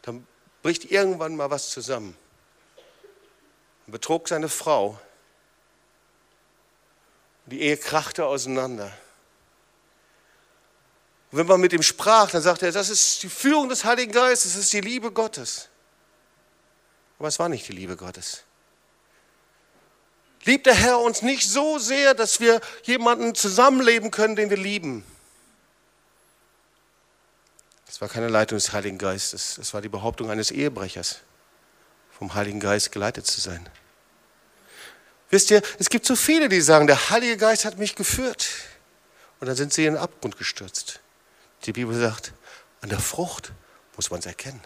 dann 0.00 0.26
bricht 0.62 0.90
irgendwann 0.90 1.36
mal 1.36 1.50
was 1.50 1.68
zusammen. 1.68 2.16
Er 3.88 3.92
betrog 3.92 4.28
seine 4.28 4.48
Frau. 4.48 4.98
Die 7.44 7.60
Ehe 7.60 7.76
krachte 7.76 8.24
auseinander. 8.24 8.90
Und 11.30 11.36
wenn 11.36 11.46
man 11.46 11.60
mit 11.60 11.74
ihm 11.74 11.82
sprach, 11.82 12.30
dann 12.30 12.40
sagte 12.40 12.64
er, 12.64 12.72
das 12.72 12.88
ist 12.88 13.22
die 13.22 13.28
Führung 13.28 13.68
des 13.68 13.84
Heiligen 13.84 14.12
Geistes, 14.12 14.54
das 14.54 14.62
ist 14.62 14.72
die 14.72 14.80
Liebe 14.80 15.12
Gottes. 15.12 15.68
Aber 17.18 17.28
es 17.28 17.38
war 17.38 17.50
nicht 17.50 17.68
die 17.68 17.72
Liebe 17.72 17.98
Gottes. 17.98 18.44
Liebt 20.44 20.66
der 20.66 20.74
Herr 20.74 20.98
uns 20.98 21.22
nicht 21.22 21.48
so 21.48 21.78
sehr, 21.78 22.14
dass 22.14 22.40
wir 22.40 22.60
jemanden 22.82 23.34
zusammenleben 23.34 24.10
können, 24.10 24.34
den 24.34 24.50
wir 24.50 24.56
lieben? 24.56 25.04
Das 27.86 28.00
war 28.00 28.08
keine 28.08 28.28
Leitung 28.28 28.56
des 28.56 28.72
Heiligen 28.72 28.98
Geistes. 28.98 29.54
Das 29.56 29.72
war 29.74 29.80
die 29.80 29.88
Behauptung 29.88 30.30
eines 30.30 30.50
Ehebrechers, 30.50 31.20
vom 32.10 32.34
Heiligen 32.34 32.58
Geist 32.58 32.90
geleitet 32.90 33.26
zu 33.26 33.40
sein. 33.40 33.68
Wisst 35.30 35.50
ihr, 35.50 35.62
es 35.78 35.88
gibt 35.88 36.06
so 36.06 36.16
viele, 36.16 36.48
die 36.48 36.60
sagen, 36.60 36.86
der 36.86 37.10
Heilige 37.10 37.36
Geist 37.36 37.64
hat 37.64 37.78
mich 37.78 37.94
geführt. 37.94 38.48
Und 39.40 39.46
dann 39.46 39.56
sind 39.56 39.72
sie 39.72 39.86
in 39.86 39.94
den 39.94 40.02
Abgrund 40.02 40.36
gestürzt. 40.36 41.00
Die 41.64 41.72
Bibel 41.72 41.98
sagt, 41.98 42.32
an 42.80 42.88
der 42.88 42.98
Frucht 43.00 43.52
muss 43.96 44.10
man 44.10 44.20
es 44.20 44.26
erkennen. 44.26 44.60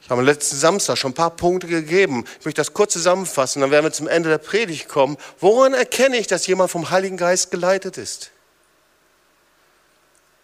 Ich 0.00 0.10
habe 0.10 0.22
letzten 0.22 0.56
Samstag 0.56 0.96
schon 0.96 1.10
ein 1.10 1.14
paar 1.14 1.36
Punkte 1.36 1.66
gegeben. 1.66 2.24
Ich 2.38 2.44
möchte 2.46 2.60
das 2.60 2.72
kurz 2.72 2.92
zusammenfassen, 2.92 3.60
dann 3.60 3.70
werden 3.70 3.84
wir 3.84 3.92
zum 3.92 4.08
Ende 4.08 4.28
der 4.30 4.38
Predigt 4.38 4.88
kommen. 4.88 5.18
Woran 5.38 5.74
erkenne 5.74 6.16
ich, 6.16 6.26
dass 6.26 6.46
jemand 6.46 6.70
vom 6.70 6.90
Heiligen 6.90 7.16
Geist 7.16 7.50
geleitet 7.50 7.98
ist? 7.98 8.30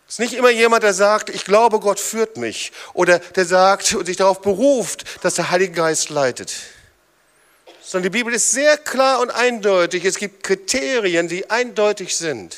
Es 0.06 0.14
ist 0.14 0.18
nicht 0.18 0.34
immer 0.34 0.50
jemand, 0.50 0.82
der 0.82 0.92
sagt, 0.92 1.30
ich 1.30 1.44
glaube, 1.44 1.80
Gott 1.80 1.98
führt 1.98 2.36
mich. 2.36 2.72
Oder 2.92 3.18
der 3.18 3.46
sagt 3.46 3.94
und 3.94 4.06
sich 4.06 4.18
darauf 4.18 4.42
beruft, 4.42 5.24
dass 5.24 5.34
der 5.34 5.50
Heilige 5.50 5.72
Geist 5.72 6.10
leitet. 6.10 6.54
Sondern 7.82 8.12
die 8.12 8.18
Bibel 8.18 8.32
ist 8.34 8.50
sehr 8.50 8.76
klar 8.76 9.20
und 9.20 9.30
eindeutig. 9.30 10.04
Es 10.04 10.18
gibt 10.18 10.42
Kriterien, 10.42 11.28
die 11.28 11.50
eindeutig 11.50 12.16
sind. 12.16 12.56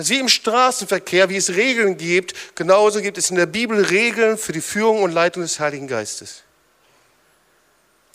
Das 0.00 0.08
ist 0.08 0.16
wie 0.16 0.20
im 0.20 0.30
Straßenverkehr, 0.30 1.28
wie 1.28 1.36
es 1.36 1.50
Regeln 1.50 1.98
gibt, 1.98 2.56
genauso 2.56 3.02
gibt 3.02 3.18
es 3.18 3.28
in 3.28 3.36
der 3.36 3.44
Bibel 3.44 3.84
Regeln 3.84 4.38
für 4.38 4.52
die 4.52 4.62
Führung 4.62 5.02
und 5.02 5.12
Leitung 5.12 5.42
des 5.42 5.60
Heiligen 5.60 5.86
Geistes. 5.88 6.42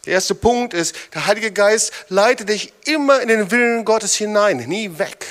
Der 0.03 0.13
erste 0.13 0.33
Punkt 0.33 0.73
ist, 0.73 0.95
der 1.13 1.27
Heilige 1.27 1.51
Geist 1.51 1.93
leitet 2.09 2.49
dich 2.49 2.73
immer 2.85 3.21
in 3.21 3.27
den 3.27 3.51
Willen 3.51 3.85
Gottes 3.85 4.15
hinein, 4.15 4.57
nie 4.67 4.97
weg. 4.97 5.27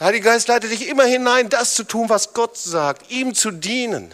Der 0.00 0.08
Heilige 0.08 0.24
Geist 0.24 0.48
leitet 0.48 0.72
dich 0.72 0.88
immer 0.88 1.04
hinein, 1.04 1.48
das 1.48 1.76
zu 1.76 1.84
tun, 1.84 2.08
was 2.08 2.32
Gott 2.34 2.58
sagt, 2.58 3.08
ihm 3.12 3.32
zu 3.32 3.52
dienen. 3.52 4.12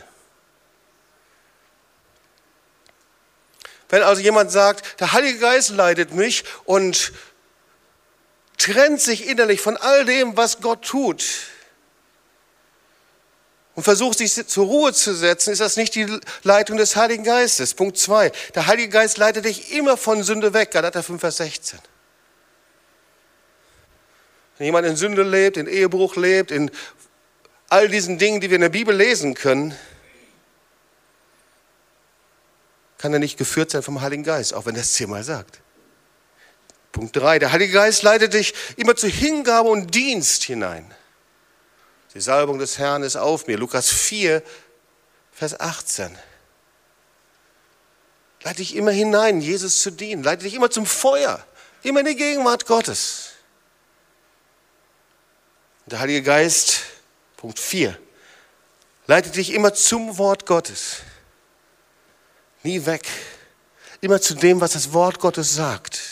Wenn 3.88 4.02
also 4.02 4.20
jemand 4.20 4.50
sagt, 4.50 5.00
der 5.00 5.14
Heilige 5.14 5.38
Geist 5.38 5.70
leitet 5.70 6.12
mich 6.12 6.44
und 6.66 7.14
trennt 8.58 9.00
sich 9.00 9.26
innerlich 9.26 9.60
von 9.60 9.76
all 9.76 10.04
dem, 10.04 10.36
was 10.36 10.60
Gott 10.60 10.84
tut 10.84 11.24
und 13.74 13.84
versucht 13.84 14.18
sich 14.18 14.34
zur 14.46 14.66
Ruhe 14.66 14.92
zu 14.92 15.14
setzen, 15.14 15.50
ist 15.50 15.60
das 15.60 15.76
nicht 15.76 15.94
die 15.94 16.06
Leitung 16.42 16.76
des 16.76 16.94
Heiligen 16.96 17.24
Geistes. 17.24 17.72
Punkt 17.74 17.96
2. 17.96 18.30
Der 18.54 18.66
Heilige 18.66 18.90
Geist 18.90 19.16
leitet 19.16 19.46
dich 19.46 19.72
immer 19.72 19.96
von 19.96 20.22
Sünde 20.22 20.52
weg. 20.52 20.72
Galater 20.72 21.02
5, 21.02 21.20
Vers 21.20 21.38
16. 21.38 21.78
Wenn 24.58 24.66
jemand 24.66 24.86
in 24.86 24.96
Sünde 24.96 25.22
lebt, 25.22 25.56
in 25.56 25.66
Ehebruch 25.66 26.16
lebt, 26.16 26.50
in 26.50 26.70
all 27.70 27.88
diesen 27.88 28.18
Dingen, 28.18 28.42
die 28.42 28.50
wir 28.50 28.56
in 28.56 28.60
der 28.60 28.68
Bibel 28.68 28.94
lesen 28.94 29.34
können, 29.34 29.74
kann 32.98 33.14
er 33.14 33.18
nicht 33.18 33.38
geführt 33.38 33.70
sein 33.70 33.82
vom 33.82 34.02
Heiligen 34.02 34.22
Geist, 34.22 34.52
auch 34.52 34.66
wenn 34.66 34.76
er 34.76 34.82
es 34.82 34.92
zehnmal 34.92 35.24
sagt. 35.24 35.61
Punkt 36.92 37.16
3. 37.16 37.38
Der 37.38 37.52
Heilige 37.52 37.72
Geist 37.72 38.02
leitet 38.02 38.34
dich 38.34 38.54
immer 38.76 38.94
zu 38.94 39.08
Hingabe 39.08 39.68
und 39.70 39.94
Dienst 39.94 40.44
hinein. 40.44 40.94
Die 42.14 42.20
Salbung 42.20 42.58
des 42.58 42.78
Herrn 42.78 43.02
ist 43.02 43.16
auf 43.16 43.46
mir. 43.46 43.56
Lukas 43.56 43.88
4, 43.88 44.42
Vers 45.32 45.58
18. 45.58 46.16
Leite 48.44 48.58
dich 48.58 48.76
immer 48.76 48.90
hinein, 48.90 49.40
Jesus 49.40 49.80
zu 49.80 49.90
dienen. 49.90 50.22
Leite 50.22 50.44
dich 50.44 50.54
immer 50.54 50.70
zum 50.70 50.84
Feuer, 50.84 51.44
immer 51.82 52.00
in 52.00 52.06
die 52.06 52.16
Gegenwart 52.16 52.66
Gottes. 52.66 53.30
Der 55.86 56.00
Heilige 56.00 56.22
Geist, 56.22 56.82
Punkt 57.36 57.58
4, 57.58 57.98
leitet 59.06 59.36
dich 59.36 59.52
immer 59.54 59.72
zum 59.72 60.18
Wort 60.18 60.44
Gottes. 60.44 60.98
Nie 62.62 62.84
weg. 62.84 63.06
Immer 64.00 64.20
zu 64.20 64.34
dem, 64.34 64.60
was 64.60 64.72
das 64.72 64.92
Wort 64.92 65.18
Gottes 65.18 65.54
sagt. 65.54 66.11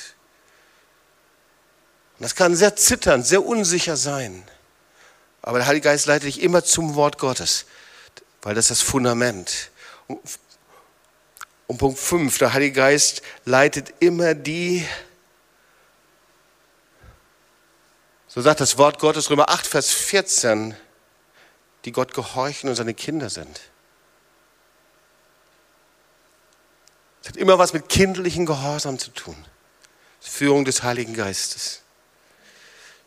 Und 2.21 2.25
das 2.25 2.35
kann 2.35 2.55
sehr 2.55 2.77
zitternd, 2.77 3.27
sehr 3.27 3.43
unsicher 3.47 3.97
sein. 3.97 4.45
Aber 5.41 5.57
der 5.57 5.67
Heilige 5.67 5.85
Geist 5.85 6.05
leitet 6.05 6.27
dich 6.27 6.43
immer 6.43 6.63
zum 6.63 6.95
Wort 6.95 7.17
Gottes, 7.17 7.65
weil 8.43 8.55
das 8.55 8.67
ist 8.67 8.83
das 8.83 8.83
Fundament. 8.83 9.71
Und 10.07 11.79
Punkt 11.79 11.99
5, 11.99 12.37
der 12.37 12.53
Heilige 12.53 12.75
Geist 12.75 13.23
leitet 13.47 13.95
immer 14.01 14.35
die, 14.35 14.87
so 18.29 18.43
sagt 18.43 18.61
das 18.61 18.77
Wort 18.77 18.99
Gottes, 18.99 19.31
Römer 19.31 19.49
8, 19.49 19.67
Vers 19.67 19.91
14, 19.91 20.77
die 21.87 21.93
Gott 21.93 22.13
gehorchen 22.13 22.69
und 22.69 22.77
seine 22.77 22.93
Kinder 22.93 23.31
sind. 23.31 23.63
Es 27.23 27.31
hat 27.31 27.39
immer 27.39 27.59
was 27.59 27.73
mit 27.73 27.89
kindlichen 27.89 28.45
Gehorsam 28.45 28.99
zu 28.99 29.11
tun. 29.11 29.43
Führung 30.21 30.67
des 30.67 30.83
Heiligen 30.83 31.15
Geistes. 31.15 31.81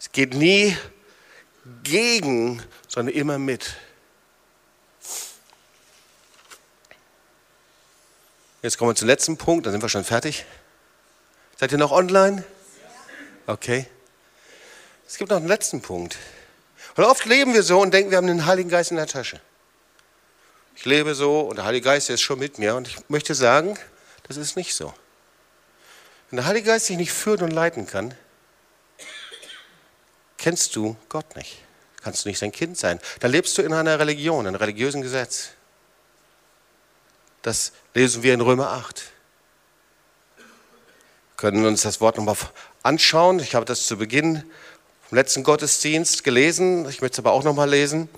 Es 0.03 0.11
geht 0.11 0.33
nie 0.33 0.75
gegen, 1.83 2.61
sondern 2.89 3.15
immer 3.15 3.39
mit. 3.39 3.77
Jetzt 8.61 8.77
kommen 8.77 8.91
wir 8.91 8.95
zum 8.95 9.07
letzten 9.07 9.37
Punkt, 9.37 9.65
dann 9.65 9.71
sind 9.71 9.81
wir 9.81 9.87
schon 9.87 10.03
fertig. 10.03 10.43
Seid 11.57 11.71
ihr 11.71 11.77
noch 11.77 11.93
online? 11.93 12.43
Okay. 13.47 13.85
Es 15.07 15.15
gibt 15.15 15.31
noch 15.31 15.37
einen 15.37 15.47
letzten 15.47 15.81
Punkt. 15.81 16.17
Und 16.97 17.05
oft 17.05 17.23
leben 17.23 17.53
wir 17.53 17.63
so 17.63 17.79
und 17.79 17.93
denken, 17.93 18.11
wir 18.11 18.17
haben 18.17 18.27
den 18.27 18.45
Heiligen 18.45 18.69
Geist 18.69 18.91
in 18.91 18.97
der 18.97 19.07
Tasche. 19.07 19.39
Ich 20.75 20.83
lebe 20.83 21.15
so 21.15 21.39
und 21.39 21.55
der 21.55 21.63
Heilige 21.63 21.85
Geist 21.85 22.09
ist 22.09 22.21
schon 22.21 22.39
mit 22.39 22.59
mir. 22.59 22.75
Und 22.75 22.89
ich 22.89 22.97
möchte 23.07 23.35
sagen, 23.35 23.79
das 24.27 24.35
ist 24.35 24.57
nicht 24.57 24.75
so. 24.75 24.93
Wenn 26.29 26.37
der 26.37 26.45
Heilige 26.45 26.67
Geist 26.67 26.89
dich 26.89 26.97
nicht 26.97 27.13
führen 27.13 27.43
und 27.43 27.51
leiten 27.51 27.87
kann, 27.87 28.13
kennst 30.43 30.75
du 30.75 30.97
Gott 31.07 31.37
nicht. 31.37 31.59
Kannst 32.03 32.25
du 32.25 32.29
nicht 32.29 32.37
sein 32.37 32.51
Kind 32.51 32.77
sein. 32.77 32.99
Dann 33.21 33.31
lebst 33.31 33.57
du 33.57 33.61
in 33.61 33.71
einer 33.71 33.97
Religion, 33.97 34.45
einem 34.45 34.57
religiösen 34.57 35.01
Gesetz. 35.01 35.51
Das 37.43 37.71
lesen 37.93 38.23
wir 38.23 38.33
in 38.33 38.41
Römer 38.41 38.71
8. 38.71 39.03
Wir 40.35 40.45
können 41.37 41.65
uns 41.65 41.83
das 41.83 42.01
Wort 42.01 42.17
nochmal 42.17 42.35
anschauen. 42.83 43.39
Ich 43.39 43.55
habe 43.55 43.65
das 43.65 43.87
zu 43.87 43.95
Beginn 43.97 44.43
vom 45.07 45.15
letzten 45.17 45.43
Gottesdienst 45.43 46.25
gelesen. 46.25 46.89
Ich 46.89 46.99
möchte 46.99 47.15
es 47.15 47.19
aber 47.19 47.31
auch 47.31 47.45
nochmal 47.45 47.69
lesen. 47.69 48.09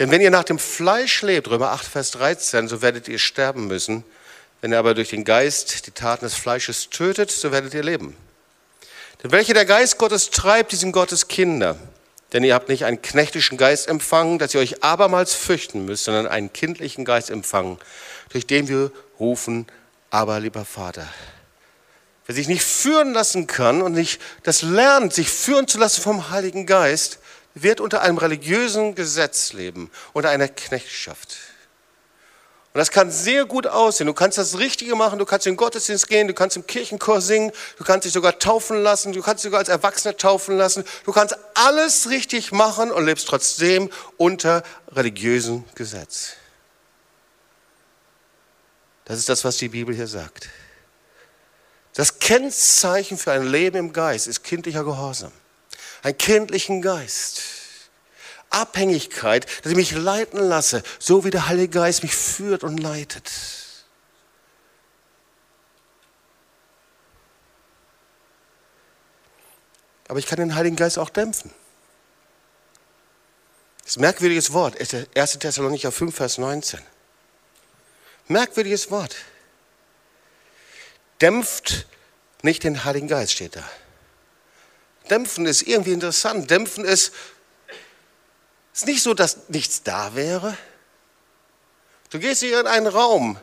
Denn 0.00 0.10
wenn 0.10 0.20
ihr 0.20 0.32
nach 0.32 0.44
dem 0.44 0.58
Fleisch 0.58 1.22
lebt, 1.22 1.48
Römer 1.48 1.70
8, 1.70 1.86
Vers 1.86 2.10
13, 2.10 2.66
so 2.66 2.82
werdet 2.82 3.06
ihr 3.06 3.20
sterben 3.20 3.68
müssen. 3.68 4.02
Wenn 4.60 4.72
ihr 4.72 4.80
aber 4.80 4.94
durch 4.94 5.10
den 5.10 5.22
Geist 5.22 5.86
die 5.86 5.92
Taten 5.92 6.24
des 6.24 6.34
Fleisches 6.34 6.90
tötet, 6.90 7.30
so 7.30 7.52
werdet 7.52 7.72
ihr 7.72 7.84
leben. 7.84 8.16
Denn 9.22 9.32
welche 9.32 9.54
der 9.54 9.64
Geist 9.64 9.98
Gottes 9.98 10.30
treibt, 10.30 10.72
die 10.72 10.76
sind 10.76 10.92
Gottes 10.92 11.28
Kinder. 11.28 11.76
Denn 12.32 12.44
ihr 12.44 12.54
habt 12.54 12.68
nicht 12.68 12.84
einen 12.84 13.00
knechtischen 13.00 13.56
Geist 13.56 13.88
empfangen, 13.88 14.38
dass 14.38 14.54
ihr 14.54 14.60
euch 14.60 14.84
abermals 14.84 15.34
fürchten 15.34 15.84
müsst, 15.86 16.04
sondern 16.04 16.26
einen 16.26 16.52
kindlichen 16.52 17.04
Geist 17.04 17.30
empfangen, 17.30 17.78
durch 18.30 18.46
den 18.46 18.68
wir 18.68 18.92
rufen, 19.18 19.66
aber 20.10 20.38
lieber 20.40 20.64
Vater. 20.64 21.08
Wer 22.26 22.34
sich 22.34 22.46
nicht 22.46 22.62
führen 22.62 23.14
lassen 23.14 23.46
kann 23.46 23.80
und 23.80 23.92
nicht 23.92 24.20
das 24.42 24.60
lernt, 24.60 25.14
sich 25.14 25.30
führen 25.30 25.66
zu 25.66 25.78
lassen 25.78 26.02
vom 26.02 26.28
Heiligen 26.28 26.66
Geist, 26.66 27.18
wird 27.54 27.80
unter 27.80 28.02
einem 28.02 28.18
religiösen 28.18 28.94
Gesetz 28.94 29.54
leben, 29.54 29.90
unter 30.12 30.28
einer 30.28 30.48
Knechtschaft. 30.48 31.38
Und 32.74 32.78
das 32.78 32.90
kann 32.90 33.10
sehr 33.10 33.46
gut 33.46 33.66
aussehen. 33.66 34.06
Du 34.06 34.12
kannst 34.12 34.36
das 34.36 34.58
Richtige 34.58 34.94
machen, 34.94 35.18
du 35.18 35.24
kannst 35.24 35.46
in 35.46 35.54
den 35.54 35.56
Gottesdienst 35.56 36.06
gehen, 36.06 36.28
du 36.28 36.34
kannst 36.34 36.56
im 36.56 36.66
Kirchenchor 36.66 37.20
singen, 37.20 37.50
du 37.78 37.84
kannst 37.84 38.04
dich 38.04 38.12
sogar 38.12 38.38
taufen 38.38 38.82
lassen, 38.82 39.12
du 39.12 39.22
kannst 39.22 39.42
dich 39.42 39.48
sogar 39.48 39.60
als 39.60 39.70
Erwachsener 39.70 40.16
taufen 40.16 40.56
lassen. 40.56 40.84
Du 41.04 41.12
kannst 41.12 41.36
alles 41.54 42.10
richtig 42.10 42.52
machen 42.52 42.90
und 42.92 43.06
lebst 43.06 43.26
trotzdem 43.26 43.90
unter 44.18 44.62
religiösem 44.92 45.64
Gesetz. 45.74 46.34
Das 49.06 49.18
ist 49.18 49.30
das, 49.30 49.42
was 49.44 49.56
die 49.56 49.68
Bibel 49.68 49.94
hier 49.94 50.06
sagt. 50.06 50.50
Das 51.94 52.18
Kennzeichen 52.18 53.16
für 53.16 53.32
ein 53.32 53.46
Leben 53.46 53.76
im 53.78 53.92
Geist 53.94 54.28
ist 54.28 54.44
kindlicher 54.44 54.84
Gehorsam. 54.84 55.32
Ein 56.02 56.16
kindlichen 56.16 56.82
Geist. 56.82 57.57
Abhängigkeit, 58.50 59.46
dass 59.62 59.72
ich 59.72 59.76
mich 59.76 59.92
leiten 59.92 60.40
lasse, 60.40 60.82
so 60.98 61.24
wie 61.24 61.30
der 61.30 61.48
Heilige 61.48 61.78
Geist 61.78 62.02
mich 62.02 62.14
führt 62.14 62.64
und 62.64 62.78
leitet. 62.78 63.30
Aber 70.08 70.18
ich 70.18 70.26
kann 70.26 70.38
den 70.38 70.54
Heiligen 70.54 70.76
Geist 70.76 70.98
auch 70.98 71.10
dämpfen. 71.10 71.50
Das 73.82 73.92
ist 73.92 73.98
ein 73.98 74.02
merkwürdiges 74.02 74.52
Wort, 74.52 74.76
1. 75.14 75.38
Thessalonicher 75.38 75.92
5, 75.92 76.14
Vers 76.14 76.38
19. 76.38 76.80
Merkwürdiges 78.28 78.90
Wort. 78.90 79.16
Dämpft 81.20 81.86
nicht 82.42 82.64
den 82.64 82.84
Heiligen 82.84 83.08
Geist, 83.08 83.32
steht 83.32 83.56
da. 83.56 83.64
Dämpfen 85.10 85.46
ist 85.46 85.62
irgendwie 85.62 85.92
interessant. 85.92 86.50
Dämpfen 86.50 86.84
ist, 86.84 87.12
ist 88.72 88.86
nicht 88.86 89.02
so, 89.02 89.14
dass 89.14 89.48
nichts 89.48 89.82
da 89.82 90.14
wäre. 90.14 90.56
Du 92.10 92.18
gehst 92.18 92.40
hier 92.40 92.60
in 92.60 92.66
einen 92.66 92.86
Raum. 92.86 93.38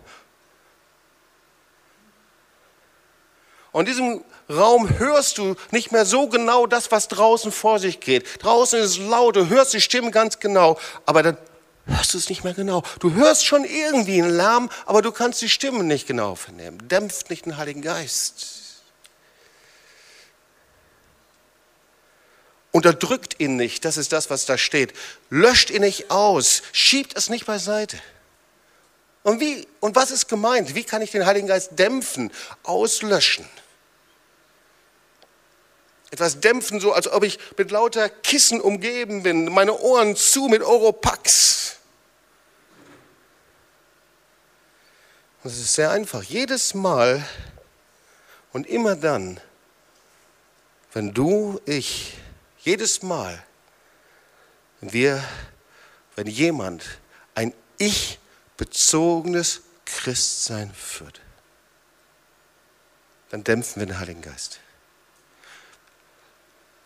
Und 3.72 3.82
in 3.82 3.94
diesem 3.94 4.24
Raum 4.50 5.00
hörst 5.00 5.38
du 5.38 5.56
nicht 5.72 5.92
mehr 5.92 6.06
so 6.06 6.28
genau 6.28 6.66
das, 6.66 6.92
was 6.92 7.08
draußen 7.08 7.52
vor 7.52 7.80
sich 7.80 8.00
geht. 8.00 8.44
Draußen 8.44 8.80
ist 8.80 8.92
es 8.92 8.98
laut, 8.98 9.36
du 9.36 9.50
hörst 9.50 9.74
die 9.74 9.82
Stimmen 9.82 10.12
ganz 10.12 10.40
genau, 10.40 10.80
aber 11.06 11.24
dann 11.24 11.38
hörst 11.86 12.14
du 12.14 12.18
es 12.18 12.30
nicht 12.30 12.44
mehr 12.44 12.54
genau. 12.54 12.84
Du 13.00 13.14
hörst 13.14 13.46
schon 13.46 13.66
irgendwie 13.66 14.22
einen 14.22 14.36
Lärm, 14.36 14.70
aber 14.86 15.02
du 15.02 15.12
kannst 15.12 15.42
die 15.42 15.50
Stimmen 15.50 15.88
nicht 15.88 16.08
genau 16.08 16.36
vernehmen. 16.36 16.88
Dämpft 16.88 17.30
nicht 17.30 17.46
den 17.46 17.58
Heiligen 17.58 17.82
Geist. 17.82 18.55
Unterdrückt 22.76 23.40
ihn 23.40 23.56
nicht, 23.56 23.86
das 23.86 23.96
ist 23.96 24.12
das, 24.12 24.30
was 24.30 24.46
da 24.46 24.58
steht. 24.58 24.94
Löscht 25.30 25.70
ihn 25.70 25.80
nicht 25.80 26.12
aus, 26.12 26.62
schiebt 26.74 27.18
es 27.18 27.30
nicht 27.30 27.46
beiseite. 27.46 27.98
Und, 29.24 29.40
wie, 29.40 29.66
und 29.80 29.96
was 29.96 30.12
ist 30.12 30.28
gemeint? 30.28 30.76
Wie 30.76 30.84
kann 30.84 31.02
ich 31.02 31.10
den 31.10 31.26
Heiligen 31.26 31.48
Geist 31.48 31.80
dämpfen, 31.80 32.34
auslöschen? 32.64 33.46
Etwas 36.12 36.42
dämpfen, 36.42 36.82
so 36.82 36.92
als 36.92 37.08
ob 37.08 37.24
ich 37.24 37.40
mit 37.58 37.72
lauter 37.72 38.10
Kissen 38.10 38.60
umgeben 38.60 39.24
bin, 39.24 39.46
meine 39.46 39.80
Ohren 39.80 40.18
zu 40.18 40.50
mit 40.50 40.62
Oropax. 40.62 41.78
Und 45.46 45.52
es 45.52 45.60
ist 45.62 45.76
sehr 45.76 45.92
einfach. 45.92 46.24
Jedes 46.24 46.74
Mal 46.74 47.26
und 48.52 48.68
immer 48.68 48.98
dann, 48.98 49.40
wenn 50.92 51.14
du, 51.14 51.62
ich, 51.66 52.18
jedes 52.66 53.04
Mal, 53.04 53.42
wenn 54.82 54.92
wir, 54.92 55.24
wenn 56.16 56.28
jemand 56.28 56.84
ein 57.36 57.54
Ich-bezogenes 57.78 59.62
Christsein 59.86 60.74
führt, 60.74 61.22
dann 63.30 63.44
dämpfen 63.44 63.82
wir 63.82 63.86
den 63.86 64.00
Heiligen 64.00 64.22
Geist. 64.22 64.60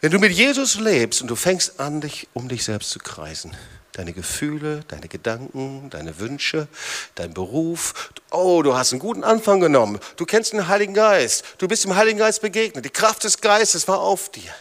Wenn 0.01 0.11
du 0.11 0.19
mit 0.19 0.31
Jesus 0.31 0.75
lebst 0.75 1.21
und 1.21 1.27
du 1.27 1.35
fängst 1.35 1.79
an, 1.79 2.01
dich 2.01 2.27
um 2.33 2.47
dich 2.47 2.63
selbst 2.63 2.91
zu 2.91 2.99
kreisen, 2.99 3.55
deine 3.93 4.13
Gefühle, 4.13 4.81
deine 4.87 5.07
Gedanken, 5.09 5.89
deine 5.89 6.19
Wünsche, 6.19 6.67
dein 7.15 7.33
Beruf, 7.33 8.11
oh, 8.31 8.61
du 8.61 8.75
hast 8.75 8.93
einen 8.93 8.99
guten 8.99 9.23
Anfang 9.23 9.59
genommen, 9.59 9.99
du 10.15 10.25
kennst 10.25 10.53
den 10.53 10.67
Heiligen 10.67 10.93
Geist, 10.93 11.43
du 11.57 11.67
bist 11.67 11.83
dem 11.83 11.95
Heiligen 11.95 12.17
Geist 12.17 12.41
begegnet, 12.41 12.85
die 12.85 12.89
Kraft 12.89 13.23
des 13.23 13.41
Geistes 13.41 13.87
war 13.87 13.99
auf 13.99 14.31
dir. 14.31 14.53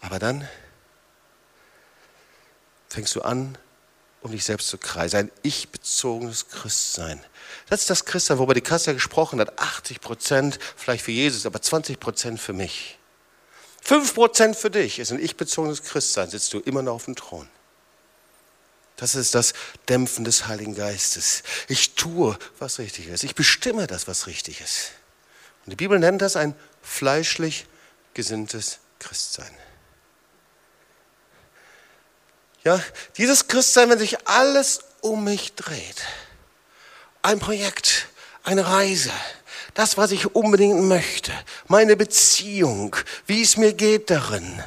Aber 0.00 0.18
dann 0.18 0.48
fängst 2.88 3.14
du 3.14 3.22
an, 3.22 3.58
um 4.22 4.32
dich 4.32 4.44
selbst 4.44 4.68
zu 4.68 4.78
kreisen, 4.78 5.16
ein 5.16 5.30
ich-bezogenes 5.42 6.48
Christsein. 6.48 7.22
Das 7.68 7.82
ist 7.82 7.90
das 7.90 8.04
Christsein, 8.04 8.38
worüber 8.38 8.54
die 8.54 8.60
Kasse 8.60 8.94
gesprochen 8.94 9.40
hat. 9.40 9.58
80 9.58 10.00
Prozent 10.00 10.58
vielleicht 10.76 11.04
für 11.04 11.12
Jesus, 11.12 11.46
aber 11.46 11.62
20 11.62 12.00
Prozent 12.00 12.40
für 12.40 12.52
mich. 12.52 12.98
5 13.82 14.14
Prozent 14.14 14.56
für 14.56 14.70
dich 14.70 14.98
ist 14.98 15.12
ein 15.12 15.20
ich-bezogenes 15.20 15.82
Christsein, 15.84 16.28
sitzt 16.28 16.52
du 16.52 16.58
immer 16.58 16.82
noch 16.82 16.94
auf 16.94 17.04
dem 17.04 17.14
Thron. 17.14 17.48
Das 18.96 19.14
ist 19.14 19.34
das 19.34 19.52
Dämpfen 19.88 20.24
des 20.24 20.48
Heiligen 20.48 20.74
Geistes. 20.74 21.42
Ich 21.68 21.94
tue, 21.94 22.36
was 22.58 22.78
richtig 22.78 23.08
ist. 23.08 23.24
Ich 23.24 23.34
bestimme 23.34 23.86
das, 23.86 24.08
was 24.08 24.26
richtig 24.26 24.60
ist. 24.60 24.92
Und 25.64 25.70
die 25.70 25.76
Bibel 25.76 25.98
nennt 25.98 26.22
das 26.22 26.34
ein 26.34 26.54
fleischlich 26.82 27.66
gesinntes 28.14 28.78
Christsein. 28.98 29.54
Ja, 32.66 32.82
dieses 33.16 33.46
Christsein, 33.46 33.90
wenn 33.90 33.98
sich 34.00 34.26
alles 34.26 34.80
um 35.00 35.22
mich 35.22 35.54
dreht, 35.54 36.02
ein 37.22 37.38
Projekt, 37.38 38.08
eine 38.42 38.66
Reise, 38.66 39.12
das, 39.74 39.96
was 39.96 40.10
ich 40.10 40.34
unbedingt 40.34 40.82
möchte, 40.82 41.30
meine 41.68 41.96
Beziehung, 41.96 42.96
wie 43.24 43.40
es 43.40 43.56
mir 43.56 43.72
geht 43.72 44.10
darin, 44.10 44.60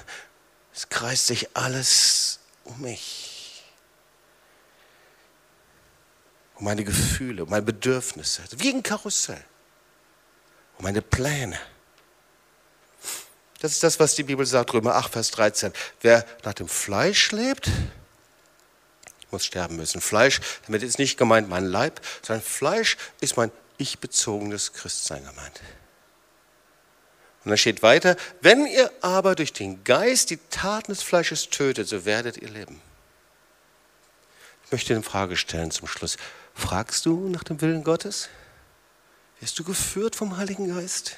es 0.73 0.87
kreist 0.87 1.27
sich 1.27 1.57
alles 1.57 2.39
um 2.63 2.79
mich. 2.79 3.65
Um 6.55 6.63
meine 6.63 6.85
Gefühle, 6.85 7.43
um 7.43 7.49
meine 7.49 7.63
Bedürfnisse, 7.63 8.43
wie 8.55 8.69
ein 8.69 8.81
Karussell, 8.81 9.43
um 10.77 10.85
meine 10.85 11.01
Pläne. 11.01 11.59
Das 13.59 13.73
ist 13.73 13.83
das, 13.83 13.99
was 13.99 14.15
die 14.15 14.23
Bibel 14.23 14.45
sagt, 14.45 14.73
Römer 14.73 14.95
8, 14.95 15.11
Vers 15.11 15.31
13. 15.31 15.73
Wer 16.01 16.25
nach 16.43 16.53
dem 16.53 16.69
Fleisch 16.69 17.31
lebt, 17.31 17.69
muss 19.31 19.45
sterben 19.45 19.75
müssen. 19.75 20.01
Fleisch, 20.01 20.39
damit 20.65 20.81
ist 20.81 20.97
nicht 20.97 21.17
gemeint 21.17 21.49
mein 21.49 21.65
Leib, 21.65 22.01
sondern 22.21 22.43
Fleisch 22.43 22.97
ist 23.19 23.37
mein 23.37 23.51
ich-bezogenes 23.77 24.73
Christsein 24.73 25.23
gemeint. 25.25 25.61
Und 27.43 27.49
dann 27.49 27.57
steht 27.57 27.81
weiter, 27.83 28.15
wenn 28.41 28.65
ihr 28.65 28.91
aber 29.01 29.35
durch 29.35 29.53
den 29.53 29.83
Geist 29.83 30.29
die 30.29 30.39
Taten 30.49 30.91
des 30.91 31.03
Fleisches 31.03 31.49
tötet, 31.49 31.87
so 31.87 32.05
werdet 32.05 32.37
ihr 32.37 32.49
leben. 32.49 32.81
Ich 34.65 34.71
möchte 34.71 34.93
eine 34.93 35.03
Frage 35.03 35.35
stellen 35.35 35.71
zum 35.71 35.87
Schluss. 35.87 36.17
Fragst 36.53 37.05
du 37.05 37.29
nach 37.29 37.43
dem 37.43 37.59
Willen 37.61 37.83
Gottes? 37.83 38.29
Wirst 39.39 39.57
du 39.57 39.63
geführt 39.63 40.15
vom 40.15 40.37
Heiligen 40.37 40.73
Geist? 40.73 41.17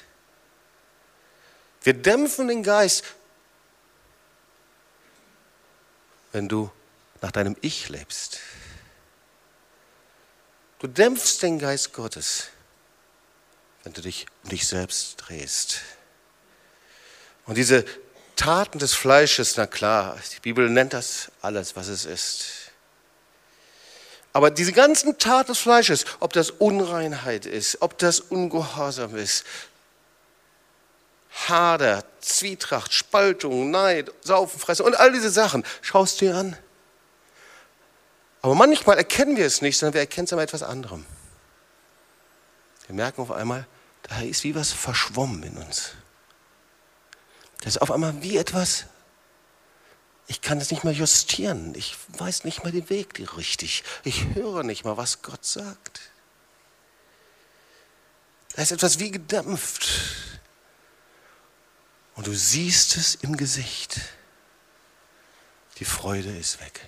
Wir 1.82 1.94
dämpfen 1.94 2.48
den 2.48 2.62
Geist, 2.62 3.04
wenn 6.32 6.48
du 6.48 6.70
nach 7.20 7.32
deinem 7.32 7.56
Ich 7.60 7.88
lebst. 7.88 8.38
Du 10.78 10.86
dämpfst 10.86 11.42
den 11.42 11.58
Geist 11.58 11.92
Gottes, 11.92 12.48
wenn 13.84 13.92
du 13.92 14.00
dich 14.00 14.26
um 14.42 14.50
dich 14.50 14.66
selbst 14.66 15.16
drehst. 15.18 15.80
Und 17.46 17.56
diese 17.56 17.84
Taten 18.36 18.78
des 18.78 18.94
Fleisches, 18.94 19.56
na 19.56 19.66
klar, 19.66 20.18
die 20.34 20.40
Bibel 20.40 20.68
nennt 20.70 20.92
das 20.92 21.30
alles, 21.40 21.76
was 21.76 21.88
es 21.88 22.04
ist. 22.04 22.44
Aber 24.32 24.50
diese 24.50 24.72
ganzen 24.72 25.18
Taten 25.18 25.52
des 25.52 25.58
Fleisches, 25.58 26.06
ob 26.20 26.32
das 26.32 26.50
Unreinheit 26.50 27.44
ist, 27.44 27.82
ob 27.82 27.98
das 27.98 28.20
Ungehorsam 28.20 29.14
ist, 29.16 29.44
Hader, 31.48 32.04
Zwietracht, 32.20 32.92
Spaltung, 32.92 33.70
Neid, 33.70 34.12
Saufen, 34.22 34.60
Fressen 34.60 34.84
und 34.84 34.94
all 34.94 35.12
diese 35.12 35.30
Sachen. 35.30 35.64
Schaust 35.80 36.20
du 36.20 36.26
dir 36.26 36.36
an. 36.36 36.56
Aber 38.42 38.54
manchmal 38.54 38.98
erkennen 38.98 39.36
wir 39.36 39.46
es 39.46 39.62
nicht, 39.62 39.78
sondern 39.78 39.94
wir 39.94 40.00
erkennen 40.00 40.26
es 40.26 40.32
an 40.32 40.38
etwas 40.40 40.62
anderem. 40.62 41.06
Wir 42.86 42.94
merken 42.96 43.22
auf 43.22 43.30
einmal, 43.30 43.66
da 44.02 44.20
ist 44.20 44.44
wie 44.44 44.54
was 44.54 44.72
verschwommen 44.72 45.42
in 45.44 45.56
uns. 45.56 45.92
Das 47.58 47.76
ist 47.76 47.82
auf 47.82 47.92
einmal 47.92 48.20
wie 48.22 48.36
etwas, 48.36 48.86
ich 50.26 50.40
kann 50.40 50.60
es 50.60 50.70
nicht 50.70 50.84
mehr 50.84 50.92
justieren. 50.92 51.74
Ich 51.76 51.96
weiß 52.18 52.44
nicht 52.44 52.62
mehr 52.62 52.72
den 52.72 52.88
Weg 52.90 53.20
richtig. 53.36 53.84
Ich 54.04 54.34
höre 54.34 54.62
nicht 54.62 54.84
mal, 54.84 54.96
was 54.96 55.22
Gott 55.22 55.44
sagt. 55.44 56.00
Da 58.54 58.62
ist 58.62 58.72
etwas 58.72 58.98
wie 58.98 59.10
gedämpft. 59.10 59.88
Und 62.14 62.26
du 62.26 62.34
siehst 62.34 62.96
es 62.96 63.14
im 63.16 63.36
Gesicht. 63.36 64.00
Die 65.78 65.84
Freude 65.84 66.36
ist 66.36 66.60
weg. 66.60 66.80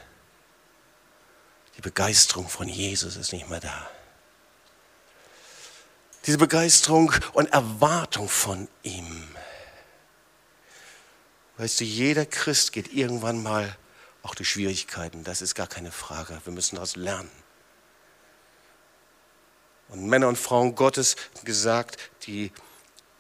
Die 1.77 1.81
Begeisterung 1.81 2.49
von 2.49 2.69
Jesus 2.69 3.17
ist 3.17 3.33
nicht 3.33 3.49
mehr 3.49 3.61
da. 3.61 3.91
Diese 6.27 6.39
Begeisterung 6.39 7.13
und 7.33 7.53
Erwartung 7.53 8.29
von 8.29 8.69
ihm. 8.83 9.29
Weißt 11.57 11.81
du, 11.81 11.85
jeder 11.85 12.27
Christ 12.27 12.73
geht 12.73 12.93
irgendwann 12.93 13.43
mal 13.43 13.77
auch 14.23 14.35
durch 14.35 14.51
Schwierigkeiten. 14.51 15.23
Das 15.25 15.43
ist 15.43 15.55
gar 15.55 15.67
keine 15.67 15.93
Frage. 15.93 16.41
Wir 16.45 16.53
müssen 16.53 16.77
daraus 16.77 16.97
lernen. 16.97 17.31
Und 19.89 20.07
Männer 20.07 20.29
und 20.29 20.39
Frauen 20.39 20.75
Gottes 20.75 21.17
gesagt, 21.45 21.99
die 22.27 22.53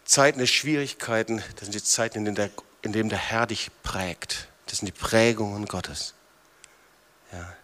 Zeiten 0.04 0.38
der 0.38 0.46
Schwierigkeiten, 0.46 1.42
das 1.56 1.62
sind 1.64 1.74
die 1.74 1.82
Zeiten, 1.82 2.18
in 2.18 2.24
denen 2.24 2.34
der, 2.36 2.50
in 2.82 2.92
denen 2.92 3.08
der 3.08 3.18
Herr 3.18 3.46
dich 3.46 3.70
prägt. 3.82 4.48
Das 4.66 4.78
sind 4.78 4.86
die 4.86 4.92
Prägungen 4.92 5.66
Gottes. 5.66 6.14
Ja. 7.32 7.56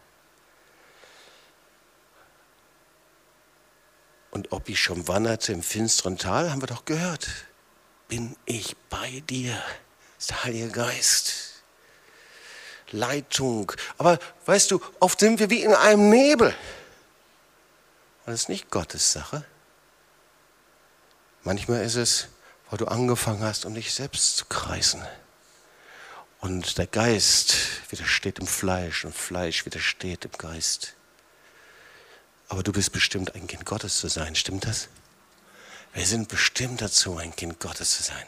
Und 4.31 4.53
ob 4.53 4.69
ich 4.69 4.81
schon 4.81 5.09
wanderte 5.09 5.53
im 5.53 5.63
finsteren 5.63 6.17
Tal, 6.17 6.51
haben 6.51 6.63
wir 6.63 6.69
doch 6.69 6.85
gehört. 6.85 7.29
Bin 8.09 8.37
ich 8.45 8.77
bei 8.89 9.23
dir? 9.29 9.61
Ist 10.19 10.31
der 10.31 10.45
Heilige 10.45 10.69
Geist. 10.71 11.63
Leitung. 12.93 13.73
Aber 13.99 14.19
weißt 14.47 14.71
du, 14.71 14.81
oft 14.99 15.21
sind 15.21 15.39
wir 15.39 15.51
wie 15.51 15.63
in 15.63 15.75
einem 15.75 16.11
Nebel. 16.11 16.49
Und 16.49 18.33
das 18.33 18.43
ist 18.43 18.49
nicht 18.49 18.71
Gottes 18.71 19.13
Sache. 19.13 19.45
Manchmal 21.43 21.83
ist 21.83 21.97
es, 21.97 22.29
weil 22.69 22.79
du 22.79 22.87
angefangen 22.87 23.43
hast, 23.43 23.65
um 23.65 23.75
dich 23.75 23.93
selbst 23.95 24.37
zu 24.37 24.45
kreisen. 24.47 25.03
Und 26.41 26.79
der 26.79 26.87
Geist 26.87 27.57
widersteht 27.91 28.39
im 28.39 28.47
Fleisch 28.47 29.05
und 29.05 29.15
Fleisch 29.15 29.67
widersteht 29.67 30.25
im 30.25 30.33
Geist. 30.33 30.95
Aber 32.49 32.63
du 32.63 32.73
bist 32.73 32.93
bestimmt, 32.93 33.35
ein 33.35 33.47
Kind 33.47 33.67
Gottes 33.67 33.99
zu 33.99 34.09
sein. 34.09 34.35
Stimmt 34.35 34.67
das? 34.67 34.89
Wir 35.93 36.07
sind 36.07 36.29
bestimmt 36.29 36.81
dazu, 36.81 37.17
ein 37.17 37.35
Kind 37.35 37.61
Gottes 37.61 37.97
zu 37.97 38.03
sein. 38.03 38.27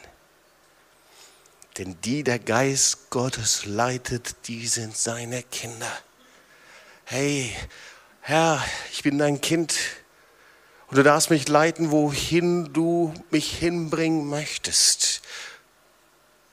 Denn 1.77 1.99
die 2.01 2.23
der 2.23 2.39
Geist 2.39 3.09
Gottes 3.09 3.65
leitet, 3.65 4.47
die 4.47 4.67
sind 4.67 4.95
seine 4.95 5.41
Kinder. 5.43 5.91
Hey, 7.05 7.55
Herr, 8.21 8.63
ich 8.91 9.01
bin 9.03 9.17
dein 9.17 9.41
Kind. 9.41 9.75
Und 10.87 10.97
du 10.97 11.03
darfst 11.03 11.29
mich 11.29 11.47
leiten, 11.47 11.91
wohin 11.91 12.73
du 12.73 13.13
mich 13.31 13.57
hinbringen 13.57 14.27
möchtest. 14.27 15.21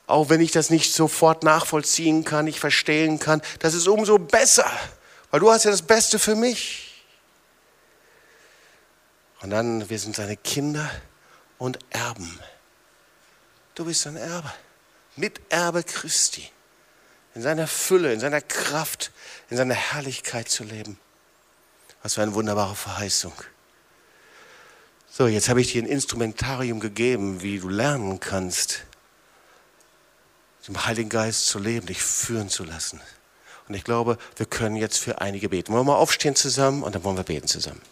Auch 0.06 0.28
wenn 0.28 0.40
ich 0.40 0.50
das 0.50 0.70
nicht 0.70 0.92
sofort 0.92 1.44
nachvollziehen 1.44 2.24
kann, 2.24 2.46
nicht 2.46 2.58
verstehen 2.58 3.18
kann, 3.18 3.42
das 3.60 3.74
ist 3.74 3.86
umso 3.86 4.18
besser, 4.18 4.70
weil 5.30 5.40
du 5.40 5.50
hast 5.50 5.64
ja 5.64 5.70
das 5.70 5.82
Beste 5.82 6.18
für 6.18 6.34
mich. 6.34 7.04
Und 9.40 9.50
dann, 9.50 9.88
wir 9.88 9.98
sind 9.98 10.16
seine 10.16 10.36
Kinder 10.36 10.90
und 11.58 11.78
Erben. 11.90 12.38
Du 13.74 13.84
bist 13.84 14.06
ein 14.06 14.16
Erbe, 14.16 14.52
Miterbe 15.16 15.82
Christi, 15.82 16.50
in 17.34 17.42
seiner 17.42 17.66
Fülle, 17.66 18.12
in 18.12 18.20
seiner 18.20 18.40
Kraft, 18.40 19.12
in 19.48 19.56
seiner 19.56 19.74
Herrlichkeit 19.74 20.48
zu 20.48 20.64
leben. 20.64 20.98
Was 22.02 22.14
für 22.14 22.22
eine 22.22 22.34
wunderbare 22.34 22.74
Verheißung. 22.74 23.32
So, 25.12 25.26
jetzt 25.26 25.48
habe 25.48 25.60
ich 25.60 25.72
dir 25.72 25.82
ein 25.82 25.88
Instrumentarium 25.88 26.78
gegeben, 26.78 27.42
wie 27.42 27.58
du 27.58 27.68
lernen 27.68 28.20
kannst, 28.20 28.84
dem 30.68 30.86
Heiligen 30.86 31.10
Geist 31.10 31.48
zu 31.48 31.58
leben, 31.58 31.86
dich 31.86 32.00
führen 32.00 32.48
zu 32.48 32.62
lassen. 32.62 33.00
Und 33.66 33.74
ich 33.74 33.82
glaube, 33.82 34.18
wir 34.36 34.46
können 34.46 34.76
jetzt 34.76 34.98
für 34.98 35.20
einige 35.20 35.48
beten. 35.48 35.72
Wollen 35.72 35.80
wir 35.86 35.92
mal 35.92 35.98
aufstehen 35.98 36.36
zusammen 36.36 36.84
und 36.84 36.94
dann 36.94 37.02
wollen 37.02 37.16
wir 37.16 37.24
beten 37.24 37.48
zusammen. 37.48 37.82